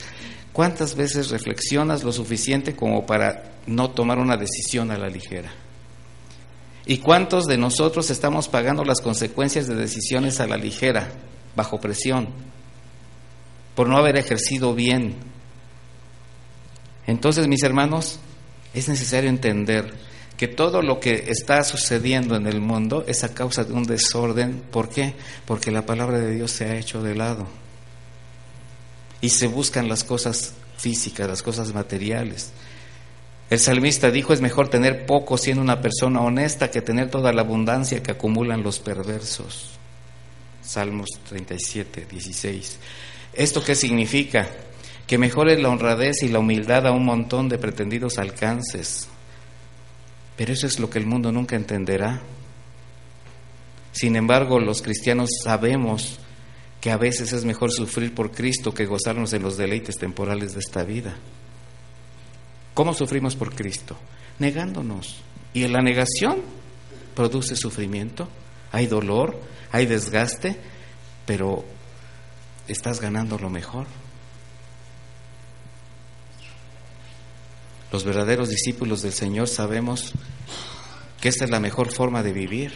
¿Cuántas 0.53 0.95
veces 0.95 1.31
reflexionas 1.31 2.03
lo 2.03 2.13
suficiente 2.13 2.75
como 2.75 3.05
para 3.05 3.53
no 3.67 3.91
tomar 3.91 4.19
una 4.19 4.37
decisión 4.37 4.91
a 4.91 4.99
la 4.99 5.09
ligera? 5.09 5.53
¿Y 6.87 6.99
cuántos 6.99 7.47
de 7.47 7.59
nosotros 7.59 8.11
estamos 8.11 8.49
pagando 8.49 8.85
las 8.85 9.01
consecuencias 9.01 9.67
de 9.67 9.75
decisiones 9.75 10.41
a 10.41 10.47
la 10.47 10.57
ligera? 10.57 11.11
Bajo 11.57 11.81
presión, 11.81 12.29
por 13.75 13.89
no 13.89 13.97
haber 13.97 14.17
ejercido 14.17 14.75
bien. 14.75 15.17
Entonces, 17.07 17.49
mis 17.49 17.63
hermanos, 17.63 18.21
es 18.75 18.89
necesario 18.89 19.31
entender 19.31 19.93
que 20.37 20.49
todo 20.49 20.83
lo 20.83 21.01
que 21.01 21.25
está 21.29 21.65
sucediendo 21.65 22.37
en 22.37 22.47
el 22.47 22.61
mundo 22.61 23.05
es 23.09 23.25
a 23.25 23.33
causa 23.33 23.65
de 23.65 23.73
un 23.73 23.85
desorden. 23.85 24.63
¿Por 24.71 24.89
qué? 24.89 25.15
Porque 25.47 25.71
la 25.71 25.87
palabra 25.87 26.19
de 26.19 26.35
Dios 26.35 26.51
se 26.51 26.67
ha 26.67 26.77
hecho 26.77 27.03
de 27.03 27.15
lado. 27.15 27.47
Y 29.23 29.31
se 29.31 29.47
buscan 29.47 29.89
las 29.89 30.05
cosas 30.05 30.53
físicas, 30.77 31.27
las 31.27 31.43
cosas 31.43 31.73
materiales. 31.73 32.53
El 33.49 33.61
salmista 33.61 34.11
dijo, 34.11 34.33
es 34.33 34.41
mejor 34.41 34.69
tener 34.69 35.07
poco 35.07 35.39
siendo 35.39 35.63
una 35.63 35.81
persona 35.81 36.21
honesta 36.21 36.71
que 36.71 36.83
tener 36.83 37.11
toda 37.11 37.33
la 37.33 37.43
abundancia 37.43 38.03
que 38.03 38.11
acumulan 38.11 38.63
los 38.63 38.79
perversos. 38.81 39.71
Salmos 40.67 41.09
37, 41.29 42.07
16. 42.11 42.79
¿Esto 43.35 43.63
qué 43.63 43.77
significa? 43.77 44.51
Que 45.07 45.17
mejor 45.17 45.49
es 45.49 45.61
la 45.61 45.69
honradez 45.69 46.25
y 46.25 46.29
la 46.29 46.41
humildad 46.41 46.87
a 46.89 46.93
un 46.93 47.05
montón 47.05 47.49
de 47.49 47.57
pretendidos 47.57 48.19
alcances. 48.19 49.07
Pero 50.37 50.53
eso 50.53 50.67
es 50.67 50.81
lo 50.81 50.91
que 50.91 50.99
el 50.99 51.07
mundo 51.07 51.31
nunca 51.31 51.55
entenderá. 51.55 52.21
Sin 53.93 54.17
embargo, 54.17 54.59
los 54.59 54.83
cristianos 54.83 55.31
sabemos 55.45 56.19
que 56.81 56.91
a 56.91 56.97
veces 56.97 57.33
es 57.33 57.45
mejor 57.45 57.73
sufrir 57.73 58.13
por 58.13 58.33
Cristo 58.33 58.75
que 58.75 58.87
gozarnos 58.87 59.31
de 59.31 59.39
los 59.39 59.57
deleites 59.57 59.97
temporales 59.97 60.55
de 60.55 60.61
esta 60.61 60.83
vida. 60.83 61.15
¿Cómo 62.75 62.93
sufrimos 62.93 63.37
por 63.37 63.55
Cristo? 63.55 63.97
Negándonos. 64.41 65.23
Y 65.55 65.63
en 65.63 65.73
la 65.73 65.81
negación 65.81 66.43
produce 67.15 67.57
sufrimiento, 67.57 68.29
hay 68.73 68.87
dolor, 68.87 69.41
hay 69.77 69.85
desgaste, 69.85 70.57
pero 71.27 71.63
estás 72.67 72.99
ganando 72.99 73.39
lo 73.39 73.51
mejor. 73.51 73.87
Los 77.93 78.05
verdaderos 78.05 78.49
discípulos 78.49 79.03
del 79.03 79.13
Señor 79.13 79.49
sabemos 79.49 80.13
que 81.21 81.29
esta 81.29 81.45
es 81.45 81.51
la 81.51 81.61
mejor 81.61 81.93
forma 81.93 82.23
de 82.23 82.33
vivir. 82.33 82.73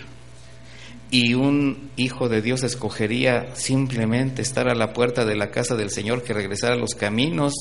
Y 1.10 1.32
un 1.32 1.90
hijo 1.96 2.28
de 2.28 2.42
Dios 2.42 2.62
escogería 2.64 3.56
simplemente 3.56 4.42
estar 4.42 4.68
a 4.68 4.74
la 4.74 4.92
puerta 4.92 5.24
de 5.24 5.36
la 5.36 5.50
casa 5.50 5.76
del 5.76 5.90
Señor 5.90 6.22
que 6.22 6.34
regresar 6.34 6.72
a 6.72 6.76
los 6.76 6.94
caminos 6.94 7.54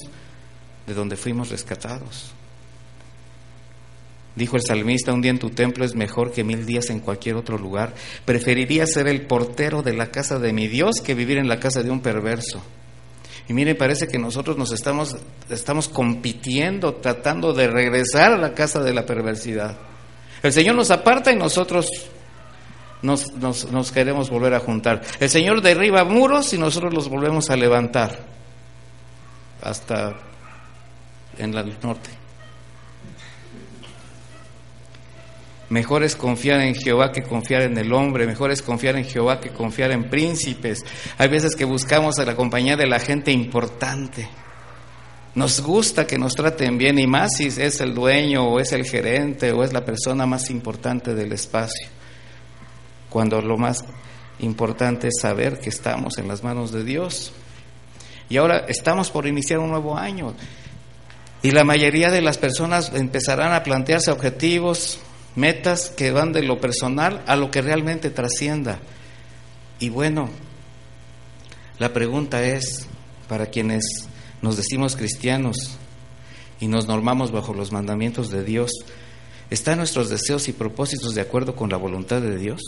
de 0.85 0.93
donde 0.93 1.15
fuimos 1.15 1.49
rescatados. 1.49 2.33
Dijo 4.39 4.55
el 4.55 4.63
salmista, 4.63 5.11
un 5.11 5.19
día 5.19 5.31
en 5.31 5.37
tu 5.37 5.49
templo 5.49 5.83
es 5.83 5.95
mejor 5.95 6.31
que 6.31 6.45
mil 6.45 6.65
días 6.65 6.89
en 6.89 7.01
cualquier 7.01 7.35
otro 7.35 7.57
lugar. 7.57 7.93
Preferiría 8.23 8.87
ser 8.87 9.09
el 9.09 9.27
portero 9.27 9.81
de 9.81 9.91
la 9.91 10.11
casa 10.11 10.39
de 10.39 10.53
mi 10.53 10.69
Dios 10.69 11.01
que 11.03 11.13
vivir 11.13 11.37
en 11.37 11.49
la 11.49 11.59
casa 11.59 11.83
de 11.83 11.91
un 11.91 11.99
perverso. 11.99 12.63
Y 13.49 13.53
mire, 13.53 13.75
parece 13.75 14.07
que 14.07 14.17
nosotros 14.17 14.57
nos 14.57 14.71
estamos, 14.71 15.17
estamos 15.49 15.89
compitiendo, 15.89 16.93
tratando 16.93 17.51
de 17.51 17.67
regresar 17.67 18.31
a 18.31 18.37
la 18.37 18.53
casa 18.53 18.81
de 18.81 18.93
la 18.93 19.05
perversidad. 19.05 19.77
El 20.41 20.53
Señor 20.53 20.75
nos 20.75 20.89
aparta 20.89 21.33
y 21.33 21.35
nosotros 21.35 21.89
nos, 23.01 23.33
nos, 23.33 23.91
queremos 23.91 24.29
volver 24.29 24.53
a 24.53 24.61
juntar. 24.61 25.01
El 25.19 25.29
Señor 25.29 25.61
derriba 25.61 26.05
muros 26.05 26.53
y 26.53 26.57
nosotros 26.57 26.93
los 26.93 27.09
volvemos 27.09 27.49
a 27.49 27.57
levantar 27.57 28.19
hasta 29.61 30.15
en 31.37 31.53
el 31.53 31.77
norte. 31.83 32.18
Mejor 35.70 36.03
es 36.03 36.15
confiar 36.15 36.61
en 36.61 36.74
Jehová 36.74 37.11
que 37.11 37.22
confiar 37.22 37.61
en 37.61 37.78
el 37.78 37.93
hombre, 37.93 38.26
mejor 38.26 38.51
es 38.51 38.61
confiar 38.61 38.95
en 38.95 39.05
Jehová 39.05 39.39
que 39.39 39.49
confiar 39.49 39.91
en 39.91 40.09
príncipes. 40.09 40.84
Hay 41.17 41.28
veces 41.28 41.55
que 41.55 41.65
buscamos 41.65 42.17
a 42.17 42.26
la 42.26 42.36
compañía 42.36 42.76
de 42.76 42.88
la 42.88 42.99
gente 42.99 43.32
importante. 43.32 44.28
Nos 45.36 45.61
gusta 45.61 46.07
que 46.07 46.17
nos 46.17 46.34
traten 46.34 46.80
bien 46.80 46.97
y 46.97 47.05
más 47.05 47.36
si 47.38 47.45
es 47.45 47.82
el 47.82 47.93
dueño 47.93 48.49
o 48.49 48.59
es 48.59 48.72
el 48.72 48.84
gerente 48.84 49.51
o 49.51 49.63
es 49.63 49.72
la 49.72 49.86
persona 49.86 50.26
más 50.26 50.49
importante 50.49 51.13
del 51.13 51.32
espacio. 51.34 51.88
Cuando 53.09 53.39
lo 53.39 53.57
más 53.57 53.86
importante 54.39 55.09
es 55.09 55.20
saber 55.22 55.59
que 55.59 55.70
estamos 55.70 56.17
en 56.17 56.28
las 56.28 56.43
manos 56.43 56.72
de 56.72 56.84
Dios. 56.84 57.32
Y 58.28 58.38
ahora 58.38 58.65
estamos 58.67 59.11
por 59.11 59.28
iniciar 59.28 59.59
un 59.59 59.70
nuevo 59.70 59.95
año. 59.95 60.34
Y 61.43 61.51
la 61.51 61.63
mayoría 61.63 62.09
de 62.09 62.22
las 62.22 62.39
personas 62.39 62.91
empezarán 62.93 63.53
a 63.53 63.63
plantearse 63.63 64.11
objetivos, 64.11 64.99
metas 65.36 65.89
que 65.89 66.11
van 66.11 66.34
de 66.34 66.43
lo 66.43 66.59
personal 66.59 67.23
a 67.27 67.36
lo 67.36 67.51
que 67.51 67.61
realmente 67.61 68.09
trascienda. 68.09 68.80
Y 69.80 69.89
bueno, 69.89 70.30
la 71.77 71.93
pregunta 71.93 72.43
es, 72.43 72.88
para 73.27 73.47
quienes 73.47 73.84
nos 74.41 74.57
decimos 74.57 74.95
cristianos 74.95 75.77
y 76.59 76.67
nos 76.67 76.88
normamos 76.88 77.32
bajo 77.32 77.53
los 77.53 77.71
mandamientos 77.71 78.30
de 78.30 78.43
Dios, 78.43 78.71
¿están 79.49 79.77
nuestros 79.77 80.09
deseos 80.09 80.47
y 80.47 80.53
propósitos 80.53 81.15
de 81.15 81.21
acuerdo 81.21 81.55
con 81.55 81.69
la 81.69 81.77
voluntad 81.77 82.21
de 82.21 82.38
Dios? 82.38 82.61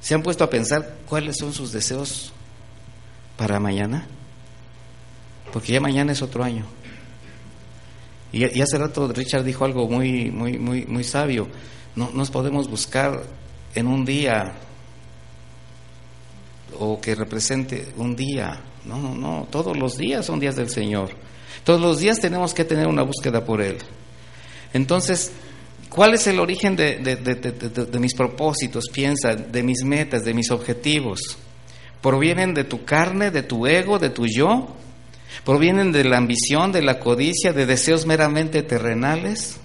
¿Se 0.00 0.14
han 0.14 0.22
puesto 0.22 0.42
a 0.42 0.50
pensar 0.50 0.96
cuáles 1.06 1.36
son 1.36 1.52
sus 1.52 1.70
deseos 1.70 2.32
para 3.36 3.60
mañana? 3.60 4.06
Porque 5.52 5.72
ya 5.72 5.80
mañana 5.80 6.12
es 6.12 6.22
otro 6.22 6.44
año. 6.44 6.66
Y, 8.32 8.60
hace 8.60 8.78
rato 8.78 9.08
Richard 9.08 9.44
dijo 9.44 9.64
algo 9.64 9.88
muy, 9.88 10.30
muy, 10.30 10.58
muy, 10.58 10.84
muy 10.86 11.04
sabio. 11.04 11.48
No 11.96 12.10
nos 12.12 12.30
podemos 12.30 12.68
buscar 12.68 13.22
en 13.74 13.86
un 13.86 14.04
día 14.04 14.54
o 16.78 17.00
que 17.00 17.14
represente 17.14 17.88
un 17.96 18.14
día. 18.14 18.60
No, 18.84 18.98
no, 18.98 19.14
no. 19.14 19.48
Todos 19.50 19.76
los 19.76 19.96
días 19.96 20.26
son 20.26 20.40
días 20.40 20.56
del 20.56 20.68
Señor. 20.68 21.10
Todos 21.64 21.80
los 21.80 21.98
días 21.98 22.20
tenemos 22.20 22.54
que 22.54 22.64
tener 22.64 22.86
una 22.86 23.02
búsqueda 23.02 23.44
por 23.44 23.60
Él. 23.60 23.78
Entonces, 24.72 25.32
¿cuál 25.88 26.14
es 26.14 26.26
el 26.26 26.38
origen 26.38 26.76
de, 26.76 26.98
de 26.98 27.98
mis 27.98 28.14
propósitos? 28.14 28.84
Piensa, 28.92 29.34
de 29.34 29.62
mis 29.62 29.82
metas, 29.82 30.24
de 30.24 30.34
mis 30.34 30.50
objetivos. 30.50 31.38
¿Provienen 32.02 32.54
de 32.54 32.64
tu 32.64 32.84
carne, 32.84 33.30
de 33.30 33.42
tu 33.42 33.66
ego, 33.66 33.98
de 33.98 34.10
tu 34.10 34.26
yo? 34.26 34.68
Provienen 35.44 35.92
de 35.92 36.04
la 36.04 36.18
ambición, 36.18 36.72
de 36.72 36.82
la 36.82 36.98
codicia, 36.98 37.52
de 37.52 37.66
deseos 37.66 38.06
meramente 38.06 38.62
terrenales. 38.62 39.56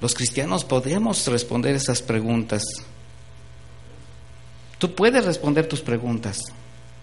Los 0.00 0.14
cristianos 0.14 0.64
podemos 0.64 1.26
responder 1.26 1.74
esas 1.74 2.02
preguntas. 2.02 2.62
Tú 4.78 4.94
puedes 4.94 5.24
responder 5.24 5.66
tus 5.66 5.80
preguntas. 5.80 6.40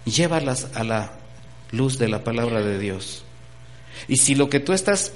Llévalas 0.05 0.67
a 0.75 0.83
la 0.83 1.13
luz 1.71 1.97
de 1.97 2.09
la 2.09 2.23
palabra 2.23 2.61
de 2.61 2.77
Dios. 2.77 3.23
Y 4.07 4.17
si 4.17 4.35
lo 4.35 4.49
que 4.49 4.59
tú 4.59 4.73
estás 4.73 5.13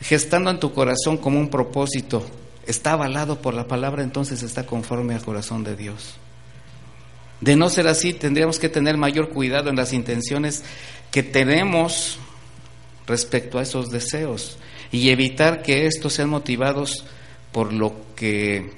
gestando 0.00 0.50
en 0.50 0.60
tu 0.60 0.72
corazón 0.72 1.16
como 1.16 1.40
un 1.40 1.48
propósito 1.48 2.24
está 2.66 2.92
avalado 2.92 3.40
por 3.40 3.54
la 3.54 3.66
palabra, 3.66 4.02
entonces 4.02 4.42
está 4.42 4.66
conforme 4.66 5.14
al 5.14 5.22
corazón 5.22 5.64
de 5.64 5.76
Dios. 5.76 6.16
De 7.40 7.56
no 7.56 7.68
ser 7.68 7.86
así, 7.86 8.12
tendríamos 8.12 8.58
que 8.58 8.68
tener 8.68 8.96
mayor 8.96 9.28
cuidado 9.28 9.68
en 9.68 9.76
las 9.76 9.92
intenciones 9.92 10.64
que 11.10 11.22
tenemos 11.22 12.18
respecto 13.06 13.58
a 13.58 13.62
esos 13.62 13.90
deseos 13.90 14.58
y 14.90 15.10
evitar 15.10 15.62
que 15.62 15.86
estos 15.86 16.14
sean 16.14 16.30
motivados 16.30 17.04
por 17.52 17.72
lo 17.72 18.14
que 18.14 18.72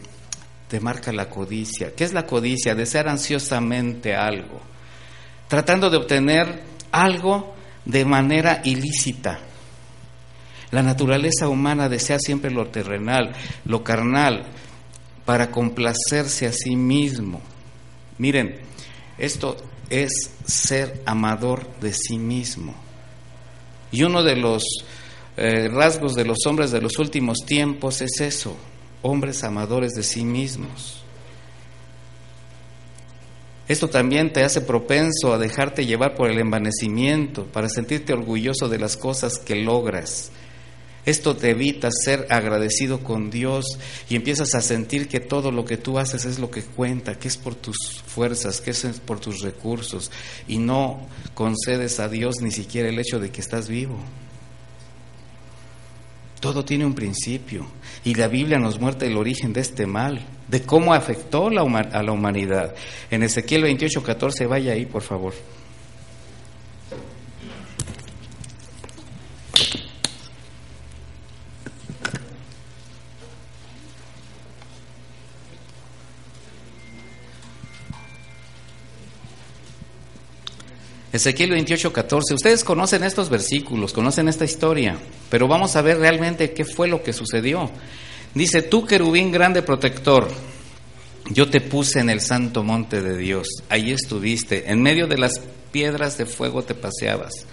te 0.68 0.80
marca 0.80 1.12
la 1.12 1.28
codicia. 1.28 1.94
¿Qué 1.94 2.04
es 2.04 2.12
la 2.12 2.26
codicia? 2.26 2.74
Desear 2.74 3.08
ansiosamente 3.08 4.14
algo, 4.14 4.60
tratando 5.48 5.90
de 5.90 5.96
obtener 5.96 6.62
algo 6.92 7.54
de 7.84 8.04
manera 8.04 8.60
ilícita. 8.64 9.40
La 10.70 10.82
naturaleza 10.82 11.48
humana 11.48 11.88
desea 11.88 12.18
siempre 12.18 12.50
lo 12.50 12.66
terrenal, 12.66 13.34
lo 13.64 13.82
carnal, 13.82 14.44
para 15.24 15.50
complacerse 15.50 16.46
a 16.46 16.52
sí 16.52 16.76
mismo. 16.76 17.40
Miren, 18.18 18.60
esto 19.16 19.56
es 19.90 20.30
ser 20.44 21.00
amador 21.06 21.66
de 21.80 21.92
sí 21.92 22.18
mismo. 22.18 22.74
Y 23.90 24.02
uno 24.02 24.22
de 24.22 24.36
los 24.36 24.62
eh, 25.36 25.68
rasgos 25.68 26.14
de 26.14 26.24
los 26.24 26.38
hombres 26.46 26.70
de 26.70 26.80
los 26.80 26.98
últimos 26.98 27.38
tiempos 27.46 28.02
es 28.02 28.20
eso, 28.20 28.56
hombres 29.02 29.44
amadores 29.44 29.92
de 29.92 30.02
sí 30.02 30.24
mismos. 30.24 31.02
Esto 33.68 33.88
también 33.88 34.32
te 34.32 34.42
hace 34.44 34.62
propenso 34.62 35.32
a 35.32 35.38
dejarte 35.38 35.84
llevar 35.84 36.14
por 36.14 36.30
el 36.30 36.38
envanecimiento, 36.38 37.44
para 37.44 37.68
sentirte 37.68 38.14
orgulloso 38.14 38.68
de 38.68 38.78
las 38.78 38.96
cosas 38.96 39.38
que 39.38 39.56
logras, 39.56 40.32
esto 41.08 41.36
te 41.36 41.50
evita 41.50 41.88
ser 41.90 42.26
agradecido 42.28 43.00
con 43.00 43.30
Dios 43.30 43.64
y 44.10 44.16
empiezas 44.16 44.54
a 44.54 44.60
sentir 44.60 45.08
que 45.08 45.20
todo 45.20 45.50
lo 45.50 45.64
que 45.64 45.78
tú 45.78 45.98
haces 45.98 46.26
es 46.26 46.38
lo 46.38 46.50
que 46.50 46.62
cuenta, 46.62 47.18
que 47.18 47.28
es 47.28 47.36
por 47.36 47.54
tus 47.54 48.02
fuerzas, 48.06 48.60
que 48.60 48.72
es 48.72 48.84
por 49.06 49.18
tus 49.18 49.40
recursos 49.40 50.10
y 50.46 50.58
no 50.58 51.06
concedes 51.34 51.98
a 51.98 52.08
Dios 52.08 52.36
ni 52.42 52.50
siquiera 52.50 52.88
el 52.90 52.98
hecho 52.98 53.18
de 53.18 53.30
que 53.30 53.40
estás 53.40 53.68
vivo. 53.68 53.98
Todo 56.40 56.64
tiene 56.64 56.84
un 56.84 56.94
principio 56.94 57.66
y 58.04 58.14
la 58.14 58.28
Biblia 58.28 58.58
nos 58.58 58.78
muestra 58.78 59.08
el 59.08 59.16
origen 59.16 59.52
de 59.52 59.60
este 59.60 59.86
mal, 59.86 60.24
de 60.46 60.62
cómo 60.62 60.92
afectó 60.92 61.48
a 61.48 62.02
la 62.02 62.12
humanidad. 62.12 62.74
En 63.10 63.22
Ezequiel 63.22 63.62
28, 63.62 64.02
14, 64.02 64.46
vaya 64.46 64.72
ahí, 64.72 64.84
por 64.84 65.02
favor. 65.02 65.32
Ezequiel 81.12 81.50
28, 81.50 81.92
14. 81.92 82.34
Ustedes 82.34 82.64
conocen 82.64 83.02
estos 83.02 83.30
versículos, 83.30 83.92
conocen 83.92 84.28
esta 84.28 84.44
historia, 84.44 84.98
pero 85.30 85.48
vamos 85.48 85.74
a 85.76 85.82
ver 85.82 85.98
realmente 85.98 86.52
qué 86.52 86.64
fue 86.64 86.86
lo 86.86 87.02
que 87.02 87.14
sucedió. 87.14 87.70
Dice, 88.34 88.60
tú 88.60 88.84
querubín 88.84 89.32
grande 89.32 89.62
protector, 89.62 90.28
yo 91.30 91.48
te 91.48 91.60
puse 91.62 92.00
en 92.00 92.10
el 92.10 92.20
santo 92.20 92.62
monte 92.62 93.00
de 93.00 93.16
Dios, 93.16 93.48
ahí 93.70 93.90
estuviste, 93.90 94.70
en 94.70 94.82
medio 94.82 95.06
de 95.06 95.16
las 95.16 95.40
piedras 95.72 96.18
de 96.18 96.26
fuego 96.26 96.62
te 96.62 96.74
paseabas. 96.74 97.46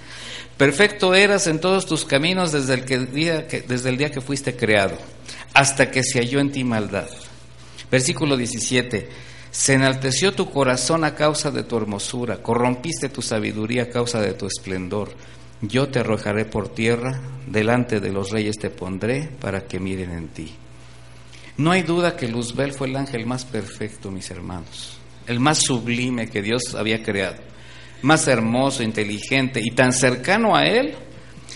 Perfecto 0.57 1.13
eras 1.13 1.47
en 1.47 1.59
todos 1.59 1.85
tus 1.85 2.05
caminos 2.05 2.51
desde 2.51 2.75
el, 2.75 3.11
día 3.13 3.47
que, 3.47 3.61
desde 3.61 3.89
el 3.89 3.97
día 3.97 4.11
que 4.11 4.21
fuiste 4.21 4.55
creado, 4.55 4.97
hasta 5.53 5.91
que 5.91 6.03
se 6.03 6.19
halló 6.19 6.39
en 6.39 6.51
ti 6.51 6.63
maldad. 6.63 7.09
Versículo 7.89 8.35
17. 8.37 9.09
Se 9.57 9.73
enalteció 9.73 10.33
tu 10.33 10.51
corazón 10.51 11.05
a 11.05 11.15
causa 11.15 11.49
de 11.49 11.63
tu 11.63 11.77
hermosura, 11.77 12.43
corrompiste 12.43 13.07
tu 13.07 13.21
sabiduría 13.21 13.83
a 13.83 13.89
causa 13.89 14.19
de 14.19 14.33
tu 14.33 14.47
esplendor. 14.47 15.13
Yo 15.61 15.87
te 15.87 15.99
arrojaré 15.99 16.43
por 16.43 16.67
tierra, 16.67 17.21
delante 17.47 18.01
de 18.01 18.11
los 18.11 18.31
reyes 18.31 18.57
te 18.57 18.69
pondré 18.69 19.29
para 19.39 19.65
que 19.65 19.79
miren 19.79 20.11
en 20.11 20.27
ti. 20.27 20.53
No 21.55 21.71
hay 21.71 21.83
duda 21.83 22.17
que 22.17 22.27
Luzbel 22.27 22.73
fue 22.73 22.89
el 22.89 22.97
ángel 22.97 23.25
más 23.25 23.45
perfecto, 23.45 24.11
mis 24.11 24.29
hermanos, 24.29 24.97
el 25.25 25.39
más 25.39 25.59
sublime 25.59 26.29
que 26.29 26.41
Dios 26.41 26.75
había 26.75 27.01
creado, 27.01 27.37
más 28.01 28.27
hermoso, 28.27 28.83
inteligente 28.83 29.61
y 29.63 29.71
tan 29.71 29.93
cercano 29.93 30.57
a 30.57 30.65
él 30.65 30.95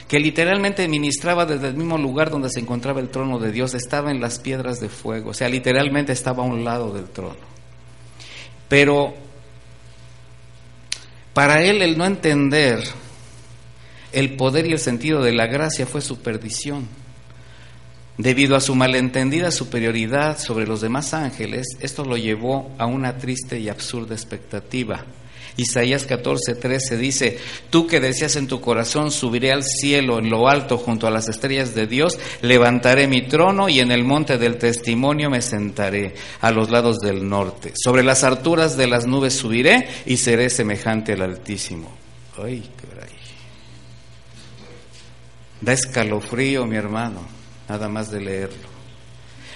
que 0.08 0.22
literalmente 0.22 0.88
ministraba 0.88 1.46
desde 1.46 1.68
el 1.68 1.76
mismo 1.76 1.98
lugar 1.98 2.30
donde 2.30 2.50
se 2.50 2.62
encontraba 2.62 3.02
el 3.02 3.10
trono 3.10 3.40
de 3.40 3.52
Dios, 3.52 3.74
estaba 3.74 4.10
en 4.10 4.22
las 4.22 4.40
piedras 4.40 4.80
de 4.80 4.88
fuego, 4.88 5.32
o 5.32 5.34
sea, 5.34 5.50
literalmente 5.50 6.14
estaba 6.14 6.44
a 6.44 6.48
un 6.48 6.64
lado 6.64 6.94
del 6.94 7.10
trono. 7.10 7.59
Pero 8.70 9.14
para 11.34 11.64
él 11.64 11.82
el 11.82 11.98
no 11.98 12.06
entender 12.06 12.84
el 14.12 14.36
poder 14.36 14.66
y 14.66 14.72
el 14.72 14.80
sentido 14.80 15.22
de 15.22 15.34
la 15.34 15.48
gracia 15.48 15.86
fue 15.86 16.02
su 16.02 16.20
perdición. 16.20 16.88
Debido 18.18 18.56
a 18.56 18.62
su 18.62 18.76
malentendida 18.76 19.50
superioridad 19.50 20.38
sobre 20.38 20.68
los 20.68 20.82
demás 20.82 21.14
ángeles, 21.14 21.78
esto 21.80 22.04
lo 22.04 22.18
llevó 22.18 22.72
a 22.78 22.86
una 22.86 23.18
triste 23.18 23.60
y 23.60 23.70
absurda 23.70 24.14
expectativa. 24.14 25.06
Isaías 25.60 26.08
14:13 26.08 26.98
dice, 26.98 27.38
tú 27.70 27.86
que 27.86 28.00
decías 28.00 28.36
en 28.38 28.48
tu 28.48 28.62
corazón, 28.62 29.12
subiré 29.12 29.52
al 29.52 29.64
cielo 29.64 30.20
en 30.20 30.30
lo 30.30 30.48
alto 30.48 30.78
junto 30.78 31.06
a 31.06 31.12
las 31.12 31.28
estrellas 31.28 31.76
de 31.76 31.86
Dios, 31.86 32.18
levantaré 32.42 33.08
mi 33.08 33.24
trono 33.24 33.68
y 33.68 33.80
en 33.80 33.92
el 33.92 34.06
monte 34.06 34.38
del 34.38 34.58
testimonio 34.58 35.30
me 35.30 35.42
sentaré 35.42 36.16
a 36.40 36.52
los 36.52 36.70
lados 36.70 37.00
del 37.00 37.28
norte. 37.28 37.74
Sobre 37.76 38.04
las 38.04 38.24
alturas 38.24 38.78
de 38.78 38.88
las 38.88 39.06
nubes 39.06 39.34
subiré 39.34 39.88
y 40.06 40.18
seré 40.18 40.50
semejante 40.50 41.14
al 41.14 41.22
Altísimo. 41.22 41.92
Ay, 42.42 42.64
Da 45.62 45.74
escalofrío, 45.74 46.66
mi 46.66 46.78
hermano, 46.78 47.20
nada 47.68 47.90
más 47.90 48.10
de 48.12 48.22
leerlo. 48.22 48.79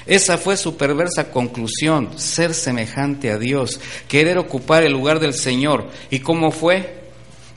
Esa 0.05 0.37
fue 0.37 0.57
su 0.57 0.75
perversa 0.75 1.31
conclusión, 1.31 2.19
ser 2.19 2.53
semejante 2.53 3.31
a 3.31 3.37
Dios, 3.37 3.79
querer 4.07 4.37
ocupar 4.37 4.83
el 4.83 4.91
lugar 4.91 5.19
del 5.19 5.33
Señor. 5.33 5.89
¿Y 6.09 6.19
cómo 6.19 6.51
fue? 6.51 7.03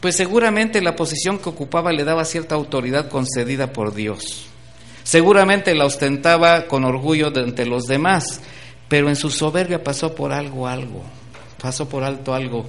Pues 0.01 0.17
seguramente 0.17 0.81
la 0.81 0.95
posición 0.95 1.39
que 1.39 1.49
ocupaba 1.49 1.93
le 1.93 2.05
daba 2.05 2.25
cierta 2.25 2.55
autoridad 2.55 3.09
concedida 3.09 3.73
por 3.73 3.95
Dios. 3.95 4.47
Seguramente 5.03 5.75
la 5.75 5.87
ostentaba 5.87 6.67
con 6.67 6.85
orgullo 6.85 7.29
ante 7.29 7.67
los 7.67 7.87
demás, 7.87 8.41
pero 8.89 9.09
en 9.09 9.17
su 9.17 9.31
soberbia 9.31 9.83
pasó 9.83 10.15
por 10.15 10.33
algo, 10.33 10.69
algo, 10.69 11.03
pasó 11.61 11.89
por 11.89 12.05
alto 12.05 12.35
algo. 12.35 12.69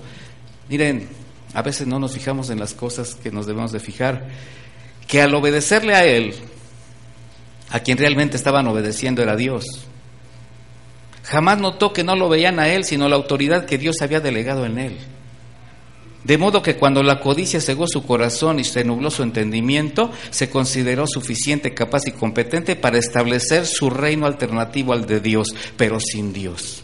Miren, 0.69 1.07
a 1.53 1.61
veces 1.61 1.87
no 1.87 1.99
nos 1.99 2.13
fijamos 2.13 2.49
en 2.49 2.59
las 2.59 2.73
cosas 2.73 3.15
que 3.15 3.31
nos 3.31 3.45
debemos 3.45 3.71
de 3.71 3.79
fijar, 3.79 4.27
que 5.07 5.21
al 5.21 5.33
obedecerle 5.33 5.95
a 5.95 6.05
Él, 6.05 6.35
a 7.69 7.79
quien 7.79 7.97
realmente 7.97 8.37
estaban 8.37 8.67
obedeciendo 8.67 9.21
era 9.21 9.35
Dios. 9.35 9.65
Jamás 11.23 11.59
notó 11.59 11.91
que 11.91 12.03
no 12.03 12.15
lo 12.15 12.29
veían 12.29 12.59
a 12.59 12.69
él, 12.69 12.85
sino 12.85 13.09
la 13.09 13.17
autoridad 13.17 13.65
que 13.65 13.77
Dios 13.77 13.97
había 14.01 14.21
delegado 14.21 14.65
en 14.65 14.77
él. 14.79 14.97
De 16.23 16.37
modo 16.37 16.61
que 16.61 16.75
cuando 16.75 17.03
la 17.03 17.19
codicia 17.19 17.61
cegó 17.61 17.87
su 17.87 18.05
corazón 18.05 18.59
y 18.59 18.63
se 18.63 18.83
nubló 18.83 19.11
su 19.11 19.23
entendimiento, 19.23 20.11
se 20.29 20.49
consideró 20.49 21.05
suficiente, 21.07 21.73
capaz 21.73 22.07
y 22.07 22.11
competente 22.11 22.75
para 22.75 22.97
establecer 22.97 23.65
su 23.65 23.89
reino 23.89 24.25
alternativo 24.25 24.93
al 24.93 25.05
de 25.05 25.19
Dios, 25.19 25.47
pero 25.77 25.99
sin 25.99 26.33
Dios. 26.33 26.83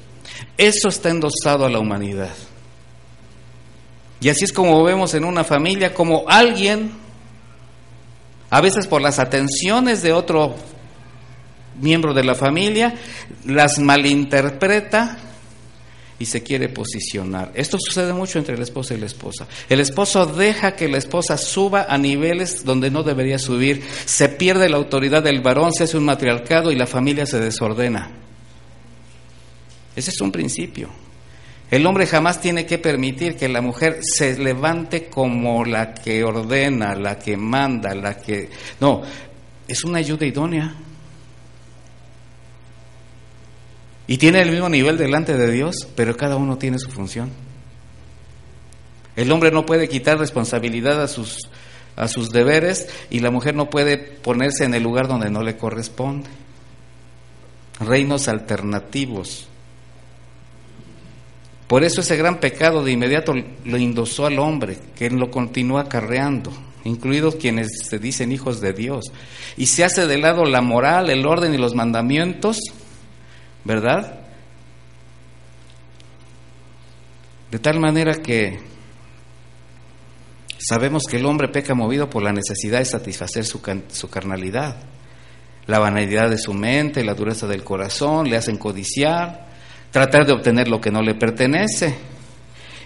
Eso 0.57 0.87
está 0.87 1.09
endosado 1.09 1.65
a 1.65 1.69
la 1.69 1.79
humanidad. 1.79 2.33
Y 4.21 4.29
así 4.29 4.45
es 4.45 4.53
como 4.53 4.81
vemos 4.83 5.13
en 5.13 5.25
una 5.25 5.43
familia, 5.43 5.93
como 5.93 6.23
alguien, 6.27 6.91
a 8.49 8.61
veces 8.61 8.87
por 8.87 9.01
las 9.01 9.19
atenciones 9.19 10.01
de 10.01 10.13
otro 10.13 10.55
miembro 11.79 12.13
de 12.13 12.23
la 12.23 12.35
familia, 12.35 12.95
las 13.45 13.79
malinterpreta 13.79 15.17
y 16.19 16.25
se 16.25 16.41
quiere 16.43 16.69
posicionar. 16.69 17.51
Esto 17.53 17.77
sucede 17.79 18.13
mucho 18.13 18.39
entre 18.39 18.55
el 18.55 18.61
esposo 18.61 18.93
y 18.93 18.97
la 18.97 19.07
esposa. 19.07 19.47
El 19.67 19.79
esposo 19.79 20.25
deja 20.25 20.75
que 20.75 20.87
la 20.87 20.97
esposa 20.97 21.37
suba 21.37 21.87
a 21.89 21.97
niveles 21.97 22.63
donde 22.63 22.89
no 22.89 23.03
debería 23.03 23.39
subir, 23.39 23.83
se 24.05 24.29
pierde 24.29 24.69
la 24.69 24.77
autoridad 24.77 25.23
del 25.23 25.41
varón, 25.41 25.73
se 25.73 25.83
hace 25.83 25.97
un 25.97 26.05
matriarcado 26.05 26.71
y 26.71 26.75
la 26.75 26.87
familia 26.87 27.25
se 27.25 27.39
desordena. 27.39 28.11
Ese 29.95 30.11
es 30.11 30.21
un 30.21 30.31
principio. 30.31 30.89
El 31.69 31.85
hombre 31.87 32.05
jamás 32.05 32.39
tiene 32.39 32.65
que 32.65 32.77
permitir 32.77 33.35
que 33.35 33.49
la 33.49 33.61
mujer 33.61 33.99
se 34.01 34.37
levante 34.37 35.07
como 35.07 35.65
la 35.65 35.93
que 35.93 36.23
ordena, 36.23 36.95
la 36.95 37.17
que 37.17 37.35
manda, 37.35 37.95
la 37.95 38.17
que... 38.17 38.49
No, 38.79 39.01
es 39.67 39.83
una 39.83 39.97
ayuda 39.97 40.25
idónea. 40.25 40.75
Y 44.13 44.17
tiene 44.17 44.43
el 44.43 44.51
mismo 44.51 44.69
nivel 44.69 44.95
delante 44.95 45.35
de 45.35 45.51
Dios, 45.51 45.87
pero 45.95 46.15
cada 46.15 46.35
uno 46.35 46.59
tiene 46.59 46.77
su 46.77 46.91
función. 46.91 47.31
El 49.15 49.31
hombre 49.31 49.49
no 49.49 49.65
puede 49.65 49.89
quitar 49.89 50.19
responsabilidad 50.19 51.01
a 51.01 51.07
sus, 51.07 51.49
a 51.95 52.07
sus 52.07 52.29
deberes 52.29 52.89
y 53.09 53.21
la 53.21 53.31
mujer 53.31 53.55
no 53.55 53.71
puede 53.71 53.97
ponerse 53.97 54.65
en 54.65 54.75
el 54.75 54.83
lugar 54.83 55.07
donde 55.07 55.31
no 55.31 55.41
le 55.41 55.57
corresponde. 55.57 56.29
Reinos 57.79 58.27
alternativos. 58.27 59.47
Por 61.65 61.83
eso 61.83 62.01
ese 62.01 62.15
gran 62.15 62.39
pecado 62.39 62.83
de 62.83 62.91
inmediato 62.91 63.33
lo 63.65 63.77
indosó 63.79 64.27
al 64.27 64.37
hombre, 64.37 64.77
que 64.95 65.09
lo 65.09 65.31
continúa 65.31 65.81
acarreando, 65.81 66.53
incluidos 66.83 67.37
quienes 67.37 67.67
se 67.83 67.97
dicen 67.97 68.31
hijos 68.31 68.61
de 68.61 68.73
Dios. 68.73 69.05
Y 69.57 69.65
se 69.65 69.83
hace 69.83 70.05
de 70.05 70.19
lado 70.19 70.45
la 70.45 70.61
moral, 70.61 71.09
el 71.09 71.25
orden 71.25 71.55
y 71.55 71.57
los 71.57 71.73
mandamientos 71.73 72.59
¿verdad? 73.63 74.19
De 77.51 77.59
tal 77.59 77.79
manera 77.79 78.15
que 78.15 78.59
sabemos 80.57 81.03
que 81.03 81.17
el 81.17 81.25
hombre 81.25 81.49
peca 81.49 81.75
movido 81.75 82.09
por 82.09 82.23
la 82.23 82.31
necesidad 82.31 82.79
de 82.79 82.85
satisfacer 82.85 83.45
su, 83.45 83.61
su 83.89 84.09
carnalidad. 84.09 84.75
La 85.67 85.79
vanidad 85.79 86.29
de 86.29 86.37
su 86.37 86.53
mente, 86.53 87.03
la 87.03 87.13
dureza 87.13 87.47
del 87.47 87.63
corazón 87.63 88.29
le 88.29 88.37
hacen 88.37 88.57
codiciar, 88.57 89.47
tratar 89.91 90.25
de 90.25 90.33
obtener 90.33 90.67
lo 90.67 90.81
que 90.81 90.91
no 90.91 91.01
le 91.01 91.15
pertenece. 91.15 91.95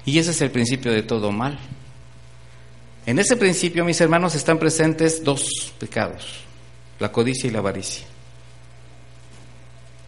Y 0.05 0.19
ese 0.19 0.31
es 0.31 0.41
el 0.41 0.51
principio 0.51 0.91
de 0.91 1.03
todo 1.03 1.31
mal. 1.31 1.57
En 3.05 3.19
ese 3.19 3.37
principio, 3.37 3.85
mis 3.85 4.01
hermanos, 4.01 4.35
están 4.35 4.59
presentes 4.59 5.23
dos 5.23 5.73
pecados, 5.79 6.43
la 6.99 7.11
codicia 7.11 7.47
y 7.47 7.51
la 7.51 7.59
avaricia. 7.59 8.05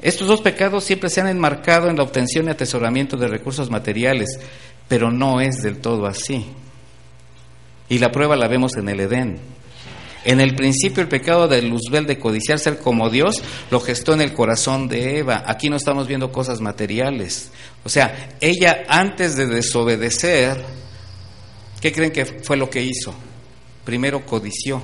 Estos 0.01 0.27
dos 0.27 0.41
pecados 0.41 0.85
siempre 0.85 1.09
se 1.09 1.19
han 1.19 1.27
enmarcado 1.27 1.89
en 1.89 1.97
la 1.97 2.03
obtención 2.03 2.47
y 2.47 2.51
atesoramiento 2.51 3.17
de 3.17 3.27
recursos 3.27 3.69
materiales, 3.69 4.39
pero 4.87 5.11
no 5.11 5.41
es 5.41 5.61
del 5.61 5.79
todo 5.79 6.05
así. 6.05 6.45
Y 7.89 7.99
la 7.99 8.11
prueba 8.11 8.37
la 8.37 8.47
vemos 8.47 8.77
en 8.77 8.87
el 8.87 9.01
Edén. 9.01 9.39
En 10.23 10.39
el 10.39 10.55
principio 10.55 11.01
el 11.01 11.09
pecado 11.09 11.47
de 11.47 11.61
Luzbel 11.61 12.05
de 12.05 12.19
codiciar 12.19 12.59
ser 12.59 12.77
como 12.79 13.09
Dios 13.09 13.41
lo 13.71 13.79
gestó 13.79 14.13
en 14.13 14.21
el 14.21 14.33
corazón 14.33 14.87
de 14.87 15.19
Eva. 15.19 15.43
Aquí 15.45 15.69
no 15.69 15.77
estamos 15.77 16.07
viendo 16.07 16.31
cosas 16.31 16.61
materiales. 16.61 17.51
O 17.83 17.89
sea, 17.89 18.35
ella 18.39 18.83
antes 18.87 19.35
de 19.35 19.47
desobedecer, 19.47 20.63
¿qué 21.81 21.91
creen 21.91 22.11
que 22.11 22.25
fue 22.25 22.57
lo 22.57 22.69
que 22.69 22.83
hizo? 22.83 23.13
Primero 23.85 24.25
codició 24.25 24.83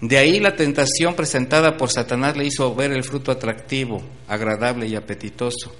de 0.00 0.16
ahí 0.16 0.40
la 0.40 0.56
tentación 0.56 1.14
presentada 1.14 1.76
por 1.76 1.90
Satanás 1.90 2.36
le 2.36 2.46
hizo 2.46 2.74
ver 2.74 2.92
el 2.92 3.04
fruto 3.04 3.30
atractivo, 3.30 4.02
agradable 4.28 4.86
y 4.86 4.96
apetitoso. 4.96 5.74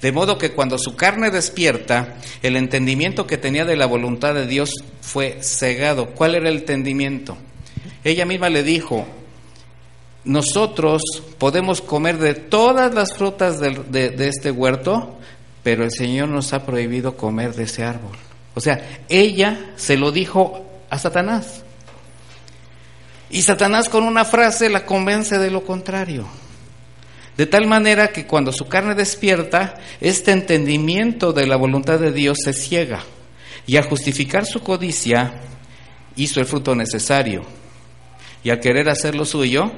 De 0.00 0.12
modo 0.12 0.36
que 0.36 0.52
cuando 0.52 0.78
su 0.78 0.94
carne 0.94 1.30
despierta, 1.30 2.16
el 2.42 2.56
entendimiento 2.56 3.26
que 3.26 3.38
tenía 3.38 3.64
de 3.64 3.76
la 3.76 3.86
voluntad 3.86 4.34
de 4.34 4.46
Dios 4.46 4.74
fue 5.00 5.38
cegado. 5.40 6.10
¿Cuál 6.10 6.34
era 6.34 6.48
el 6.48 6.58
entendimiento? 6.58 7.36
Ella 8.04 8.26
misma 8.26 8.50
le 8.50 8.62
dijo, 8.62 9.06
nosotros 10.24 11.02
podemos 11.38 11.80
comer 11.80 12.18
de 12.18 12.34
todas 12.34 12.94
las 12.94 13.14
frutas 13.16 13.58
de, 13.58 13.70
de, 13.90 14.28
este 14.28 14.50
huerto, 14.50 15.18
pero 15.62 15.84
el 15.84 15.90
Señor 15.90 16.28
nos 16.28 16.52
ha 16.52 16.66
prohibido 16.66 17.16
comer 17.16 17.54
de 17.54 17.64
ese 17.64 17.84
árbol. 17.84 18.16
O 18.54 18.60
sea, 18.60 19.02
ella 19.08 19.72
se 19.76 19.96
lo 19.96 20.12
dijo 20.12 20.66
a 20.90 20.98
Satanás. 20.98 21.64
Y 23.32 23.40
Satanás 23.40 23.88
con 23.88 24.04
una 24.04 24.26
frase 24.26 24.68
la 24.68 24.84
convence 24.84 25.38
de 25.38 25.50
lo 25.50 25.64
contrario. 25.64 26.28
De 27.38 27.46
tal 27.46 27.66
manera 27.66 28.08
que 28.08 28.26
cuando 28.26 28.52
su 28.52 28.68
carne 28.68 28.94
despierta, 28.94 29.80
este 30.02 30.32
entendimiento 30.32 31.32
de 31.32 31.46
la 31.46 31.56
voluntad 31.56 31.98
de 31.98 32.12
Dios 32.12 32.36
se 32.44 32.52
ciega. 32.52 33.00
Y 33.66 33.78
a 33.78 33.82
justificar 33.84 34.44
su 34.44 34.60
codicia, 34.60 35.40
hizo 36.14 36.40
el 36.40 36.46
fruto 36.46 36.74
necesario. 36.74 37.42
Y 38.44 38.50
al 38.50 38.60
querer 38.60 38.90
hacer 38.90 39.14
lo 39.14 39.24
suyo, 39.24 39.72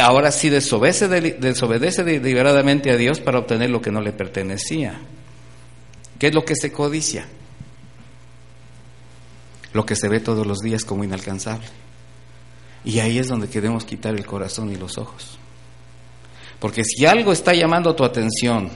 ahora 0.00 0.32
sí 0.32 0.48
desobedece, 0.48 1.08
desobedece 1.08 2.04
deliberadamente 2.04 2.90
a 2.90 2.96
Dios 2.96 3.20
para 3.20 3.40
obtener 3.40 3.68
lo 3.68 3.82
que 3.82 3.90
no 3.90 4.00
le 4.00 4.12
pertenecía. 4.12 4.98
¿Qué 6.18 6.28
es 6.28 6.34
lo 6.34 6.46
que 6.46 6.56
se 6.56 6.72
codicia? 6.72 7.26
Lo 9.74 9.84
que 9.84 9.94
se 9.94 10.08
ve 10.08 10.20
todos 10.20 10.46
los 10.46 10.60
días 10.60 10.86
como 10.86 11.04
inalcanzable. 11.04 11.66
Y 12.84 12.98
ahí 13.00 13.18
es 13.18 13.28
donde 13.28 13.48
queremos 13.48 13.84
quitar 13.84 14.14
el 14.14 14.26
corazón 14.26 14.70
y 14.70 14.76
los 14.76 14.98
ojos. 14.98 15.38
Porque 16.58 16.84
si 16.84 17.06
algo 17.06 17.32
está 17.32 17.54
llamando 17.54 17.94
tu 17.94 18.04
atención, 18.04 18.70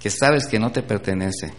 que 0.00 0.10
sabes 0.10 0.46
que 0.46 0.58
no 0.58 0.72
te 0.72 0.82
pertenece, 0.82 1.52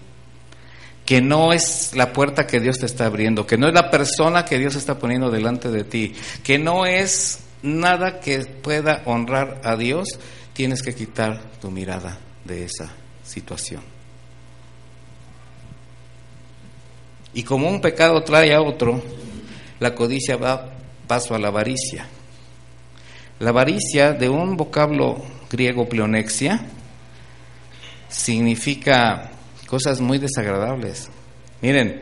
que 1.05 1.21
no 1.21 1.53
es 1.53 1.91
la 1.95 2.13
puerta 2.13 2.47
que 2.47 2.59
Dios 2.59 2.79
te 2.79 2.85
está 2.85 3.05
abriendo, 3.05 3.45
que 3.45 3.57
no 3.57 3.67
es 3.67 3.73
la 3.73 3.89
persona 3.89 4.45
que 4.45 4.57
Dios 4.57 4.75
está 4.75 4.99
poniendo 4.99 5.29
delante 5.31 5.69
de 5.69 5.83
ti, 5.83 6.13
que 6.43 6.59
no 6.59 6.85
es 6.85 7.39
nada 7.61 8.19
que 8.19 8.39
pueda 8.45 9.01
honrar 9.05 9.61
a 9.63 9.75
Dios, 9.75 10.07
tienes 10.53 10.81
que 10.81 10.93
quitar 10.93 11.41
tu 11.61 11.71
mirada 11.71 12.19
de 12.45 12.65
esa 12.65 12.91
situación. 13.23 13.81
Y 17.33 17.43
como 17.43 17.69
un 17.69 17.81
pecado 17.81 18.23
trae 18.23 18.53
a 18.53 18.61
otro, 18.61 19.01
la 19.79 19.95
codicia 19.95 20.37
va 20.37 20.69
paso 21.07 21.35
a 21.35 21.39
la 21.39 21.49
avaricia. 21.49 22.07
La 23.39 23.49
avaricia, 23.49 24.13
de 24.13 24.29
un 24.29 24.55
vocablo 24.55 25.23
griego 25.49 25.87
pleonexia, 25.87 26.65
significa 28.07 29.31
cosas 29.67 29.99
muy 29.99 30.19
desagradables. 30.19 31.09
Miren, 31.61 32.01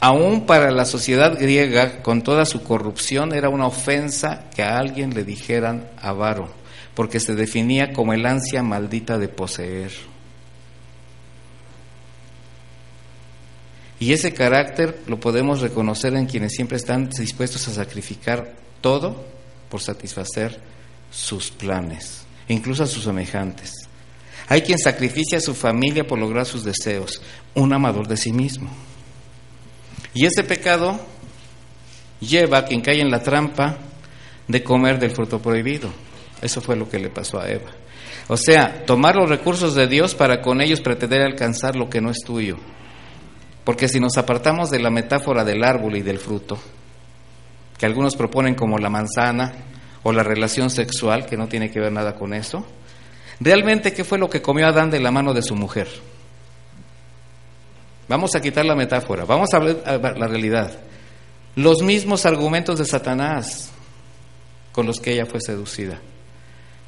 aún 0.00 0.46
para 0.46 0.70
la 0.70 0.84
sociedad 0.84 1.38
griega, 1.38 2.02
con 2.02 2.22
toda 2.22 2.44
su 2.44 2.62
corrupción, 2.62 3.34
era 3.34 3.48
una 3.48 3.66
ofensa 3.66 4.50
que 4.54 4.62
a 4.62 4.78
alguien 4.78 5.14
le 5.14 5.24
dijeran 5.24 5.88
avaro, 6.00 6.48
porque 6.94 7.20
se 7.20 7.34
definía 7.34 7.92
como 7.92 8.12
el 8.12 8.26
ansia 8.26 8.62
maldita 8.62 9.18
de 9.18 9.28
poseer. 9.28 10.13
Y 14.00 14.12
ese 14.12 14.34
carácter 14.34 15.00
lo 15.06 15.20
podemos 15.20 15.60
reconocer 15.60 16.14
en 16.14 16.26
quienes 16.26 16.52
siempre 16.52 16.76
están 16.76 17.08
dispuestos 17.08 17.68
a 17.68 17.74
sacrificar 17.74 18.54
todo 18.80 19.24
por 19.68 19.80
satisfacer 19.80 20.60
sus 21.10 21.50
planes, 21.50 22.24
incluso 22.48 22.82
a 22.82 22.86
sus 22.86 23.04
semejantes. 23.04 23.72
Hay 24.48 24.62
quien 24.62 24.78
sacrifica 24.78 25.38
a 25.38 25.40
su 25.40 25.54
familia 25.54 26.06
por 26.06 26.18
lograr 26.18 26.44
sus 26.44 26.64
deseos, 26.64 27.22
un 27.54 27.72
amador 27.72 28.06
de 28.08 28.16
sí 28.16 28.32
mismo. 28.32 28.68
Y 30.12 30.26
ese 30.26 30.44
pecado 30.44 31.00
lleva 32.20 32.58
a 32.58 32.64
quien 32.64 32.80
cae 32.80 33.00
en 33.00 33.10
la 33.10 33.22
trampa 33.22 33.78
de 34.46 34.62
comer 34.62 34.98
del 34.98 35.12
fruto 35.12 35.40
prohibido. 35.40 35.90
Eso 36.42 36.60
fue 36.60 36.76
lo 36.76 36.88
que 36.88 36.98
le 36.98 37.08
pasó 37.08 37.40
a 37.40 37.48
Eva. 37.48 37.70
O 38.28 38.36
sea, 38.36 38.84
tomar 38.84 39.16
los 39.16 39.28
recursos 39.28 39.74
de 39.74 39.86
Dios 39.86 40.14
para 40.14 40.40
con 40.40 40.60
ellos 40.60 40.80
pretender 40.80 41.22
alcanzar 41.22 41.76
lo 41.76 41.88
que 41.88 42.00
no 42.00 42.10
es 42.10 42.18
tuyo. 42.24 42.58
Porque 43.64 43.88
si 43.88 43.98
nos 43.98 44.18
apartamos 44.18 44.70
de 44.70 44.78
la 44.78 44.90
metáfora 44.90 45.44
del 45.44 45.64
árbol 45.64 45.96
y 45.96 46.02
del 46.02 46.18
fruto, 46.18 46.58
que 47.78 47.86
algunos 47.86 48.16
proponen 48.16 48.54
como 48.54 48.78
la 48.78 48.90
manzana 48.90 49.52
o 50.02 50.12
la 50.12 50.22
relación 50.22 50.70
sexual, 50.70 51.26
que 51.26 51.36
no 51.36 51.48
tiene 51.48 51.70
que 51.70 51.80
ver 51.80 51.92
nada 51.92 52.14
con 52.14 52.34
eso, 52.34 52.66
Realmente, 53.40 53.92
¿qué 53.92 54.04
fue 54.04 54.18
lo 54.18 54.30
que 54.30 54.42
comió 54.42 54.66
Adán 54.66 54.90
de 54.90 55.00
la 55.00 55.10
mano 55.10 55.34
de 55.34 55.42
su 55.42 55.54
mujer? 55.54 55.88
Vamos 58.08 58.34
a 58.34 58.40
quitar 58.40 58.64
la 58.64 58.76
metáfora, 58.76 59.24
vamos 59.24 59.52
a 59.54 59.58
ver 59.58 59.82
la 60.18 60.28
realidad. 60.28 60.78
Los 61.56 61.82
mismos 61.82 62.26
argumentos 62.26 62.78
de 62.78 62.84
Satanás 62.84 63.70
con 64.72 64.86
los 64.86 65.00
que 65.00 65.12
ella 65.12 65.26
fue 65.26 65.40
seducida. 65.40 66.00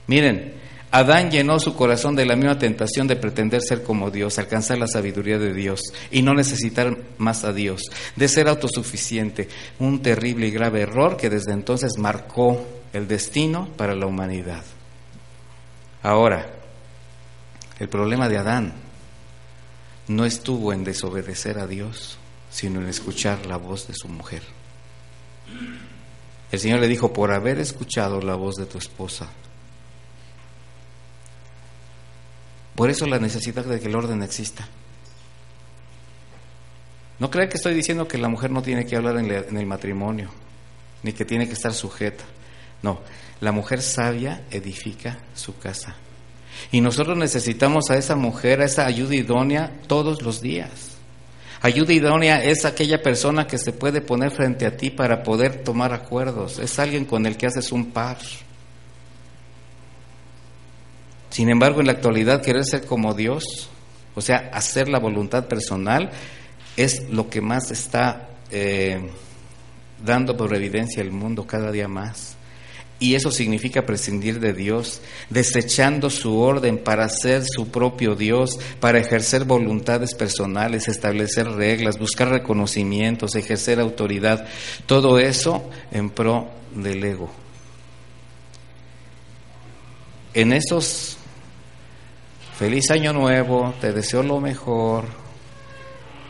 Miren, 0.07 0.55
Adán 0.97 1.31
llenó 1.31 1.61
su 1.61 1.77
corazón 1.77 2.17
de 2.17 2.25
la 2.25 2.37
misma 2.37 2.59
tentación 2.59 3.07
de 3.07 3.17
pretender 3.17 3.61
ser 3.61 3.83
como 3.83 4.11
Dios, 4.11 4.39
alcanzar 4.39 4.79
la 4.79 4.89
sabiduría 4.89 5.39
de 5.39 5.53
Dios 5.53 5.83
y 6.11 6.23
no 6.23 6.33
necesitar 6.33 6.97
más 7.19 7.45
a 7.45 7.53
Dios, 7.53 7.83
de 8.17 8.29
ser 8.29 8.49
autosuficiente, 8.49 9.47
un 9.79 10.01
terrible 10.01 10.47
y 10.47 10.53
grave 10.53 10.81
error 10.81 11.19
que 11.19 11.29
desde 11.29 11.53
entonces 11.53 11.99
marcó 11.99 12.67
el 12.95 13.07
destino 13.09 13.69
para 13.77 13.95
la 13.95 14.07
humanidad. 14.07 14.65
Ahora, 16.03 16.51
el 17.79 17.91
problema 17.91 18.31
de 18.31 18.39
Adán 18.39 18.73
no 20.09 20.25
estuvo 20.25 20.73
en 20.73 20.83
desobedecer 20.83 21.59
a 21.59 21.67
Dios, 21.67 22.17
sino 22.51 22.81
en 22.81 22.89
escuchar 22.89 23.45
la 23.45 23.59
voz 23.59 23.87
de 23.87 23.93
su 23.95 24.09
mujer. 24.09 24.41
El 26.51 26.59
Señor 26.59 26.81
le 26.81 26.89
dijo, 26.89 27.13
por 27.13 27.33
haber 27.33 27.59
escuchado 27.59 28.23
la 28.23 28.35
voz 28.35 28.57
de 28.57 28.65
tu 28.65 28.79
esposa. 28.79 29.29
Por 32.77 32.91
eso 32.91 33.07
la 33.07 33.18
necesidad 33.18 33.64
de 33.64 33.81
que 33.81 33.89
el 33.89 33.97
orden 33.97 34.22
exista. 34.22 34.68
No 37.18 37.31
crea 37.31 37.49
que 37.49 37.57
estoy 37.57 37.74
diciendo 37.74 38.07
que 38.07 38.18
la 38.18 38.29
mujer 38.29 38.51
no 38.51 38.62
tiene 38.62 38.85
que 38.85 38.95
hablar 38.95 39.16
en 39.16 39.57
el 39.57 39.66
matrimonio, 39.66 40.31
ni 41.03 41.12
que 41.12 41.24
tiene 41.24 41.47
que 41.47 41.55
estar 41.55 41.72
sujeta. 41.72 42.24
No, 42.83 43.01
la 43.41 43.53
mujer 43.53 43.81
sabia 43.81 44.45
edifica 44.51 45.18
su 45.35 45.59
casa. 45.59 45.97
Y 46.70 46.81
nosotros 46.81 47.16
necesitamos 47.16 47.91
a 47.91 47.97
esa 47.97 48.16
mujer, 48.16 48.61
a 48.61 48.66
esa 48.66 48.87
ayuda 48.87 49.14
idónea 49.14 49.72
todos 49.87 50.22
los 50.22 50.41
días. 50.41 50.97
Ayuda 51.62 51.93
idónea 51.93 52.45
es 52.45 52.64
aquella 52.64 53.03
persona 53.03 53.47
que 53.47 53.59
se 53.59 53.72
puede 53.72 54.01
poner 54.01 54.31
frente 54.31 54.66
a 54.66 54.77
ti 54.77 54.91
para 54.91 55.22
poder 55.22 55.64
tomar 55.64 55.93
acuerdos. 55.93 56.59
Es 56.59 56.79
alguien 56.79 57.07
con 57.07 57.27
el 57.27 57.37
que 57.37 57.47
haces 57.47 57.72
un 57.72 57.93
par. 57.93 58.18
Sin 61.31 61.49
embargo, 61.49 61.81
en 61.81 61.87
la 61.87 61.93
actualidad 61.93 62.43
querer 62.43 62.64
ser 62.64 62.87
como 62.87 63.14
Dios, 63.14 63.68
o 64.14 64.20
sea, 64.20 64.51
hacer 64.53 64.89
la 64.89 64.99
voluntad 64.99 65.47
personal, 65.47 66.11
es 66.77 67.09
lo 67.11 67.29
que 67.29 67.41
más 67.41 67.70
está 67.70 68.29
eh, 68.51 69.11
dando 70.05 70.37
por 70.37 70.55
evidencia 70.55 71.03
el 71.03 71.12
mundo 71.12 71.47
cada 71.47 71.70
día 71.72 71.89
más. 71.89 72.37
Y 72.99 73.14
eso 73.14 73.31
significa 73.31 73.85
prescindir 73.85 74.41
de 74.41 74.55
Dios, 74.55 75.03
desechando 75.29 76.09
su 76.09 76.39
orden 76.39 76.79
para 76.79 77.07
ser 77.11 77.45
su 77.45 77.68
propio 77.68 78.14
Dios, 78.14 78.59
para 78.81 78.99
ejercer 78.99 79.45
voluntades 79.45 80.14
personales, 80.14 80.89
establecer 80.89 81.47
reglas, 81.47 81.99
buscar 81.99 82.31
reconocimientos, 82.31 83.35
ejercer 83.35 83.81
autoridad. 83.81 84.47
Todo 84.87 85.18
eso 85.18 85.68
en 85.93 86.09
pro 86.09 86.49
del 86.74 87.05
ego. 87.05 87.46
En 90.37 90.53
estos, 90.53 91.16
feliz 92.59 92.91
año 92.91 93.14
nuevo, 93.14 93.72
te 93.80 93.95
deseo 93.95 94.22
lo 94.22 94.39
mejor, 94.39 95.07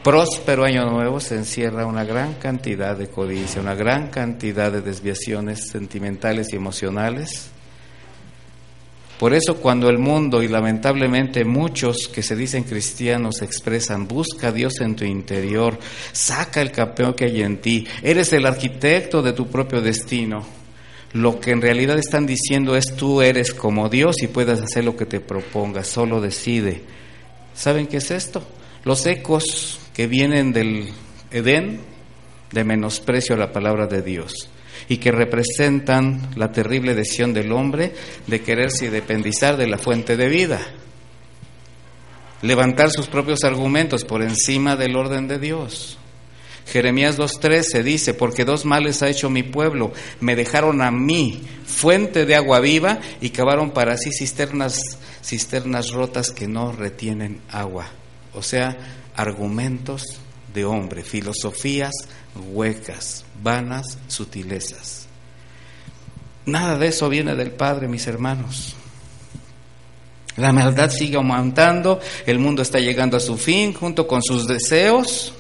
próspero 0.05 0.63
año 0.63 0.89
nuevo 0.89 1.19
se 1.19 1.35
encierra 1.35 1.87
una 1.87 2.05
gran 2.05 2.35
cantidad 2.35 2.97
de 2.97 3.09
codicia, 3.09 3.61
una 3.61 3.75
gran 3.75 4.07
cantidad 4.07 4.71
de 4.71 4.81
desviaciones 4.81 5.67
sentimentales 5.73 6.53
y 6.53 6.57
emocionales. 6.57 7.51
Por 9.19 9.35
eso 9.35 9.57
cuando 9.57 9.89
el 9.89 9.99
mundo 9.99 10.41
y 10.41 10.47
lamentablemente 10.47 11.45
muchos 11.45 12.07
que 12.07 12.23
se 12.23 12.37
dicen 12.37 12.63
cristianos 12.63 13.43
expresan, 13.43 14.07
busca 14.07 14.49
a 14.49 14.53
Dios 14.53 14.81
en 14.83 14.95
tu 14.95 15.05
interior, 15.05 15.81
saca 16.13 16.63
el 16.63 16.71
campeón 16.71 17.15
que 17.15 17.25
hay 17.25 17.43
en 17.43 17.61
ti, 17.61 17.85
eres 18.05 18.33
el 18.33 18.47
arquitecto 18.47 19.21
de 19.21 19.33
tu 19.33 19.49
propio 19.49 19.81
destino, 19.81 20.47
lo 21.13 21.41
que 21.41 21.53
en 21.53 21.63
realidad 21.63 21.99
están 21.99 22.27
diciendo 22.27 22.77
es 22.77 22.97
tú 22.97 23.23
eres 23.23 23.55
como 23.55 23.89
Dios 23.89 24.17
y 24.23 24.27
puedes 24.27 24.61
hacer 24.61 24.85
lo 24.85 24.97
que 24.97 25.07
te 25.07 25.21
propongas, 25.21 25.87
solo 25.87 26.21
decide. 26.21 26.83
¿Saben 27.55 27.87
qué 27.87 27.99
es 27.99 28.11
esto? 28.11 28.43
Los 28.85 29.07
ecos 29.07 29.79
que 29.95 30.07
vienen 30.07 30.53
del 30.53 30.91
Edén 31.31 31.81
de 32.53 32.65
menosprecio 32.65 33.35
a 33.35 33.39
la 33.39 33.53
palabra 33.53 33.87
de 33.87 34.03
Dios 34.03 34.51
y 34.89 34.99
que 34.99 35.11
representan 35.11 36.31
la 36.37 36.53
terrible 36.53 36.95
decisión 36.95 37.33
del 37.33 37.51
hombre 37.53 37.93
de 38.27 38.41
quererse 38.43 38.91
dependizar 38.91 39.57
de 39.57 39.67
la 39.67 39.79
fuente 39.79 40.17
de 40.17 40.29
vida, 40.29 40.61
levantar 42.43 42.91
sus 42.91 43.07
propios 43.07 43.43
argumentos 43.45 44.05
por 44.05 44.23
encima 44.23 44.77
del 44.77 44.97
orden 44.97 45.29
de 45.29 45.39
Dios. 45.39 45.99
Jeremías 46.67 47.17
2.13 47.17 47.83
dice, 47.83 48.15
porque 48.15 48.45
dos 48.45 48.65
males 48.65 49.03
ha 49.03 49.09
hecho 49.09 49.31
mi 49.31 49.43
pueblo, 49.45 49.93
me 50.21 50.35
dejaron 50.35 50.83
a 50.83 50.91
mí 50.91 51.43
fuente 51.65 52.27
de 52.27 52.35
agua 52.35 52.61
viva 52.61 52.99
y 53.21 53.31
cavaron 53.31 53.71
para 53.71 53.97
sí 53.97 54.11
cisternas, 54.13 54.99
cisternas 55.23 55.91
rotas 55.91 56.31
que 56.31 56.49
no 56.49 56.73
retienen 56.73 57.41
agua. 57.51 57.87
O 58.35 58.43
sea, 58.43 58.77
argumentos 59.15 60.21
de 60.53 60.65
hombre, 60.65 61.05
filosofías 61.05 61.93
huecas, 62.53 63.25
vanas 63.43 63.99
sutilezas. 64.09 65.07
Nada 66.47 66.79
de 66.79 66.89
eso 66.89 67.09
viene 67.09 67.35
del 67.35 67.53
Padre, 67.53 67.89
mis 67.89 68.07
hermanos. 68.07 68.75
La 70.37 70.53
maldad 70.53 70.91
sigue 70.91 71.17
aumentando, 71.17 72.01
el 72.27 72.39
mundo 72.39 72.63
está 72.63 72.79
llegando 72.79 73.17
a 73.17 73.21
su 73.21 73.37
fin 73.39 73.73
junto 73.73 74.07
con 74.07 74.23
sus 74.23 74.47
deseos. 74.47 75.33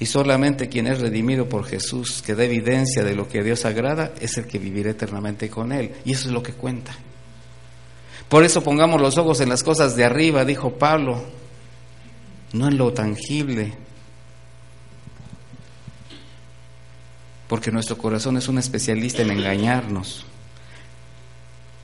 Y 0.00 0.06
solamente 0.06 0.68
quien 0.68 0.86
es 0.86 1.00
redimido 1.00 1.48
por 1.48 1.64
Jesús, 1.64 2.22
que 2.22 2.34
da 2.34 2.44
evidencia 2.44 3.02
de 3.02 3.16
lo 3.16 3.28
que 3.28 3.42
Dios 3.42 3.64
agrada, 3.64 4.12
es 4.20 4.36
el 4.38 4.46
que 4.46 4.58
vivirá 4.58 4.90
eternamente 4.90 5.50
con 5.50 5.72
Él. 5.72 5.92
Y 6.04 6.12
eso 6.12 6.28
es 6.28 6.32
lo 6.32 6.42
que 6.42 6.52
cuenta. 6.52 6.96
Por 8.28 8.44
eso 8.44 8.62
pongamos 8.62 9.00
los 9.00 9.18
ojos 9.18 9.40
en 9.40 9.48
las 9.48 9.62
cosas 9.62 9.96
de 9.96 10.04
arriba, 10.04 10.44
dijo 10.44 10.78
Pablo, 10.78 11.24
no 12.52 12.68
en 12.68 12.78
lo 12.78 12.92
tangible. 12.92 13.72
Porque 17.48 17.72
nuestro 17.72 17.96
corazón 17.96 18.36
es 18.36 18.46
un 18.48 18.58
especialista 18.58 19.22
en 19.22 19.30
engañarnos 19.30 20.26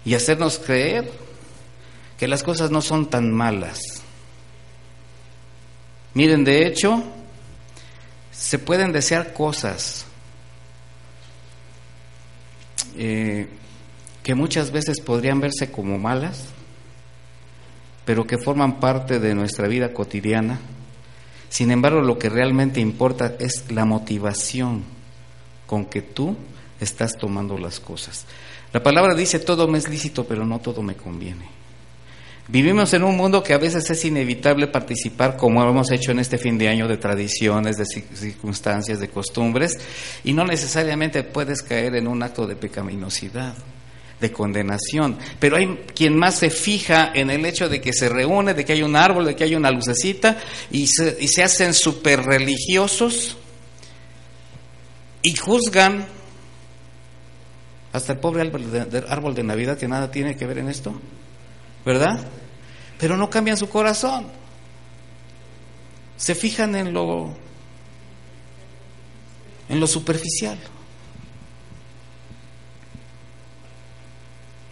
y 0.05 0.15
hacernos 0.15 0.59
creer 0.59 1.11
que 2.19 2.29
las 2.29 2.43
cosas 2.43 2.71
no 2.71 2.83
son 2.83 3.09
tan 3.09 3.33
malas. 3.33 3.81
Miren, 6.13 6.45
de 6.45 6.67
hecho, 6.67 7.03
se 8.37 8.59
pueden 8.59 8.93
desear 8.93 9.33
cosas 9.33 10.07
eh, 12.97 13.49
que 14.23 14.35
muchas 14.35 14.71
veces 14.71 15.01
podrían 15.01 15.41
verse 15.41 15.71
como 15.71 15.99
malas, 15.99 16.47
pero 18.05 18.27
que 18.27 18.39
forman 18.39 18.81
parte 18.81 19.19
de 19.19 19.35
nuestra 19.35 19.69
vida 19.69 19.93
cotidiana. 19.93 20.59
Sin 21.49 21.71
embargo, 21.71 22.01
lo 22.01 22.19
que 22.19 22.29
realmente 22.29 22.81
importa 22.81 23.35
es 23.39 23.71
la 23.71 23.85
motivación 23.85 24.83
con 25.67 25.87
que 25.87 26.03
tú 26.03 26.37
estás 26.81 27.17
tomando 27.17 27.59
las 27.59 27.81
cosas. 27.81 28.27
La 28.73 28.83
palabra 28.83 29.15
dice, 29.15 29.39
todo 29.39 29.69
me 29.69 29.79
es 29.79 29.89
lícito, 29.89 30.25
pero 30.27 30.45
no 30.45 30.59
todo 30.59 30.83
me 30.83 30.97
conviene. 30.97 31.49
Vivimos 32.47 32.93
en 32.93 33.05
un 33.05 33.17
mundo 33.17 33.43
que 33.43 33.55
a 33.55 33.59
veces 33.59 33.89
es 33.91 34.05
inevitable 34.05 34.67
participar, 34.67 35.37
como 35.37 35.63
hemos 35.63 35.91
hecho 35.91 36.11
en 36.11 36.19
este 36.19 36.37
fin 36.37 36.59
de 36.59 36.69
año, 36.69 36.87
de 36.87 36.99
tradiciones, 36.99 37.77
de 37.79 37.87
circunstancias, 37.87 39.01
de 39.01 39.09
costumbres, 39.09 39.79
y 40.25 40.35
no 40.35 40.45
necesariamente 40.45 41.23
puedes 41.23 41.63
caer 41.63 41.95
en 41.97 42.07
un 42.07 42.23
acto 42.23 42.47
de 42.47 42.55
pecaminosidad, 42.55 43.55
de 44.21 44.31
condenación. 44.31 45.17
Pero 45.39 45.57
hay 45.57 45.85
quien 45.95 46.19
más 46.19 46.35
se 46.35 46.51
fija 46.51 47.13
en 47.15 47.31
el 47.31 47.47
hecho 47.47 47.71
de 47.71 47.81
que 47.81 47.95
se 47.95 48.11
reúne, 48.11 48.53
de 48.53 48.65
que 48.67 48.75
hay 48.75 48.83
un 48.83 48.95
árbol, 48.95 49.25
de 49.25 49.35
que 49.35 49.45
hay 49.45 49.55
una 49.55 49.71
lucecita, 49.71 50.37
y 50.71 50.87
se, 50.87 51.17
y 51.19 51.29
se 51.29 51.43
hacen 51.43 51.73
súper 51.73 52.25
religiosos 52.25 53.39
y 55.25 55.35
juzgan 55.35 56.05
hasta 57.93 58.13
el 58.13 58.19
pobre 58.19 58.43
árbol 58.43 59.35
de, 59.35 59.43
Navidad 59.43 59.79
que 59.79 59.89
nada 59.89 60.11
tiene 60.11 60.37
que 60.37 60.47
ver 60.47 60.59
en 60.59 60.69
esto, 60.69 61.01
¿verdad? 61.85 62.27
Pero 62.99 63.17
no 63.17 63.31
cambian 63.31 63.57
su 63.57 63.69
corazón. 63.69 64.27
Se 66.17 66.35
fijan 66.35 66.75
en 66.77 66.93
lo 66.93 67.35
en 69.69 69.81
lo 69.81 69.87
superficial. 69.87 70.59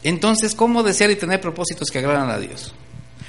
Entonces, 0.02 0.54
¿cómo 0.54 0.82
desear 0.82 1.10
y 1.10 1.16
tener 1.16 1.40
propósitos 1.40 1.88
que 1.90 1.98
agradan 1.98 2.30
a 2.30 2.38
Dios? 2.38 2.74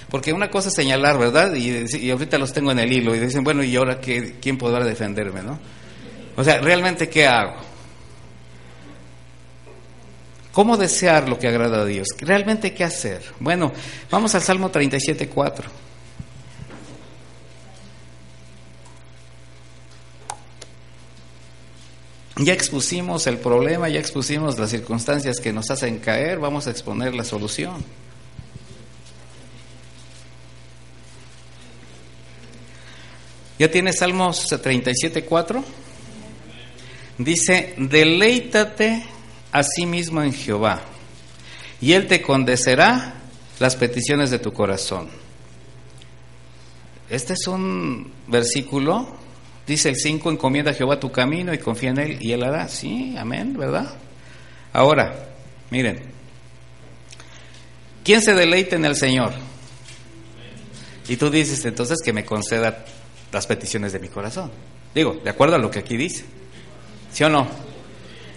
Porque 0.10 0.34
una 0.34 0.50
cosa 0.50 0.70
es 0.70 0.76
señalar, 0.76 1.18
¿verdad? 1.18 1.54
Y, 1.56 1.86
y 1.98 2.12
ahorita 2.12 2.38
los 2.38 2.54
tengo 2.54 2.72
en 2.72 2.80
el 2.80 2.92
hilo 2.92 3.16
y 3.16 3.20
dicen, 3.20 3.44
bueno, 3.44 3.64
¿y 3.64 3.76
ahora 3.76 4.00
qué, 4.00 4.36
quién 4.42 4.58
podrá 4.58 4.84
defenderme, 4.84 5.42
no? 5.42 5.60
O 6.36 6.44
sea, 6.44 6.60
¿realmente 6.60 7.10
qué 7.10 7.28
hago? 7.28 7.73
¿Cómo 10.54 10.78
desear 10.78 11.28
lo 11.28 11.40
que 11.40 11.48
agrada 11.48 11.82
a 11.82 11.86
Dios? 11.86 12.08
¿Realmente 12.20 12.76
qué 12.76 12.84
hacer? 12.84 13.24
Bueno, 13.40 13.74
vamos 14.12 14.36
al 14.36 14.44
Salmo 14.44 14.70
37, 14.70 15.28
4. 15.28 15.70
Ya 22.38 22.54
expusimos 22.54 23.26
el 23.26 23.40
problema, 23.40 23.90
ya 23.90 24.00
expusimos 24.00 24.60
las 24.60 24.70
circunstancias 24.70 25.40
que 25.40 25.52
nos 25.52 25.72
hacen 25.72 25.98
caer, 25.98 26.38
vamos 26.38 26.68
a 26.68 26.72
exponer 26.72 27.16
la 27.16 27.24
solución. 27.24 27.84
¿Ya 33.58 33.72
tienes 33.72 33.98
Salmos 33.98 34.48
37, 34.48 35.26
4? 35.26 35.64
Dice, 37.18 37.74
deleítate 37.78 39.04
mismo 39.86 40.22
en 40.22 40.34
Jehová, 40.34 40.82
y 41.80 41.94
Él 41.94 42.08
te 42.08 42.22
condecerá 42.22 43.16
las 43.60 43.76
peticiones 43.76 44.32
de 44.32 44.40
tu 44.40 44.54
corazón. 44.54 45.10
Este 47.10 47.34
es 47.34 47.48
un 47.48 48.12
versículo, 48.28 49.08
dice 49.68 49.90
el 49.90 49.98
5, 49.98 50.32
encomienda 50.32 50.72
a 50.72 50.74
Jehová 50.74 51.00
tu 51.00 51.12
camino 51.12 51.54
y 51.54 51.58
confía 51.58 51.92
en 51.92 52.00
Él 52.00 52.18
y 52.20 52.32
Él 52.32 52.44
hará. 52.44 52.68
Sí, 52.68 53.16
amén, 53.18 53.56
¿verdad? 53.58 53.94
Ahora, 54.72 55.30
miren, 55.70 56.02
¿quién 58.04 58.22
se 58.22 58.34
deleita 58.34 58.76
en 58.76 58.86
el 58.86 58.96
Señor? 58.96 59.34
Y 61.08 61.18
tú 61.18 61.30
dices 61.30 61.64
entonces 61.66 62.00
que 62.04 62.14
me 62.14 62.26
conceda 62.26 62.86
las 63.32 63.46
peticiones 63.46 63.92
de 63.92 64.00
mi 64.00 64.08
corazón. 64.08 64.52
Digo, 64.96 65.20
de 65.24 65.30
acuerdo 65.30 65.56
a 65.56 65.60
lo 65.60 65.70
que 65.70 65.80
aquí 65.80 65.98
dice. 65.98 66.26
¿Sí 67.12 67.24
o 67.24 67.30
no? 67.30 67.73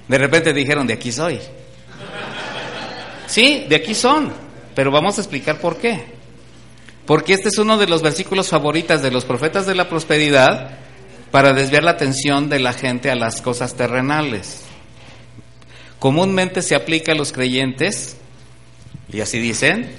De 0.09 0.19
repente 0.19 0.53
dijeron, 0.53 0.87
de 0.87 0.95
aquí 0.95 1.13
soy. 1.13 1.41
Sí, 3.27 3.67
de 3.69 3.77
aquí 3.77 3.95
son, 3.95 4.33
pero 4.75 4.91
vamos 4.91 5.19
a 5.19 5.21
explicar 5.21 5.59
por 5.59 5.79
qué. 5.79 6.05
Porque 7.07 7.33
este 7.35 7.49
es 7.49 7.59
uno 7.59 7.77
de 7.79 7.87
los 7.87 8.03
versículos 8.03 8.49
favoritos 8.49 9.03
de 9.03 9.11
los 9.11 9.25
profetas 9.25 9.67
de 9.67 9.75
la 9.75 9.89
prosperidad 9.89 10.79
para 11.31 11.53
desviar 11.53 11.85
la 11.85 11.93
atención 11.93 12.49
de 12.49 12.61
la 12.61 12.73
gente 12.73 13.11
a 13.11 13.15
las 13.15 13.43
cosas 13.43 13.75
terrenales. 13.75 14.63
Comúnmente 15.99 16.63
se 16.63 16.75
aplica 16.75 17.13
a 17.13 17.15
los 17.15 17.33
creyentes, 17.33 18.17
y 19.13 19.21
así 19.21 19.39
dicen, 19.39 19.91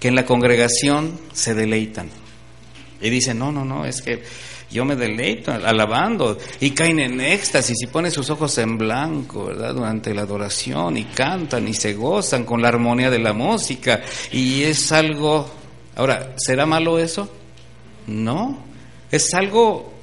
que 0.00 0.08
en 0.08 0.14
la 0.14 0.24
congregación 0.24 1.18
se 1.32 1.54
deleitan. 1.54 2.10
Y 3.00 3.10
dicen, 3.10 3.38
no, 3.38 3.52
no, 3.52 3.64
no, 3.64 3.84
es 3.84 4.02
que 4.02 4.22
yo 4.70 4.84
me 4.84 4.96
deleito 4.96 5.52
alabando 5.52 6.36
y 6.60 6.70
caen 6.72 6.98
en 6.98 7.20
éxtasis 7.20 7.76
y 7.82 7.86
ponen 7.86 8.10
sus 8.10 8.28
ojos 8.30 8.58
en 8.58 8.76
blanco, 8.76 9.46
¿verdad? 9.46 9.74
Durante 9.74 10.12
la 10.12 10.22
adoración 10.22 10.96
y 10.96 11.04
cantan 11.04 11.68
y 11.68 11.74
se 11.74 11.94
gozan 11.94 12.44
con 12.44 12.60
la 12.60 12.68
armonía 12.68 13.10
de 13.10 13.18
la 13.18 13.32
música 13.32 14.02
y 14.32 14.62
es 14.62 14.90
algo... 14.92 15.48
Ahora, 15.94 16.34
¿será 16.36 16.66
malo 16.66 16.98
eso? 16.98 17.28
No, 18.06 18.58
es 19.10 19.32
algo 19.34 19.94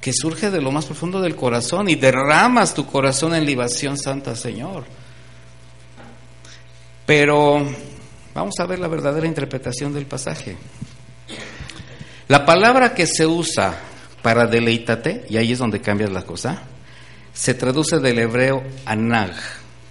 que 0.00 0.12
surge 0.12 0.50
de 0.50 0.60
lo 0.60 0.70
más 0.70 0.84
profundo 0.84 1.20
del 1.20 1.34
corazón 1.34 1.88
y 1.88 1.94
derramas 1.94 2.74
tu 2.74 2.86
corazón 2.86 3.34
en 3.34 3.46
libación 3.46 3.96
santa, 3.96 4.36
Señor. 4.36 4.84
Pero 7.06 7.66
vamos 8.34 8.54
a 8.58 8.66
ver 8.66 8.78
la 8.78 8.88
verdadera 8.88 9.26
interpretación 9.26 9.94
del 9.94 10.06
pasaje. 10.06 10.56
La 12.28 12.44
palabra 12.44 12.94
que 12.94 13.06
se 13.06 13.26
usa 13.26 13.78
para 14.24 14.46
deleítate, 14.46 15.26
y 15.28 15.36
ahí 15.36 15.52
es 15.52 15.58
donde 15.58 15.82
cambias 15.82 16.10
la 16.10 16.22
cosa, 16.22 16.62
se 17.34 17.52
traduce 17.52 17.98
del 17.98 18.20
hebreo 18.20 18.64
anag, 18.86 19.34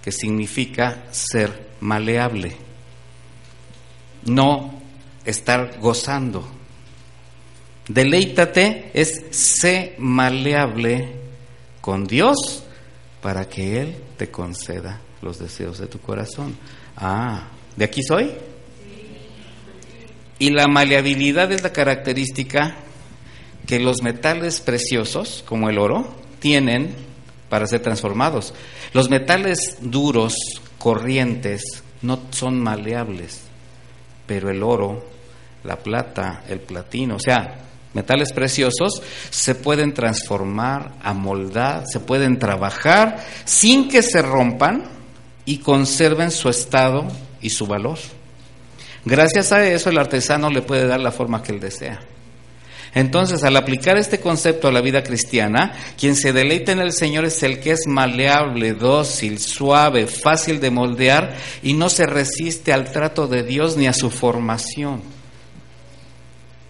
que 0.02 0.10
significa 0.10 1.04
ser 1.12 1.68
maleable, 1.78 2.56
no 4.24 4.82
estar 5.24 5.78
gozando. 5.78 6.50
Deleítate 7.86 8.90
es 8.92 9.22
ser 9.30 9.94
maleable 9.98 11.12
con 11.80 12.04
Dios 12.04 12.64
para 13.22 13.48
que 13.48 13.82
Él 13.82 13.96
te 14.16 14.32
conceda 14.32 15.00
los 15.22 15.38
deseos 15.38 15.78
de 15.78 15.86
tu 15.86 16.00
corazón. 16.00 16.56
Ah, 16.96 17.50
¿de 17.76 17.84
aquí 17.84 18.02
soy? 18.02 18.32
Y 20.40 20.50
la 20.50 20.66
maleabilidad 20.66 21.52
es 21.52 21.62
la 21.62 21.72
característica 21.72 22.78
que 23.66 23.78
los 23.80 24.02
metales 24.02 24.60
preciosos, 24.60 25.42
como 25.46 25.68
el 25.68 25.78
oro, 25.78 26.06
tienen 26.38 26.94
para 27.48 27.66
ser 27.66 27.80
transformados. 27.80 28.54
Los 28.92 29.10
metales 29.10 29.78
duros, 29.80 30.34
corrientes, 30.78 31.82
no 32.02 32.20
son 32.30 32.60
maleables, 32.60 33.42
pero 34.26 34.50
el 34.50 34.62
oro, 34.62 35.04
la 35.62 35.76
plata, 35.76 36.42
el 36.48 36.60
platino, 36.60 37.16
o 37.16 37.20
sea, 37.20 37.62
metales 37.94 38.32
preciosos 38.32 39.02
se 39.30 39.54
pueden 39.54 39.94
transformar, 39.94 40.92
amoldar, 41.02 41.84
se 41.90 42.00
pueden 42.00 42.38
trabajar 42.38 43.24
sin 43.44 43.88
que 43.88 44.02
se 44.02 44.20
rompan 44.20 44.84
y 45.46 45.58
conserven 45.58 46.30
su 46.30 46.48
estado 46.48 47.06
y 47.40 47.50
su 47.50 47.66
valor. 47.66 47.98
Gracias 49.04 49.52
a 49.52 49.66
eso 49.66 49.90
el 49.90 49.98
artesano 49.98 50.50
le 50.50 50.62
puede 50.62 50.86
dar 50.86 51.00
la 51.00 51.12
forma 51.12 51.42
que 51.42 51.52
él 51.52 51.60
desea. 51.60 52.00
Entonces, 52.94 53.42
al 53.42 53.56
aplicar 53.56 53.96
este 53.96 54.20
concepto 54.20 54.68
a 54.68 54.72
la 54.72 54.80
vida 54.80 55.02
cristiana, 55.02 55.72
quien 55.98 56.14
se 56.14 56.32
deleita 56.32 56.72
en 56.72 56.80
el 56.80 56.92
Señor 56.92 57.24
es 57.24 57.42
el 57.42 57.60
que 57.60 57.72
es 57.72 57.86
maleable, 57.86 58.72
dócil, 58.72 59.38
suave, 59.40 60.06
fácil 60.06 60.60
de 60.60 60.70
moldear 60.70 61.36
y 61.62 61.72
no 61.72 61.88
se 61.88 62.06
resiste 62.06 62.72
al 62.72 62.92
trato 62.92 63.26
de 63.26 63.42
Dios 63.42 63.76
ni 63.76 63.86
a 63.86 63.92
su 63.92 64.10
formación. 64.10 65.02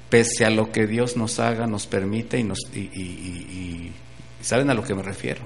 pese 0.08 0.44
a 0.44 0.50
lo 0.50 0.70
que 0.70 0.86
Dios 0.86 1.16
nos 1.16 1.40
haga, 1.40 1.66
nos 1.66 1.86
permite 1.86 2.38
y 2.38 2.44
nos... 2.44 2.60
Y, 2.72 3.90
¿Saben 4.40 4.70
a 4.70 4.74
lo 4.74 4.84
que 4.84 4.94
me 4.94 5.02
refiero? 5.02 5.42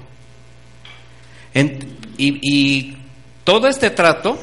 y 2.19 2.97
todo 3.43 3.67
este 3.67 3.91
trato 3.91 4.39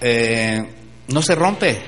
eh, 0.00 0.64
no 1.08 1.22
se 1.22 1.34
rompe, 1.34 1.78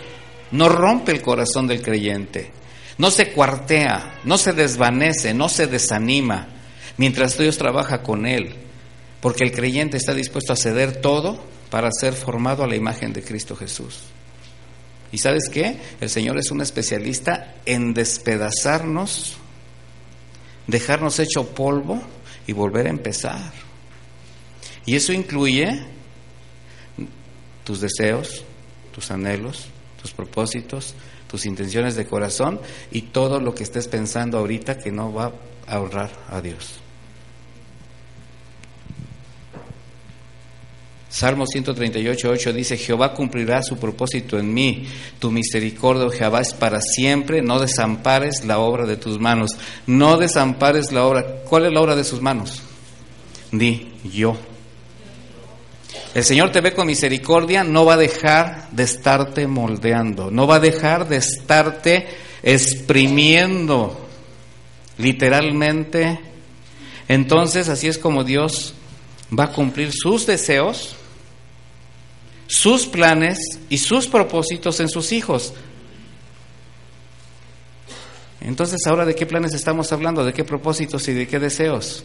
no 0.51 0.69
rompe 0.69 1.13
el 1.13 1.23
corazón 1.23 1.67
del 1.67 1.83
creyente, 1.83 2.51
no 2.99 3.11
se 3.11 3.33
cuartea, 3.33 4.21
no 4.25 4.39
se 4.39 4.53
desvanece, 4.53 5.35
no 5.35 5.49
se 5.49 5.67
desanima, 5.67 6.49
mientras 6.97 7.39
Dios 7.39 7.59
trabaja 7.59 8.03
con 8.03 8.27
él, 8.27 8.55
porque 9.21 9.45
el 9.45 9.53
creyente 9.53 9.97
está 9.97 10.15
dispuesto 10.15 10.53
a 10.53 10.57
ceder 10.57 11.01
todo 11.01 11.43
para 11.71 11.91
ser 11.93 12.15
formado 12.15 12.65
a 12.65 12.67
la 12.67 12.77
imagen 12.77 13.13
de 13.13 13.23
Cristo 13.23 13.55
Jesús. 13.57 14.01
¿Y 15.11 15.19
sabes 15.19 15.49
qué? 15.49 15.79
El 16.01 16.11
Señor 16.11 16.39
es 16.39 16.51
un 16.51 16.61
especialista 16.61 17.55
en 17.65 17.95
despedazarnos, 17.95 19.37
dejarnos 20.67 21.19
hecho 21.19 21.49
polvo 21.49 22.03
y 22.47 22.53
volver 22.53 22.87
a 22.87 22.91
empezar. 22.91 23.53
Y 24.85 24.97
eso 24.97 25.13
incluye 25.13 25.87
tus 27.65 27.81
deseos, 27.81 28.45
tus 28.95 29.11
anhelos, 29.11 29.69
tus 30.09 30.15
propósitos, 30.15 30.95
tus 31.29 31.45
intenciones 31.47 31.95
de 31.97 32.07
corazón 32.07 32.61
y 32.91 33.03
todo 33.03 33.41
lo 33.41 33.55
que 33.55 33.63
estés 33.63 33.89
pensando 33.89 34.39
ahorita 34.39 34.79
que 34.79 34.91
no 34.91 35.13
va 35.13 35.33
a 35.67 35.81
honrar 35.81 36.11
a 36.31 36.41
Dios. 36.41 36.81
Salmo 41.11 41.47
138, 41.47 42.29
8 42.31 42.53
dice, 42.53 42.77
Jehová 42.77 43.15
cumplirá 43.15 43.63
su 43.63 43.79
propósito 43.79 44.39
en 44.39 44.53
mí, 44.53 44.87
tu 45.19 45.31
misericordia, 45.31 46.05
oh 46.05 46.11
Jehová, 46.11 46.43
es 46.43 46.53
para 46.53 46.81
siempre, 46.83 47.41
no 47.41 47.59
desampares 47.59 48.45
la 48.45 48.59
obra 48.59 48.87
de 48.87 48.99
tus 48.99 49.19
manos, 49.19 49.51
no 49.87 50.19
desampares 50.19 50.93
la 50.93 51.05
obra. 51.07 51.25
¿Cuál 51.49 51.67
es 51.67 51.73
la 51.73 51.81
obra 51.81 51.97
de 51.97 52.05
sus 52.05 52.21
manos? 52.21 52.63
Di, 53.51 53.91
yo. 54.05 54.37
El 56.15 56.25
Señor 56.25 56.51
te 56.51 56.61
ve 56.61 56.73
con 56.73 56.87
misericordia, 56.87 57.65
no 57.65 57.85
va 57.85 57.95
a 57.95 57.99
dejar 57.99 58.71
de 58.71 58.83
estarte 58.83 59.47
moldeando, 59.47 60.31
no 60.31 60.47
va 60.47 60.57
a 60.57 60.61
dejar 60.61 61.09
de 61.09 61.17
estarte 61.19 62.07
exprimiendo, 62.43 64.09
literalmente. 64.97 66.19
Entonces, 67.09 67.69
así 67.69 67.89
es 67.89 67.99
como 67.99 68.25
Dios 68.25 68.75
va 69.39 69.45
a 69.45 69.53
cumplir 69.53 69.93
sus 69.93 70.27
deseos 70.27 70.97
sus 72.49 72.87
planes 72.87 73.39
y 73.69 73.79
sus 73.79 74.09
propósitos 74.09 74.81
en 74.81 74.89
sus 74.89 75.13
hijos. 75.13 75.53
Entonces, 78.41 78.81
ahora 78.87 79.05
de 79.05 79.15
qué 79.15 79.27
planes 79.27 79.55
estamos 79.55 79.93
hablando, 79.93 80.25
de 80.25 80.33
qué 80.33 80.45
propósitos 80.45 81.07
y 81.09 81.13
de 81.13 81.29
qué 81.29 81.39
deseos? 81.39 82.05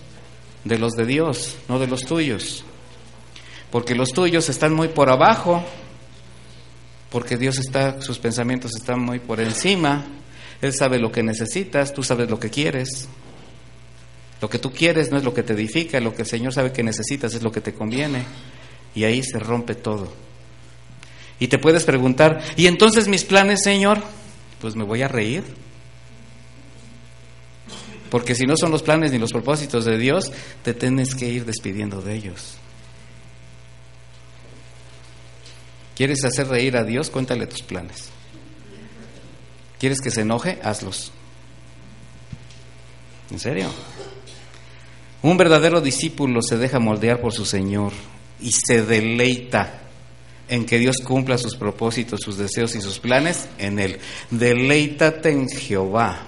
De 0.66 0.78
los 0.78 0.93
de 0.93 1.06
Dios, 1.06 1.56
no 1.70 1.80
de 1.80 1.88
los 1.88 2.06
tuyos. 2.06 2.66
Porque 3.74 3.96
los 3.96 4.10
tuyos 4.10 4.50
están 4.50 4.72
muy 4.76 4.88
por 4.90 5.10
abajo, 5.10 5.64
porque 7.10 7.38
Dios 7.38 7.58
está, 7.58 8.00
sus 8.04 8.20
pensamientos 8.20 8.70
están 8.80 9.00
muy 9.00 9.18
por 9.18 9.40
encima. 9.40 10.06
Él 10.62 10.74
sabe 10.74 11.00
lo 11.00 11.12
que 11.12 11.24
necesitas, 11.24 11.92
tú 11.92 12.04
sabes 12.04 12.30
lo 12.30 12.40
que 12.40 12.52
quieres. 12.52 13.08
Lo 14.42 14.48
que 14.48 14.60
tú 14.60 14.72
quieres 14.72 15.10
no 15.10 15.18
es 15.18 15.24
lo 15.24 15.34
que 15.34 15.42
te 15.42 15.54
edifica, 15.54 16.00
lo 16.00 16.14
que 16.14 16.22
el 16.22 16.28
Señor 16.28 16.54
sabe 16.54 16.72
que 16.72 16.84
necesitas 16.84 17.34
es 17.34 17.42
lo 17.42 17.52
que 17.52 17.62
te 17.62 17.74
conviene. 17.74 18.24
Y 18.94 19.06
ahí 19.06 19.24
se 19.24 19.40
rompe 19.40 19.74
todo. 19.74 20.14
Y 21.40 21.48
te 21.48 21.58
puedes 21.58 21.84
preguntar, 21.84 22.44
¿y 22.56 22.68
entonces 22.68 23.08
mis 23.08 23.24
planes, 23.24 23.64
Señor? 23.64 24.04
Pues 24.62 24.76
me 24.76 24.84
voy 24.84 25.02
a 25.02 25.08
reír. 25.08 25.44
Porque 28.12 28.36
si 28.36 28.46
no 28.46 28.56
son 28.56 28.70
los 28.70 28.84
planes 28.84 29.12
ni 29.12 29.18
los 29.18 29.32
propósitos 29.32 29.84
de 29.84 29.98
Dios, 29.98 30.32
te 30.62 30.76
tienes 30.76 31.16
que 31.16 31.28
ir 31.28 31.44
despidiendo 31.46 32.04
de 32.04 32.14
ellos. 32.14 32.60
¿Quieres 35.96 36.24
hacer 36.24 36.48
reír 36.48 36.78
a 36.78 36.84
Dios? 36.84 37.10
Cuéntale 37.10 37.48
tus 37.48 37.62
planes. 37.62 38.10
¿Quieres 39.80 40.00
que 40.02 40.12
se 40.12 40.22
enoje? 40.22 40.60
Hazlos. 40.64 41.12
¿En 43.30 43.39
serio? 43.39 43.70
Un 45.22 45.38
verdadero 45.38 45.82
discípulo 45.82 46.41
se 46.41 46.58
deja 46.58 46.80
moldear 46.80 47.22
por 47.22 47.34
su 47.34 47.46
Señor 47.46 47.94
y 48.41 48.52
se 48.52 48.84
deleita 48.84 49.82
en 50.50 50.66
que 50.66 50.80
Dios 50.80 50.98
cumpla 50.98 51.38
sus 51.38 51.56
propósitos, 51.56 52.20
sus 52.22 52.38
deseos 52.38 52.76
y 52.76 52.82
sus 52.82 53.00
planes 53.00 53.48
en 53.58 53.80
Él. 53.80 54.00
Deleítate 54.30 55.32
en 55.32 55.48
Jehová. 55.48 56.28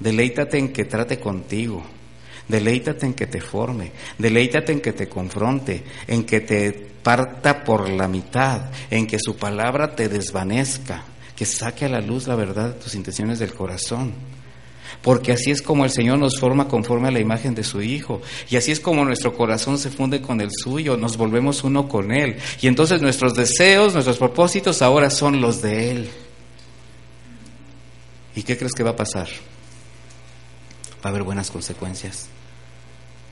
Deleítate 0.00 0.58
en 0.58 0.72
que 0.72 0.84
trate 0.84 1.20
contigo. 1.20 1.84
Deleítate 2.52 3.06
en 3.06 3.14
que 3.14 3.26
te 3.26 3.40
forme. 3.40 3.92
Deleítate 4.18 4.72
en 4.72 4.82
que 4.82 4.92
te 4.92 5.08
confronte. 5.08 5.82
En 6.06 6.24
que 6.24 6.40
te 6.40 6.70
parta 7.02 7.64
por 7.64 7.88
la 7.88 8.06
mitad. 8.08 8.70
En 8.90 9.06
que 9.06 9.18
su 9.18 9.36
palabra 9.36 9.96
te 9.96 10.10
desvanezca. 10.10 11.02
Que 11.34 11.46
saque 11.46 11.86
a 11.86 11.88
la 11.88 12.02
luz 12.02 12.26
la 12.26 12.36
verdad 12.36 12.74
de 12.74 12.80
tus 12.80 12.94
intenciones 12.94 13.38
del 13.38 13.54
corazón 13.54 14.12
porque 15.00 15.32
así 15.32 15.50
es 15.50 15.62
como 15.62 15.84
el 15.84 15.90
Señor 15.90 16.18
nos 16.18 16.38
forma 16.38 16.68
conforme 16.68 17.08
a 17.08 17.10
la 17.10 17.18
imagen 17.18 17.54
de 17.54 17.64
su 17.64 17.82
Hijo, 17.82 18.22
y 18.48 18.56
así 18.56 18.70
es 18.70 18.78
como 18.78 19.04
nuestro 19.04 19.34
corazón 19.34 19.78
se 19.78 19.90
funde 19.90 20.22
con 20.22 20.40
el 20.40 20.50
suyo, 20.52 20.96
nos 20.96 21.16
volvemos 21.16 21.64
uno 21.64 21.88
con 21.88 22.12
Él, 22.12 22.36
y 22.60 22.68
entonces 22.68 23.02
nuestros 23.02 23.34
deseos, 23.34 23.94
nuestros 23.94 24.18
propósitos 24.18 24.80
ahora 24.80 25.10
son 25.10 25.40
los 25.40 25.60
de 25.60 25.90
Él. 25.90 26.10
¿Y 28.36 28.42
qué 28.42 28.56
crees 28.56 28.74
que 28.74 28.82
va 28.82 28.90
a 28.90 28.96
pasar? 28.96 29.28
Va 31.04 31.06
a 31.06 31.08
haber 31.08 31.22
buenas 31.22 31.50
consecuencias. 31.50 32.28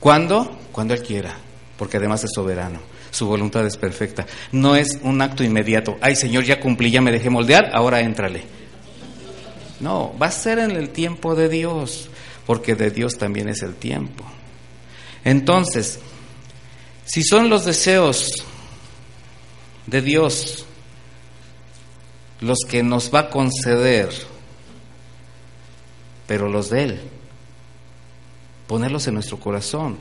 ¿Cuándo? 0.01 0.57
Cuando 0.71 0.95
Él 0.95 1.03
quiera, 1.03 1.33
porque 1.77 1.97
además 1.97 2.23
es 2.23 2.31
soberano. 2.33 2.79
Su 3.11 3.27
voluntad 3.27 3.65
es 3.67 3.77
perfecta. 3.77 4.25
No 4.51 4.75
es 4.75 4.99
un 5.03 5.21
acto 5.21 5.43
inmediato. 5.43 5.97
Ay, 6.01 6.15
Señor, 6.15 6.43
ya 6.43 6.59
cumplí, 6.59 6.89
ya 6.89 7.01
me 7.01 7.11
dejé 7.11 7.29
moldear, 7.29 7.69
ahora 7.71 8.01
éntrale. 8.01 8.43
No, 9.79 10.13
va 10.19 10.27
a 10.27 10.31
ser 10.31 10.57
en 10.57 10.71
el 10.71 10.89
tiempo 10.89 11.35
de 11.35 11.49
Dios, 11.49 12.09
porque 12.47 12.73
de 12.73 12.89
Dios 12.89 13.17
también 13.17 13.47
es 13.47 13.61
el 13.61 13.75
tiempo. 13.75 14.25
Entonces, 15.23 15.99
si 17.05 17.23
son 17.23 17.49
los 17.49 17.63
deseos 17.63 18.31
de 19.85 20.01
Dios 20.01 20.65
los 22.39 22.57
que 22.67 22.81
nos 22.81 23.13
va 23.13 23.19
a 23.19 23.29
conceder, 23.29 24.09
pero 26.25 26.49
los 26.49 26.71
de 26.71 26.83
Él, 26.83 27.01
ponerlos 28.71 29.05
en 29.07 29.15
nuestro 29.15 29.37
corazón. 29.37 29.97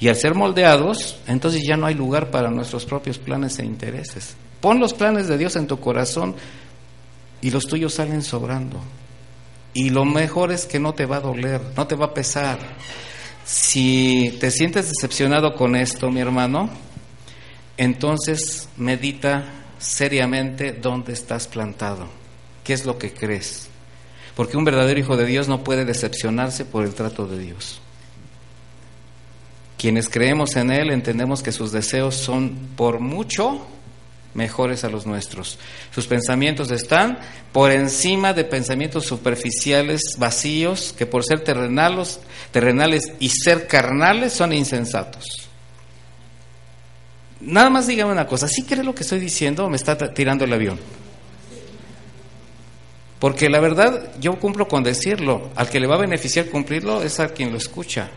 Y 0.00 0.08
al 0.08 0.16
ser 0.16 0.34
moldeados, 0.34 1.20
entonces 1.28 1.62
ya 1.64 1.76
no 1.76 1.86
hay 1.86 1.94
lugar 1.94 2.32
para 2.32 2.50
nuestros 2.50 2.84
propios 2.84 3.16
planes 3.16 3.60
e 3.60 3.64
intereses. 3.64 4.34
Pon 4.60 4.80
los 4.80 4.92
planes 4.92 5.28
de 5.28 5.38
Dios 5.38 5.54
en 5.54 5.68
tu 5.68 5.78
corazón 5.78 6.34
y 7.40 7.52
los 7.52 7.68
tuyos 7.68 7.94
salen 7.94 8.24
sobrando. 8.24 8.80
Y 9.72 9.90
lo 9.90 10.04
mejor 10.04 10.50
es 10.50 10.66
que 10.66 10.80
no 10.80 10.94
te 10.94 11.06
va 11.06 11.18
a 11.18 11.20
doler, 11.20 11.60
no 11.76 11.86
te 11.86 11.94
va 11.94 12.06
a 12.06 12.14
pesar. 12.14 12.58
Si 13.44 14.36
te 14.40 14.50
sientes 14.50 14.88
decepcionado 14.88 15.54
con 15.54 15.76
esto, 15.76 16.10
mi 16.10 16.18
hermano, 16.18 16.70
entonces 17.76 18.68
medita 18.76 19.44
seriamente 19.78 20.72
dónde 20.72 21.12
estás 21.12 21.46
plantado, 21.46 22.08
qué 22.64 22.72
es 22.72 22.84
lo 22.84 22.98
que 22.98 23.12
crees. 23.12 23.68
Porque 24.34 24.56
un 24.56 24.64
verdadero 24.64 24.98
hijo 24.98 25.16
de 25.16 25.24
Dios 25.24 25.46
no 25.46 25.62
puede 25.62 25.84
decepcionarse 25.84 26.64
por 26.64 26.84
el 26.84 26.94
trato 26.94 27.28
de 27.28 27.38
Dios. 27.38 27.80
Quienes 29.78 30.08
creemos 30.08 30.56
en 30.56 30.72
Él 30.72 30.90
entendemos 30.90 31.42
que 31.42 31.52
sus 31.52 31.70
deseos 31.70 32.16
son 32.16 32.50
por 32.76 32.98
mucho 32.98 33.64
mejores 34.34 34.82
a 34.84 34.88
los 34.88 35.06
nuestros. 35.06 35.58
Sus 35.94 36.06
pensamientos 36.06 36.70
están 36.72 37.18
por 37.52 37.70
encima 37.70 38.32
de 38.32 38.44
pensamientos 38.44 39.06
superficiales, 39.06 40.02
vacíos, 40.18 40.94
que 40.98 41.06
por 41.06 41.24
ser 41.24 41.44
terrenales, 41.44 42.20
terrenales 42.50 43.12
y 43.20 43.28
ser 43.28 43.68
carnales 43.68 44.32
son 44.32 44.52
insensatos. 44.52 45.24
Nada 47.40 47.70
más 47.70 47.86
dígame 47.86 48.10
una 48.10 48.26
cosa, 48.26 48.48
¿sí 48.48 48.64
cree 48.64 48.82
lo 48.82 48.94
que 48.94 49.04
estoy 49.04 49.20
diciendo 49.20 49.64
o 49.64 49.70
me 49.70 49.76
está 49.76 49.96
tirando 50.12 50.44
el 50.44 50.52
avión? 50.52 50.78
Porque 53.20 53.48
la 53.48 53.60
verdad, 53.60 54.12
yo 54.20 54.38
cumplo 54.40 54.66
con 54.66 54.82
decirlo, 54.82 55.50
al 55.54 55.68
que 55.68 55.78
le 55.78 55.86
va 55.86 55.94
a 55.94 56.00
beneficiar 56.00 56.46
cumplirlo 56.46 57.02
es 57.02 57.20
a 57.20 57.28
quien 57.28 57.52
lo 57.52 57.58
escucha. 57.58 58.10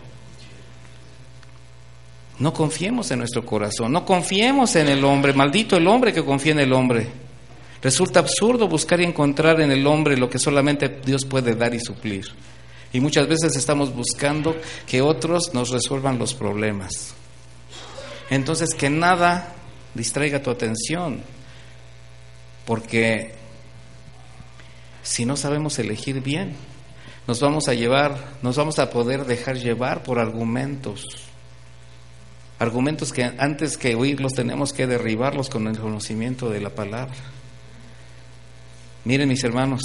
No 2.41 2.51
confiemos 2.51 3.11
en 3.11 3.19
nuestro 3.19 3.45
corazón, 3.45 3.91
no 3.91 4.03
confiemos 4.03 4.75
en 4.75 4.87
el 4.87 5.03
hombre, 5.03 5.31
maldito 5.31 5.77
el 5.77 5.87
hombre 5.87 6.11
que 6.11 6.25
confía 6.25 6.53
en 6.53 6.59
el 6.61 6.73
hombre. 6.73 7.07
Resulta 7.83 8.19
absurdo 8.19 8.67
buscar 8.67 8.99
y 8.99 9.03
encontrar 9.03 9.61
en 9.61 9.71
el 9.71 9.85
hombre 9.85 10.17
lo 10.17 10.27
que 10.27 10.39
solamente 10.39 10.89
Dios 11.05 11.23
puede 11.23 11.53
dar 11.53 11.75
y 11.75 11.79
suplir. 11.79 12.25
Y 12.93 12.99
muchas 12.99 13.27
veces 13.27 13.55
estamos 13.55 13.93
buscando 13.93 14.55
que 14.87 15.03
otros 15.03 15.53
nos 15.53 15.69
resuelvan 15.69 16.17
los 16.17 16.33
problemas. 16.33 17.13
Entonces, 18.31 18.73
que 18.73 18.89
nada 18.89 19.53
distraiga 19.93 20.41
tu 20.41 20.49
atención, 20.49 21.21
porque 22.65 23.35
si 25.03 25.25
no 25.25 25.37
sabemos 25.37 25.77
elegir 25.77 26.21
bien, 26.21 26.55
nos 27.27 27.39
vamos 27.39 27.67
a 27.67 27.75
llevar, 27.75 28.17
nos 28.41 28.55
vamos 28.55 28.79
a 28.79 28.89
poder 28.89 29.25
dejar 29.25 29.57
llevar 29.57 30.01
por 30.01 30.17
argumentos. 30.17 31.30
Argumentos 32.61 33.11
que 33.11 33.23
antes 33.23 33.75
que 33.75 33.95
oírlos 33.95 34.33
tenemos 34.33 34.71
que 34.71 34.85
derribarlos 34.85 35.49
con 35.49 35.65
el 35.65 35.79
conocimiento 35.79 36.47
de 36.51 36.61
la 36.61 36.69
palabra. 36.69 37.15
Miren 39.03 39.29
mis 39.29 39.43
hermanos, 39.43 39.81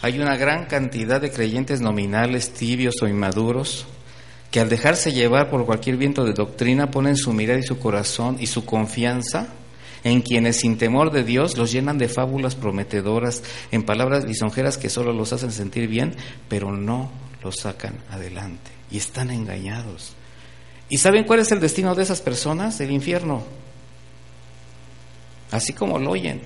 hay 0.00 0.18
una 0.18 0.36
gran 0.36 0.64
cantidad 0.64 1.20
de 1.20 1.30
creyentes 1.30 1.80
nominales, 1.80 2.52
tibios 2.52 3.00
o 3.00 3.06
inmaduros, 3.06 3.86
que 4.50 4.58
al 4.58 4.68
dejarse 4.68 5.12
llevar 5.12 5.50
por 5.50 5.64
cualquier 5.66 5.98
viento 5.98 6.24
de 6.24 6.32
doctrina 6.32 6.90
ponen 6.90 7.14
su 7.16 7.32
mirada 7.32 7.60
y 7.60 7.62
su 7.62 7.78
corazón 7.78 8.38
y 8.40 8.48
su 8.48 8.64
confianza 8.64 9.50
en 10.02 10.20
quienes 10.20 10.56
sin 10.56 10.78
temor 10.78 11.12
de 11.12 11.22
Dios 11.22 11.56
los 11.56 11.70
llenan 11.70 11.96
de 11.96 12.08
fábulas 12.08 12.56
prometedoras, 12.56 13.44
en 13.70 13.84
palabras 13.84 14.24
lisonjeras 14.24 14.78
que 14.78 14.90
solo 14.90 15.12
los 15.12 15.32
hacen 15.32 15.52
sentir 15.52 15.86
bien, 15.86 16.16
pero 16.48 16.72
no 16.72 17.12
los 17.40 17.58
sacan 17.58 18.00
adelante 18.10 18.72
y 18.90 18.98
están 18.98 19.30
engañados. 19.30 20.16
¿Y 20.92 20.98
saben 20.98 21.24
cuál 21.24 21.40
es 21.40 21.50
el 21.50 21.58
destino 21.58 21.94
de 21.94 22.02
esas 22.02 22.20
personas? 22.20 22.78
El 22.82 22.90
infierno. 22.90 23.42
Así 25.50 25.72
como 25.72 25.98
lo 25.98 26.10
oyen. 26.10 26.42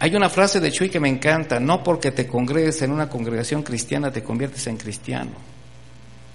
Hay 0.00 0.12
una 0.16 0.28
frase 0.28 0.58
de 0.58 0.72
Chuy 0.72 0.88
que 0.88 0.98
me 0.98 1.08
encanta, 1.08 1.60
no 1.60 1.84
porque 1.84 2.10
te 2.10 2.26
congregues 2.26 2.82
en 2.82 2.90
una 2.90 3.08
congregación 3.08 3.62
cristiana 3.62 4.10
te 4.10 4.24
conviertes 4.24 4.66
en 4.66 4.76
cristiano. 4.76 5.30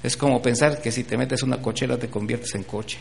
Es 0.01 0.15
como 0.15 0.41
pensar 0.41 0.81
que 0.81 0.93
si 0.93 1.03
te 1.03 1.17
metes 1.17 1.43
una 1.43 1.61
cochera 1.61 1.97
te 1.97 2.09
conviertes 2.09 2.55
en 2.55 2.63
coche. 2.63 2.99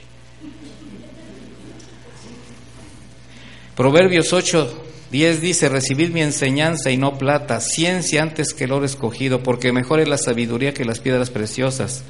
Proverbios 3.77 4.33
8, 4.33 4.85
10 5.13 5.41
dice, 5.41 5.69
recibid 5.69 6.11
mi 6.11 6.23
enseñanza 6.23 6.91
y 6.91 6.97
no 6.97 7.19
plata, 7.19 7.61
ciencia 7.61 8.21
antes 8.21 8.53
que 8.53 8.65
el 8.65 8.73
oro 8.73 8.85
escogido, 8.85 9.45
porque 9.45 9.71
mejor 9.71 10.01
es 10.01 10.09
la 10.09 10.19
sabiduría 10.19 10.75
que 10.75 10.85
las 10.85 10.99
piedras 10.99 11.31
preciosas 11.31 12.03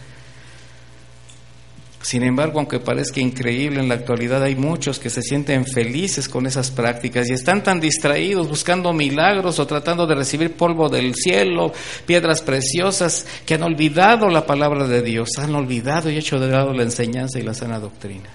sin 2.01 2.23
embargo, 2.23 2.61
aunque 2.61 2.79
parezca 2.79 3.21
increíble, 3.21 3.81
en 3.81 3.89
la 3.89 3.97
actualidad 3.97 4.43
hay 4.43 4.55
muchos 4.55 5.01
que 5.01 5.11
se 5.11 5.21
sienten 5.21 5.67
felices 5.67 6.29
con 6.29 6.47
esas 6.47 6.71
prácticas 6.71 7.29
y 7.29 7.33
están 7.33 7.63
tan 7.63 7.81
distraídos 7.81 8.49
buscando 8.49 8.93
milagros 8.93 9.59
o 9.59 9.67
tratando 9.67 10.07
de 10.07 10.15
recibir 10.15 10.55
polvo 10.55 10.89
del 10.89 11.15
cielo, 11.17 11.73
piedras 12.07 12.41
preciosas, 12.41 13.27
que 13.45 13.55
han 13.55 13.65
olvidado 13.65 14.29
la 14.29 14.47
palabra 14.47 14.87
de 14.87 15.03
Dios, 15.03 15.31
han 15.39 15.55
olvidado 15.55 16.09
y 16.09 16.17
hecho 16.17 16.39
de 16.39 16.49
lado 16.49 16.73
la 16.73 16.85
enseñanza 16.85 17.41
y 17.41 17.43
la 17.43 17.53
sana 17.53 17.81
doctrina. 17.81 18.31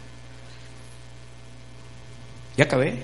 ¿Ya 2.58 2.66
acabé? 2.66 3.02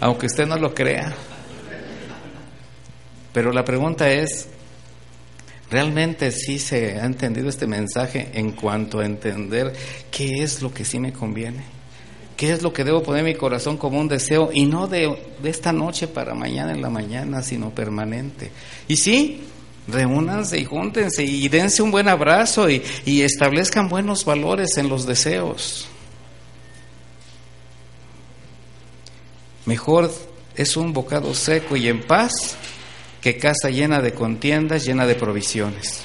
Aunque 0.00 0.26
usted 0.26 0.46
no 0.46 0.56
lo 0.56 0.74
crea. 0.74 1.14
Pero 3.32 3.52
la 3.52 3.64
pregunta 3.64 4.10
es, 4.10 4.48
Realmente 5.70 6.30
sí 6.30 6.58
se 6.58 7.00
ha 7.00 7.04
entendido 7.04 7.48
este 7.48 7.66
mensaje 7.66 8.28
en 8.34 8.52
cuanto 8.52 9.00
a 9.00 9.06
entender 9.06 9.72
qué 10.10 10.42
es 10.42 10.62
lo 10.62 10.72
que 10.72 10.84
sí 10.84 11.00
me 11.00 11.12
conviene, 11.12 11.64
qué 12.36 12.52
es 12.52 12.62
lo 12.62 12.72
que 12.72 12.84
debo 12.84 13.02
poner 13.02 13.20
en 13.20 13.32
mi 13.32 13.34
corazón 13.34 13.76
como 13.76 13.98
un 13.98 14.06
deseo 14.06 14.50
y 14.52 14.64
no 14.66 14.86
de, 14.86 15.34
esta 15.42 15.72
noche 15.72 16.06
para 16.06 16.34
mañana 16.34 16.72
en 16.72 16.82
la 16.82 16.90
mañana, 16.90 17.42
sino 17.42 17.70
permanente. 17.70 18.52
Y 18.86 18.94
sí, 18.94 19.42
reúnanse 19.88 20.56
y 20.60 20.64
júntense 20.64 21.24
y 21.24 21.48
dense 21.48 21.82
un 21.82 21.90
buen 21.90 22.08
abrazo 22.08 22.70
y, 22.70 22.80
y 23.04 23.22
establezcan 23.22 23.88
buenos 23.88 24.24
valores 24.24 24.76
en 24.76 24.88
los 24.88 25.04
deseos. 25.04 25.88
Mejor 29.64 30.12
es 30.54 30.76
un 30.76 30.92
bocado 30.92 31.34
seco 31.34 31.76
y 31.76 31.88
en 31.88 32.06
paz 32.06 32.56
que 33.26 33.38
casa 33.38 33.70
llena 33.70 34.00
de 34.00 34.12
contiendas, 34.14 34.84
llena 34.84 35.04
de 35.04 35.16
provisiones. 35.16 36.04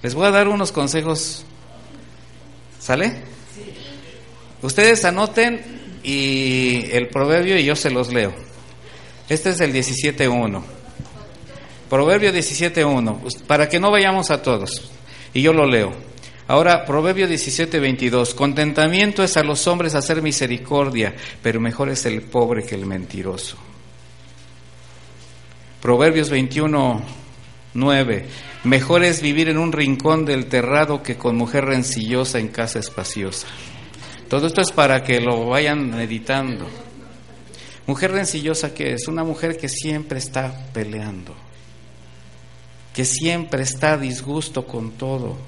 Les 0.00 0.14
voy 0.14 0.24
a 0.24 0.30
dar 0.30 0.48
unos 0.48 0.72
consejos. 0.72 1.44
¿Sale? 2.78 3.16
Ustedes 4.62 5.04
anoten 5.04 6.00
y 6.02 6.86
el 6.92 7.08
proverbio 7.08 7.58
y 7.58 7.66
yo 7.66 7.76
se 7.76 7.90
los 7.90 8.10
leo. 8.10 8.32
Este 9.28 9.50
es 9.50 9.60
el 9.60 9.74
17.1. 9.74 10.62
Proverbio 11.90 12.32
17.1, 12.32 13.44
para 13.44 13.68
que 13.68 13.78
no 13.78 13.90
vayamos 13.90 14.30
a 14.30 14.40
todos. 14.40 14.90
Y 15.34 15.42
yo 15.42 15.52
lo 15.52 15.66
leo. 15.66 15.92
Ahora, 16.48 16.86
Proverbio 16.86 17.28
17.22, 17.28 18.34
contentamiento 18.34 19.22
es 19.22 19.36
a 19.36 19.42
los 19.42 19.66
hombres 19.66 19.94
hacer 19.94 20.22
misericordia, 20.22 21.14
pero 21.42 21.60
mejor 21.60 21.90
es 21.90 22.06
el 22.06 22.22
pobre 22.22 22.64
que 22.64 22.74
el 22.74 22.86
mentiroso. 22.86 23.58
Proverbios 25.80 26.28
21, 26.28 27.02
9. 27.72 28.26
Mejor 28.64 29.02
es 29.02 29.22
vivir 29.22 29.48
en 29.48 29.56
un 29.56 29.72
rincón 29.72 30.26
del 30.26 30.44
terrado 30.46 31.02
que 31.02 31.16
con 31.16 31.36
mujer 31.36 31.64
rencillosa 31.64 32.38
en 32.38 32.48
casa 32.48 32.78
espaciosa. 32.78 33.46
Todo 34.28 34.46
esto 34.46 34.60
es 34.60 34.72
para 34.72 35.02
que 35.02 35.20
lo 35.20 35.46
vayan 35.46 35.90
meditando. 35.90 36.66
Mujer 37.86 38.12
rencillosa 38.12 38.74
que 38.74 38.92
es 38.92 39.08
una 39.08 39.24
mujer 39.24 39.56
que 39.56 39.70
siempre 39.70 40.18
está 40.18 40.66
peleando, 40.74 41.34
que 42.92 43.06
siempre 43.06 43.62
está 43.62 43.94
a 43.94 43.96
disgusto 43.96 44.66
con 44.66 44.92
todo, 44.92 45.38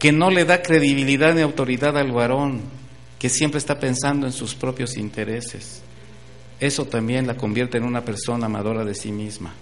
que 0.00 0.10
no 0.10 0.30
le 0.30 0.44
da 0.44 0.62
credibilidad 0.62 1.32
ni 1.32 1.42
autoridad 1.42 1.96
al 1.96 2.10
varón, 2.10 2.62
que 3.20 3.28
siempre 3.28 3.58
está 3.58 3.78
pensando 3.78 4.26
en 4.26 4.32
sus 4.32 4.56
propios 4.56 4.96
intereses 4.96 5.82
eso 6.60 6.84
también 6.84 7.26
la 7.26 7.36
convierte 7.36 7.78
en 7.78 7.84
una 7.84 8.04
persona 8.04 8.46
amadora 8.46 8.84
de 8.84 8.94
sí 8.94 9.10
misma. 9.10 9.54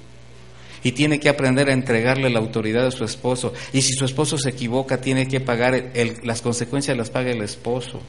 Y 0.82 0.92
tiene 0.92 1.18
que 1.18 1.28
aprender 1.28 1.70
a 1.70 1.72
entregarle 1.72 2.30
la 2.30 2.38
autoridad 2.38 2.86
a 2.86 2.90
su 2.90 3.04
esposo. 3.04 3.52
Y 3.72 3.82
si 3.82 3.94
su 3.94 4.04
esposo 4.04 4.38
se 4.38 4.50
equivoca, 4.50 5.00
tiene 5.00 5.26
que 5.26 5.40
pagar 5.40 5.92
las 6.22 6.42
consecuencias, 6.42 6.96
las 6.96 7.10
paga 7.10 7.30
el 7.30 7.42
esposo. 7.42 8.00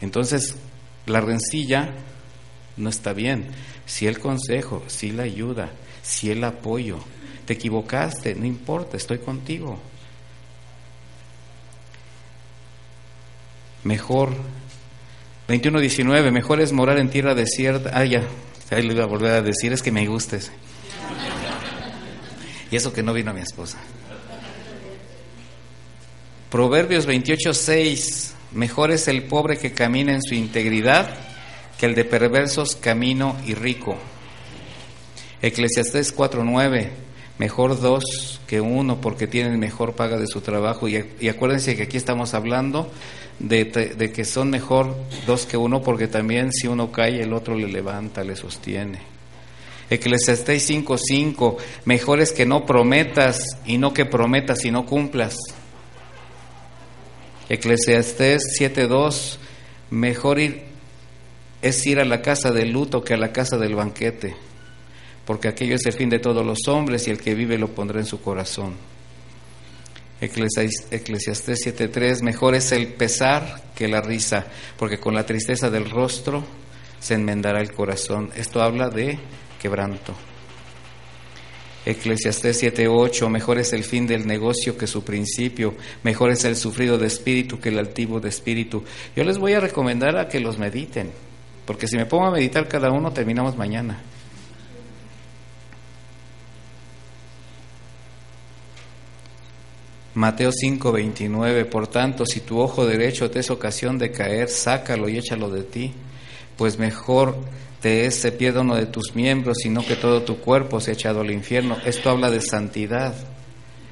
Entonces, 0.00 0.56
la 1.06 1.20
rencilla 1.20 1.94
no 2.76 2.88
está 2.88 3.12
bien. 3.12 3.48
Si 3.86 4.06
el 4.06 4.18
consejo, 4.18 4.82
si 4.86 5.10
la 5.10 5.24
ayuda, 5.24 5.70
si 6.02 6.30
el 6.30 6.44
apoyo, 6.44 6.98
te 7.44 7.54
equivocaste, 7.54 8.34
no 8.34 8.46
importa, 8.46 8.96
estoy 8.96 9.18
contigo. 9.18 9.78
Mejor 13.84 14.34
21.19, 15.48 16.30
mejor 16.30 16.60
es 16.60 16.72
morar 16.72 16.98
en 16.98 17.08
tierra 17.08 17.34
desierta. 17.34 17.90
Ah, 17.94 18.04
ya, 18.04 18.22
ahí 18.70 18.82
le 18.82 18.92
iba 18.92 19.04
a 19.04 19.06
volver 19.06 19.32
a 19.32 19.42
decir, 19.42 19.72
es 19.72 19.82
que 19.82 19.90
me 19.90 20.06
gustes. 20.06 20.52
Y 22.70 22.76
eso 22.76 22.92
que 22.92 23.02
no 23.02 23.14
vino 23.14 23.32
mi 23.32 23.40
esposa. 23.40 23.78
Proverbios 26.50 27.08
28.6, 27.08 28.32
mejor 28.52 28.90
es 28.90 29.08
el 29.08 29.22
pobre 29.22 29.56
que 29.56 29.72
camina 29.72 30.12
en 30.12 30.22
su 30.22 30.34
integridad 30.34 31.16
que 31.78 31.86
el 31.86 31.94
de 31.94 32.04
perversos 32.04 32.76
camino 32.76 33.34
y 33.46 33.54
rico. 33.54 33.96
Eclesiastés 35.40 36.14
4.9, 36.14 36.90
mejor 37.38 37.80
dos 37.80 38.40
que 38.46 38.60
uno 38.60 39.00
porque 39.00 39.26
tienen 39.26 39.58
mejor 39.58 39.94
paga 39.94 40.18
de 40.18 40.26
su 40.26 40.42
trabajo. 40.42 40.88
Y, 40.88 41.04
y 41.20 41.28
acuérdense 41.28 41.74
que 41.74 41.84
aquí 41.84 41.96
estamos 41.96 42.34
hablando 42.34 42.90
de, 43.38 44.12
que 44.14 44.24
son 44.24 44.50
mejor 44.50 44.96
dos 45.26 45.46
que 45.46 45.56
uno, 45.56 45.82
porque 45.82 46.08
también 46.08 46.52
si 46.52 46.66
uno 46.66 46.90
cae, 46.90 47.22
el 47.22 47.32
otro 47.32 47.54
le 47.54 47.68
levanta, 47.68 48.24
le 48.24 48.36
sostiene. 48.36 49.00
Eclesiastés 49.90 50.68
5:5, 50.68 51.56
mejor 51.84 52.20
es 52.20 52.32
que 52.32 52.44
no 52.44 52.66
prometas 52.66 53.42
y 53.64 53.78
no 53.78 53.94
que 53.94 54.04
prometas 54.04 54.64
y 54.64 54.70
no 54.70 54.84
cumplas. 54.84 55.36
Eclesiastés 57.48 58.42
7:2, 58.58 59.38
mejor 59.90 60.40
ir, 60.40 60.64
es 61.62 61.86
ir 61.86 62.00
a 62.00 62.04
la 62.04 62.20
casa 62.20 62.52
del 62.52 62.72
luto 62.72 63.02
que 63.02 63.14
a 63.14 63.16
la 63.16 63.32
casa 63.32 63.56
del 63.56 63.74
banquete, 63.74 64.36
porque 65.24 65.48
aquello 65.48 65.76
es 65.76 65.86
el 65.86 65.94
fin 65.94 66.10
de 66.10 66.18
todos 66.18 66.44
los 66.44 66.68
hombres 66.68 67.08
y 67.08 67.10
el 67.10 67.18
que 67.18 67.34
vive 67.34 67.56
lo 67.56 67.68
pondrá 67.68 68.00
en 68.00 68.06
su 68.06 68.20
corazón. 68.20 68.74
Eclesiastés 70.20 71.60
7:3, 71.64 72.22
mejor 72.22 72.54
es 72.54 72.72
el 72.72 72.88
pesar 72.88 73.62
que 73.74 73.86
la 73.86 74.00
risa, 74.00 74.46
porque 74.76 74.98
con 74.98 75.14
la 75.14 75.24
tristeza 75.24 75.70
del 75.70 75.88
rostro 75.88 76.44
se 76.98 77.14
enmendará 77.14 77.60
el 77.60 77.72
corazón. 77.72 78.30
Esto 78.34 78.60
habla 78.60 78.88
de 78.88 79.18
quebranto. 79.60 80.14
Eclesiastés 81.86 82.60
7:8, 82.62 83.28
mejor 83.28 83.58
es 83.58 83.72
el 83.72 83.84
fin 83.84 84.06
del 84.06 84.26
negocio 84.26 84.76
que 84.76 84.88
su 84.88 85.04
principio, 85.04 85.74
mejor 86.02 86.32
es 86.32 86.44
el 86.44 86.56
sufrido 86.56 86.98
de 86.98 87.06
espíritu 87.06 87.60
que 87.60 87.68
el 87.68 87.78
altivo 87.78 88.18
de 88.18 88.28
espíritu. 88.28 88.82
Yo 89.14 89.22
les 89.24 89.38
voy 89.38 89.52
a 89.54 89.60
recomendar 89.60 90.18
a 90.18 90.28
que 90.28 90.40
los 90.40 90.58
mediten, 90.58 91.12
porque 91.64 91.86
si 91.86 91.96
me 91.96 92.06
pongo 92.06 92.26
a 92.26 92.32
meditar 92.32 92.66
cada 92.66 92.90
uno 92.90 93.12
terminamos 93.12 93.56
mañana. 93.56 94.02
Mateo 100.18 100.50
5:29, 100.50 101.64
por 101.66 101.86
tanto, 101.86 102.26
si 102.26 102.40
tu 102.40 102.58
ojo 102.58 102.84
derecho 102.84 103.30
te 103.30 103.38
es 103.38 103.50
ocasión 103.50 103.98
de 103.98 104.10
caer, 104.10 104.48
sácalo 104.48 105.08
y 105.08 105.16
échalo 105.16 105.48
de 105.48 105.62
ti, 105.62 105.94
pues 106.56 106.76
mejor 106.76 107.36
te 107.80 108.04
es 108.04 108.16
se 108.16 108.32
pierda 108.32 108.62
uno 108.62 108.74
de 108.74 108.86
tus 108.86 109.14
miembros, 109.14 109.58
sino 109.62 109.86
que 109.86 109.94
todo 109.94 110.22
tu 110.22 110.40
cuerpo 110.40 110.80
se 110.80 110.90
ha 110.90 110.94
echado 110.94 111.20
al 111.20 111.30
infierno. 111.30 111.76
Esto 111.84 112.10
habla 112.10 112.32
de 112.32 112.40
santidad, 112.40 113.14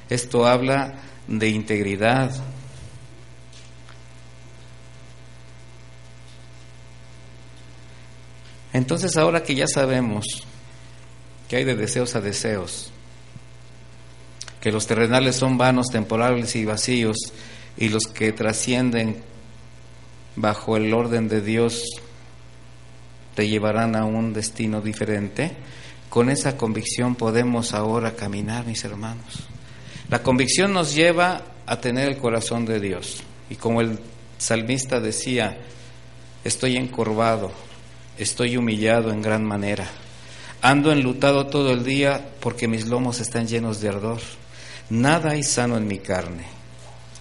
esto 0.09 0.45
habla 0.45 0.95
de 1.29 1.47
integridad. 1.47 2.35
Entonces 8.73 9.15
ahora 9.15 9.43
que 9.43 9.55
ya 9.55 9.67
sabemos 9.67 10.25
que 11.47 11.55
hay 11.55 11.63
de 11.63 11.77
deseos 11.77 12.17
a 12.17 12.19
deseos, 12.19 12.91
que 14.61 14.71
los 14.71 14.87
terrenales 14.87 15.35
son 15.35 15.57
vanos, 15.57 15.87
temporales 15.87 16.55
y 16.55 16.65
vacíos, 16.65 17.17
y 17.77 17.89
los 17.89 18.03
que 18.03 18.31
trascienden 18.31 19.23
bajo 20.35 20.77
el 20.77 20.93
orden 20.93 21.27
de 21.27 21.41
Dios 21.41 21.83
te 23.35 23.47
llevarán 23.47 23.95
a 23.95 24.05
un 24.05 24.33
destino 24.33 24.81
diferente, 24.81 25.51
con 26.09 26.29
esa 26.29 26.57
convicción 26.57 27.15
podemos 27.15 27.73
ahora 27.73 28.15
caminar, 28.15 28.65
mis 28.65 28.83
hermanos. 28.83 29.47
La 30.09 30.23
convicción 30.23 30.73
nos 30.73 30.95
lleva 30.95 31.43
a 31.65 31.79
tener 31.79 32.07
el 32.07 32.17
corazón 32.17 32.65
de 32.65 32.79
Dios. 32.79 33.21
Y 33.49 33.55
como 33.55 33.81
el 33.81 33.99
salmista 34.37 34.99
decía, 34.99 35.57
estoy 36.43 36.77
encorvado, 36.77 37.51
estoy 38.17 38.57
humillado 38.57 39.11
en 39.11 39.21
gran 39.21 39.43
manera, 39.43 39.87
ando 40.61 40.91
enlutado 40.91 41.47
todo 41.47 41.71
el 41.71 41.83
día 41.83 42.29
porque 42.39 42.67
mis 42.67 42.87
lomos 42.87 43.19
están 43.19 43.47
llenos 43.47 43.81
de 43.81 43.89
ardor. 43.89 44.21
Nada 44.89 45.31
hay 45.31 45.43
sano 45.43 45.77
en 45.77 45.87
mi 45.87 45.99
carne. 45.99 46.45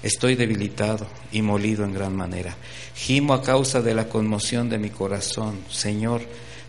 Estoy 0.03 0.37
debilitado 0.37 1.07
y 1.33 1.43
molido 1.43 1.85
en 1.85 1.93
gran 1.93 2.15
manera. 2.15 2.57
Gimo 2.95 3.35
a 3.35 3.43
causa 3.43 3.83
de 3.83 3.95
la 3.95 4.09
conmoción 4.09 4.69
de 4.69 4.79
mi 4.79 4.91
corazón. 4.91 5.59
Señor, 5.69 6.23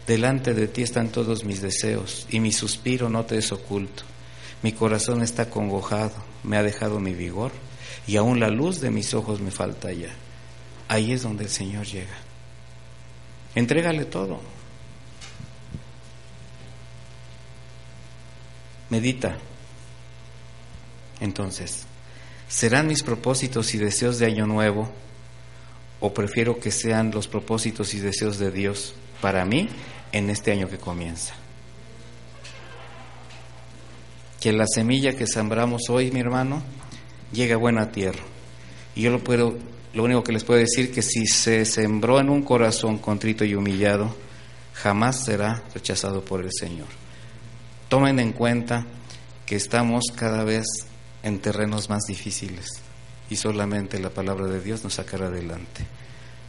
delante 0.07 0.55
de 0.55 0.67
ti 0.67 0.81
están 0.81 1.09
todos 1.09 1.43
mis 1.43 1.61
deseos 1.61 2.25
y 2.31 2.39
mi 2.39 2.51
suspiro 2.51 3.09
no 3.09 3.25
te 3.25 3.37
es 3.37 3.51
oculto. 3.51 4.03
Mi 4.63 4.71
corazón 4.71 5.21
está 5.21 5.51
congojado, 5.51 6.15
me 6.43 6.57
ha 6.57 6.63
dejado 6.63 6.99
mi 6.99 7.13
vigor 7.13 7.51
y 8.07 8.17
aún 8.17 8.39
la 8.39 8.49
luz 8.49 8.81
de 8.81 8.89
mis 8.89 9.13
ojos 9.13 9.39
me 9.39 9.51
falta 9.51 9.91
ya. 9.91 10.09
Ahí 10.87 11.11
es 11.11 11.21
donde 11.21 11.43
el 11.43 11.49
Señor 11.51 11.85
llega. 11.85 12.17
Entrégale 13.53 14.05
todo. 14.05 14.39
Medita. 18.89 19.37
Entonces, 21.19 21.85
¿serán 22.48 22.88
mis 22.88 23.03
propósitos 23.03 23.73
y 23.73 23.77
deseos 23.77 24.19
de 24.19 24.27
año 24.27 24.45
nuevo 24.45 24.89
o 25.99 26.14
prefiero 26.14 26.60
que 26.60 26.72
sean 26.72 27.11
los 27.11 27.27
propósitos 27.27 27.94
y 27.94 27.99
deseos 27.99 28.38
de 28.38 28.52
Dios 28.52 28.94
para 29.22 29.45
mí 29.45 29.69
en 30.11 30.30
este 30.30 30.52
año 30.52 30.69
que 30.69 30.77
comienza? 30.77 31.34
Que 34.39 34.52
la 34.52 34.65
semilla 34.68 35.15
que 35.15 35.26
sembramos 35.26 35.89
hoy, 35.89 36.11
mi 36.11 36.19
hermano, 36.19 36.61
llegue 37.31 37.53
a 37.53 37.57
buena 37.57 37.91
tierra. 37.91 38.22
Y 38.95 39.02
yo 39.02 39.11
lo 39.11 39.23
puedo, 39.23 39.57
lo 39.94 40.03
único 40.03 40.23
que 40.23 40.31
les 40.31 40.44
puedo 40.44 40.60
decir 40.60 40.91
que 40.91 41.02
si 41.02 41.26
se 41.26 41.65
sembró 41.65 42.19
en 42.19 42.30
un 42.30 42.44
corazón 42.44 42.99
contrito 42.99 43.44
y 43.44 43.56
humillado, 43.56 44.15
jamás 44.73 45.26
será 45.26 45.64
rechazado 45.73 46.23
por 46.23 46.44
el 46.44 46.52
Señor. 46.52 46.88
Tomen 47.89 48.19
en 48.19 48.34
cuenta 48.34 48.85
que 49.45 49.56
estamos 49.56 50.06
cada 50.15 50.44
vez 50.44 50.65
en 51.23 51.39
terrenos 51.39 51.89
más 51.89 52.03
difíciles 52.07 52.81
y 53.30 53.35
solamente 53.35 53.99
la 53.99 54.10
palabra 54.10 54.48
de 54.48 54.61
Dios 54.61 54.84
nos 54.84 54.95
sacará 54.95 55.27
adelante. 55.27 55.85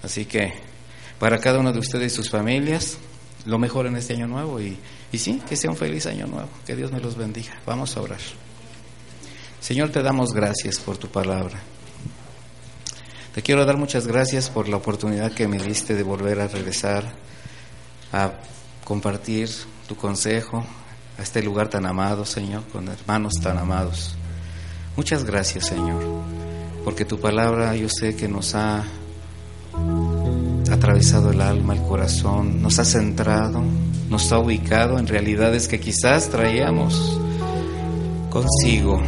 Así 0.03 0.25
que 0.25 0.53
para 1.19 1.39
cada 1.39 1.59
uno 1.59 1.73
de 1.73 1.81
ustedes 1.81 2.13
y 2.13 2.17
sus 2.17 2.31
familias, 2.31 2.99
lo 3.45 3.59
mejor 3.59 3.87
en 3.87 3.97
este 3.97 4.15
año 4.15 4.29
nuevo 4.29 4.61
y, 4.61 4.79
y 5.11 5.19
sí, 5.19 5.43
que 5.49 5.57
sea 5.57 5.71
un 5.71 5.77
feliz 5.77 6.07
año 6.07 6.27
nuevo, 6.27 6.49
que 6.67 6.77
Dios 6.77 6.93
me 6.93 7.01
los 7.01 7.17
bendiga. 7.17 7.59
Vamos 7.67 7.97
a 7.97 8.03
orar. 8.03 8.21
Señor, 9.61 9.91
te 9.91 10.03
damos 10.03 10.33
gracias 10.33 10.79
por 10.79 10.99
tu 10.99 11.09
palabra. 11.09 11.59
Te 13.35 13.43
quiero 13.43 13.65
dar 13.65 13.77
muchas 13.77 14.07
gracias 14.07 14.51
por 14.51 14.69
la 14.69 14.77
oportunidad 14.77 15.33
que 15.33 15.49
me 15.49 15.59
diste 15.59 15.95
de 15.95 16.03
volver 16.03 16.41
a 16.41 16.49
regresar 16.49 17.05
a 18.13 18.33
compartir 18.85 19.51
tu 19.87 19.97
consejo 19.97 20.65
a 21.19 21.23
este 21.23 21.43
lugar 21.43 21.69
tan 21.69 21.87
amado, 21.87 22.25
Señor, 22.25 22.67
con 22.69 22.89
hermanos 22.89 23.35
tan 23.43 23.59
amados. 23.59 24.18
Muchas 24.99 25.23
gracias, 25.23 25.67
Señor, 25.67 26.03
porque 26.85 27.05
tu 27.05 27.21
palabra 27.21 27.77
yo 27.77 27.89
sé 27.89 28.17
que 28.17 28.27
nos 28.27 28.57
ha 28.57 28.83
atravesado 30.73 31.31
el 31.31 31.41
alma, 31.41 31.75
el 31.75 31.83
corazón, 31.83 32.61
nos 32.61 32.81
ha 32.81 32.85
centrado, 32.85 33.63
nos 34.11 34.33
ha 34.33 34.41
ubicado 34.41 34.99
en 34.99 35.07
realidades 35.07 35.69
que 35.69 35.79
quizás 35.79 36.31
traíamos 36.31 37.17
consigo. 38.29 39.01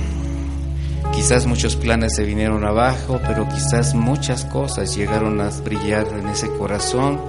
Quizás 1.13 1.47
muchos 1.47 1.75
planes 1.75 2.15
se 2.15 2.23
vinieron 2.23 2.65
abajo, 2.65 3.21
pero 3.27 3.49
quizás 3.49 3.93
muchas 3.93 4.45
cosas 4.45 4.95
llegaron 4.95 5.41
a 5.41 5.51
brillar 5.51 6.07
en 6.17 6.29
ese 6.29 6.51
corazón 6.51 7.21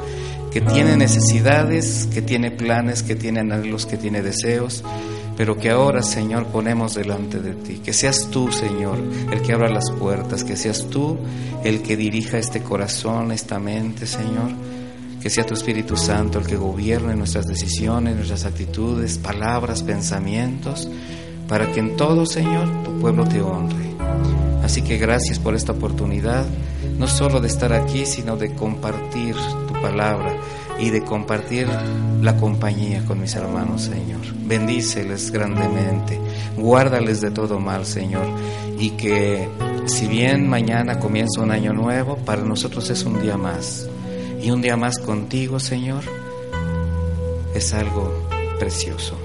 que 0.52 0.62
tiene 0.62 0.98
necesidades, 0.98 2.08
que 2.14 2.22
tiene 2.22 2.52
planes, 2.52 3.02
que 3.02 3.16
tiene 3.16 3.40
anhelos, 3.40 3.88
que 3.88 3.98
tiene 3.98 4.22
deseos, 4.22 4.84
pero 5.42 5.58
que 5.58 5.72
ahora, 5.72 6.04
Señor, 6.04 6.46
ponemos 6.46 6.94
delante 6.94 7.40
de 7.40 7.56
ti. 7.56 7.80
Que 7.84 7.94
seas 7.94 8.28
tú, 8.30 8.52
Señor, 8.52 9.00
el 9.32 9.42
que 9.42 9.54
abra 9.54 9.72
las 9.72 9.90
puertas, 9.90 10.44
que 10.44 10.56
seas 10.56 10.86
tú 10.88 11.18
el 11.64 11.82
que 11.82 11.98
dirija 11.98 12.38
este 12.38 12.62
corazón, 12.62 13.32
esta 13.32 13.58
mente, 13.58 14.06
Señor. 14.06 14.52
Que 15.20 15.32
sea 15.32 15.44
tu 15.44 15.56
Espíritu 15.56 15.98
Santo 15.98 16.38
el 16.38 16.46
que 16.46 16.58
gobierne 16.58 17.16
nuestras 17.16 17.48
decisiones, 17.48 18.16
nuestras 18.16 18.46
actitudes, 18.46 19.18
palabras, 19.18 19.82
pensamientos, 19.82 20.88
para 21.48 21.72
que 21.72 21.80
en 21.80 21.98
todo, 21.98 22.28
Señor, 22.28 22.84
tu 22.84 23.00
pueblo 23.00 23.28
te 23.28 23.42
honre. 23.42 23.96
Así 24.62 24.84
que 24.84 25.00
gracias 25.00 25.40
por 25.40 25.56
esta 25.56 25.72
oportunidad, 25.72 26.46
no 27.00 27.08
solo 27.08 27.42
de 27.42 27.48
estar 27.48 27.74
aquí, 27.74 28.06
sino 28.06 28.38
de 28.38 28.54
compartir 28.54 29.36
tu 29.68 29.74
palabra 29.82 30.38
y 30.82 30.90
de 30.90 31.04
compartir 31.04 31.68
la 32.22 32.36
compañía 32.38 33.06
con 33.06 33.22
mis 33.22 33.36
hermanos, 33.36 33.84
Señor. 33.84 34.22
Bendíceles 34.46 35.32
grandemente, 35.32 36.20
guárdales 36.58 37.22
de 37.22 37.30
todo 37.30 37.60
mal, 37.60 37.86
Señor, 37.86 38.26
y 38.80 38.92
que 38.92 39.48
si 39.86 40.08
bien 40.08 40.50
mañana 40.50 41.00
comienza 41.00 41.42
un 41.42 41.52
año 41.52 41.72
nuevo, 41.72 42.18
para 42.18 42.42
nosotros 42.42 42.90
es 42.90 43.04
un 43.04 43.22
día 43.22 43.38
más. 43.38 43.88
Y 44.42 44.50
un 44.50 44.62
día 44.64 44.76
más 44.76 44.98
contigo, 44.98 45.60
Señor, 45.60 46.04
es 47.54 47.74
algo 47.76 48.12
precioso. 48.58 49.16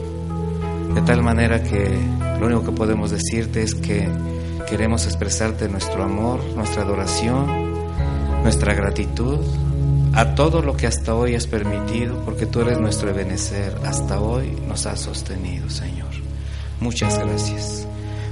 De 0.95 1.01
tal 1.03 1.23
manera 1.23 1.62
que 1.62 1.99
lo 2.39 2.47
único 2.47 2.65
que 2.65 2.73
podemos 2.73 3.11
decirte 3.11 3.62
es 3.62 3.74
que 3.74 4.07
queremos 4.69 5.07
expresarte 5.07 5.70
nuestro 5.70 6.03
amor, 6.03 6.41
nuestra 6.55 6.83
adoración, 6.83 7.47
nuestra 8.43 8.74
gratitud 8.74 9.39
a 10.16 10.34
todo 10.34 10.62
lo 10.62 10.76
que 10.76 10.86
hasta 10.86 11.14
hoy 11.14 11.34
has 11.34 11.47
permitido, 11.47 12.24
porque 12.24 12.47
tú 12.47 12.62
eres 12.62 12.80
nuestro 12.80 13.10
ebenecer. 13.10 13.76
Hasta 13.84 14.18
hoy 14.18 14.56
nos 14.66 14.86
has 14.86 15.01
sostenido, 15.01 15.68
Señor. 15.68 16.09
Muchas 16.80 17.18
gracias. 17.18 17.86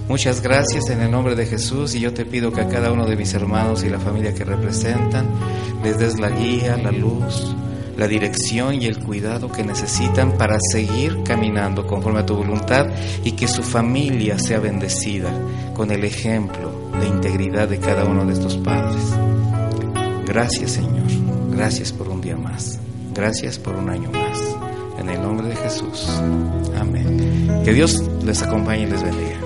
Muchas 0.08 0.42
gracias 0.42 0.88
en 0.88 1.02
el 1.02 1.10
nombre 1.10 1.34
de 1.34 1.46
Jesús 1.46 1.94
y 1.94 2.00
yo 2.00 2.12
te 2.14 2.24
pido 2.24 2.52
que 2.52 2.62
a 2.62 2.68
cada 2.68 2.90
uno 2.90 3.06
de 3.06 3.16
mis 3.16 3.32
hermanos 3.34 3.84
y 3.84 3.90
la 3.90 3.98
familia 3.98 4.34
que 4.34 4.44
representan 4.44 5.26
les 5.82 5.98
des 5.98 6.18
la 6.18 6.30
guía, 6.30 6.76
la 6.76 6.90
luz, 6.90 7.54
la 7.96 8.06
dirección 8.08 8.80
y 8.80 8.86
el 8.86 8.98
cuidado 8.98 9.50
que 9.50 9.62
necesitan 9.62 10.38
para 10.38 10.58
seguir 10.72 11.22
caminando 11.22 11.86
conforme 11.86 12.20
a 12.20 12.26
tu 12.26 12.36
voluntad 12.36 12.86
y 13.24 13.32
que 13.32 13.48
su 13.48 13.62
familia 13.62 14.38
sea 14.38 14.58
bendecida 14.58 15.32
con 15.74 15.90
el 15.90 16.04
ejemplo 16.04 16.90
de 17.00 17.08
integridad 17.08 17.68
de 17.68 17.78
cada 17.78 18.04
uno 18.04 18.24
de 18.24 18.32
estos 18.32 18.56
padres. 18.58 19.02
Gracias 20.26 20.72
Señor, 20.72 21.10
gracias 21.56 21.92
por 21.92 22.08
un 22.08 22.20
día 22.20 22.36
más, 22.36 22.78
gracias 23.14 23.58
por 23.58 23.76
un 23.76 23.88
año 23.88 24.10
más. 24.10 24.38
En 24.98 25.08
el 25.08 25.20
nombre 25.20 25.48
de 25.48 25.56
Jesús. 25.56 26.08
Amén. 26.78 27.62
Que 27.64 27.72
Dios 27.72 28.02
les 28.24 28.42
acompañe 28.42 28.82
y 28.82 28.86
les 28.86 29.02
bendiga. 29.02 29.43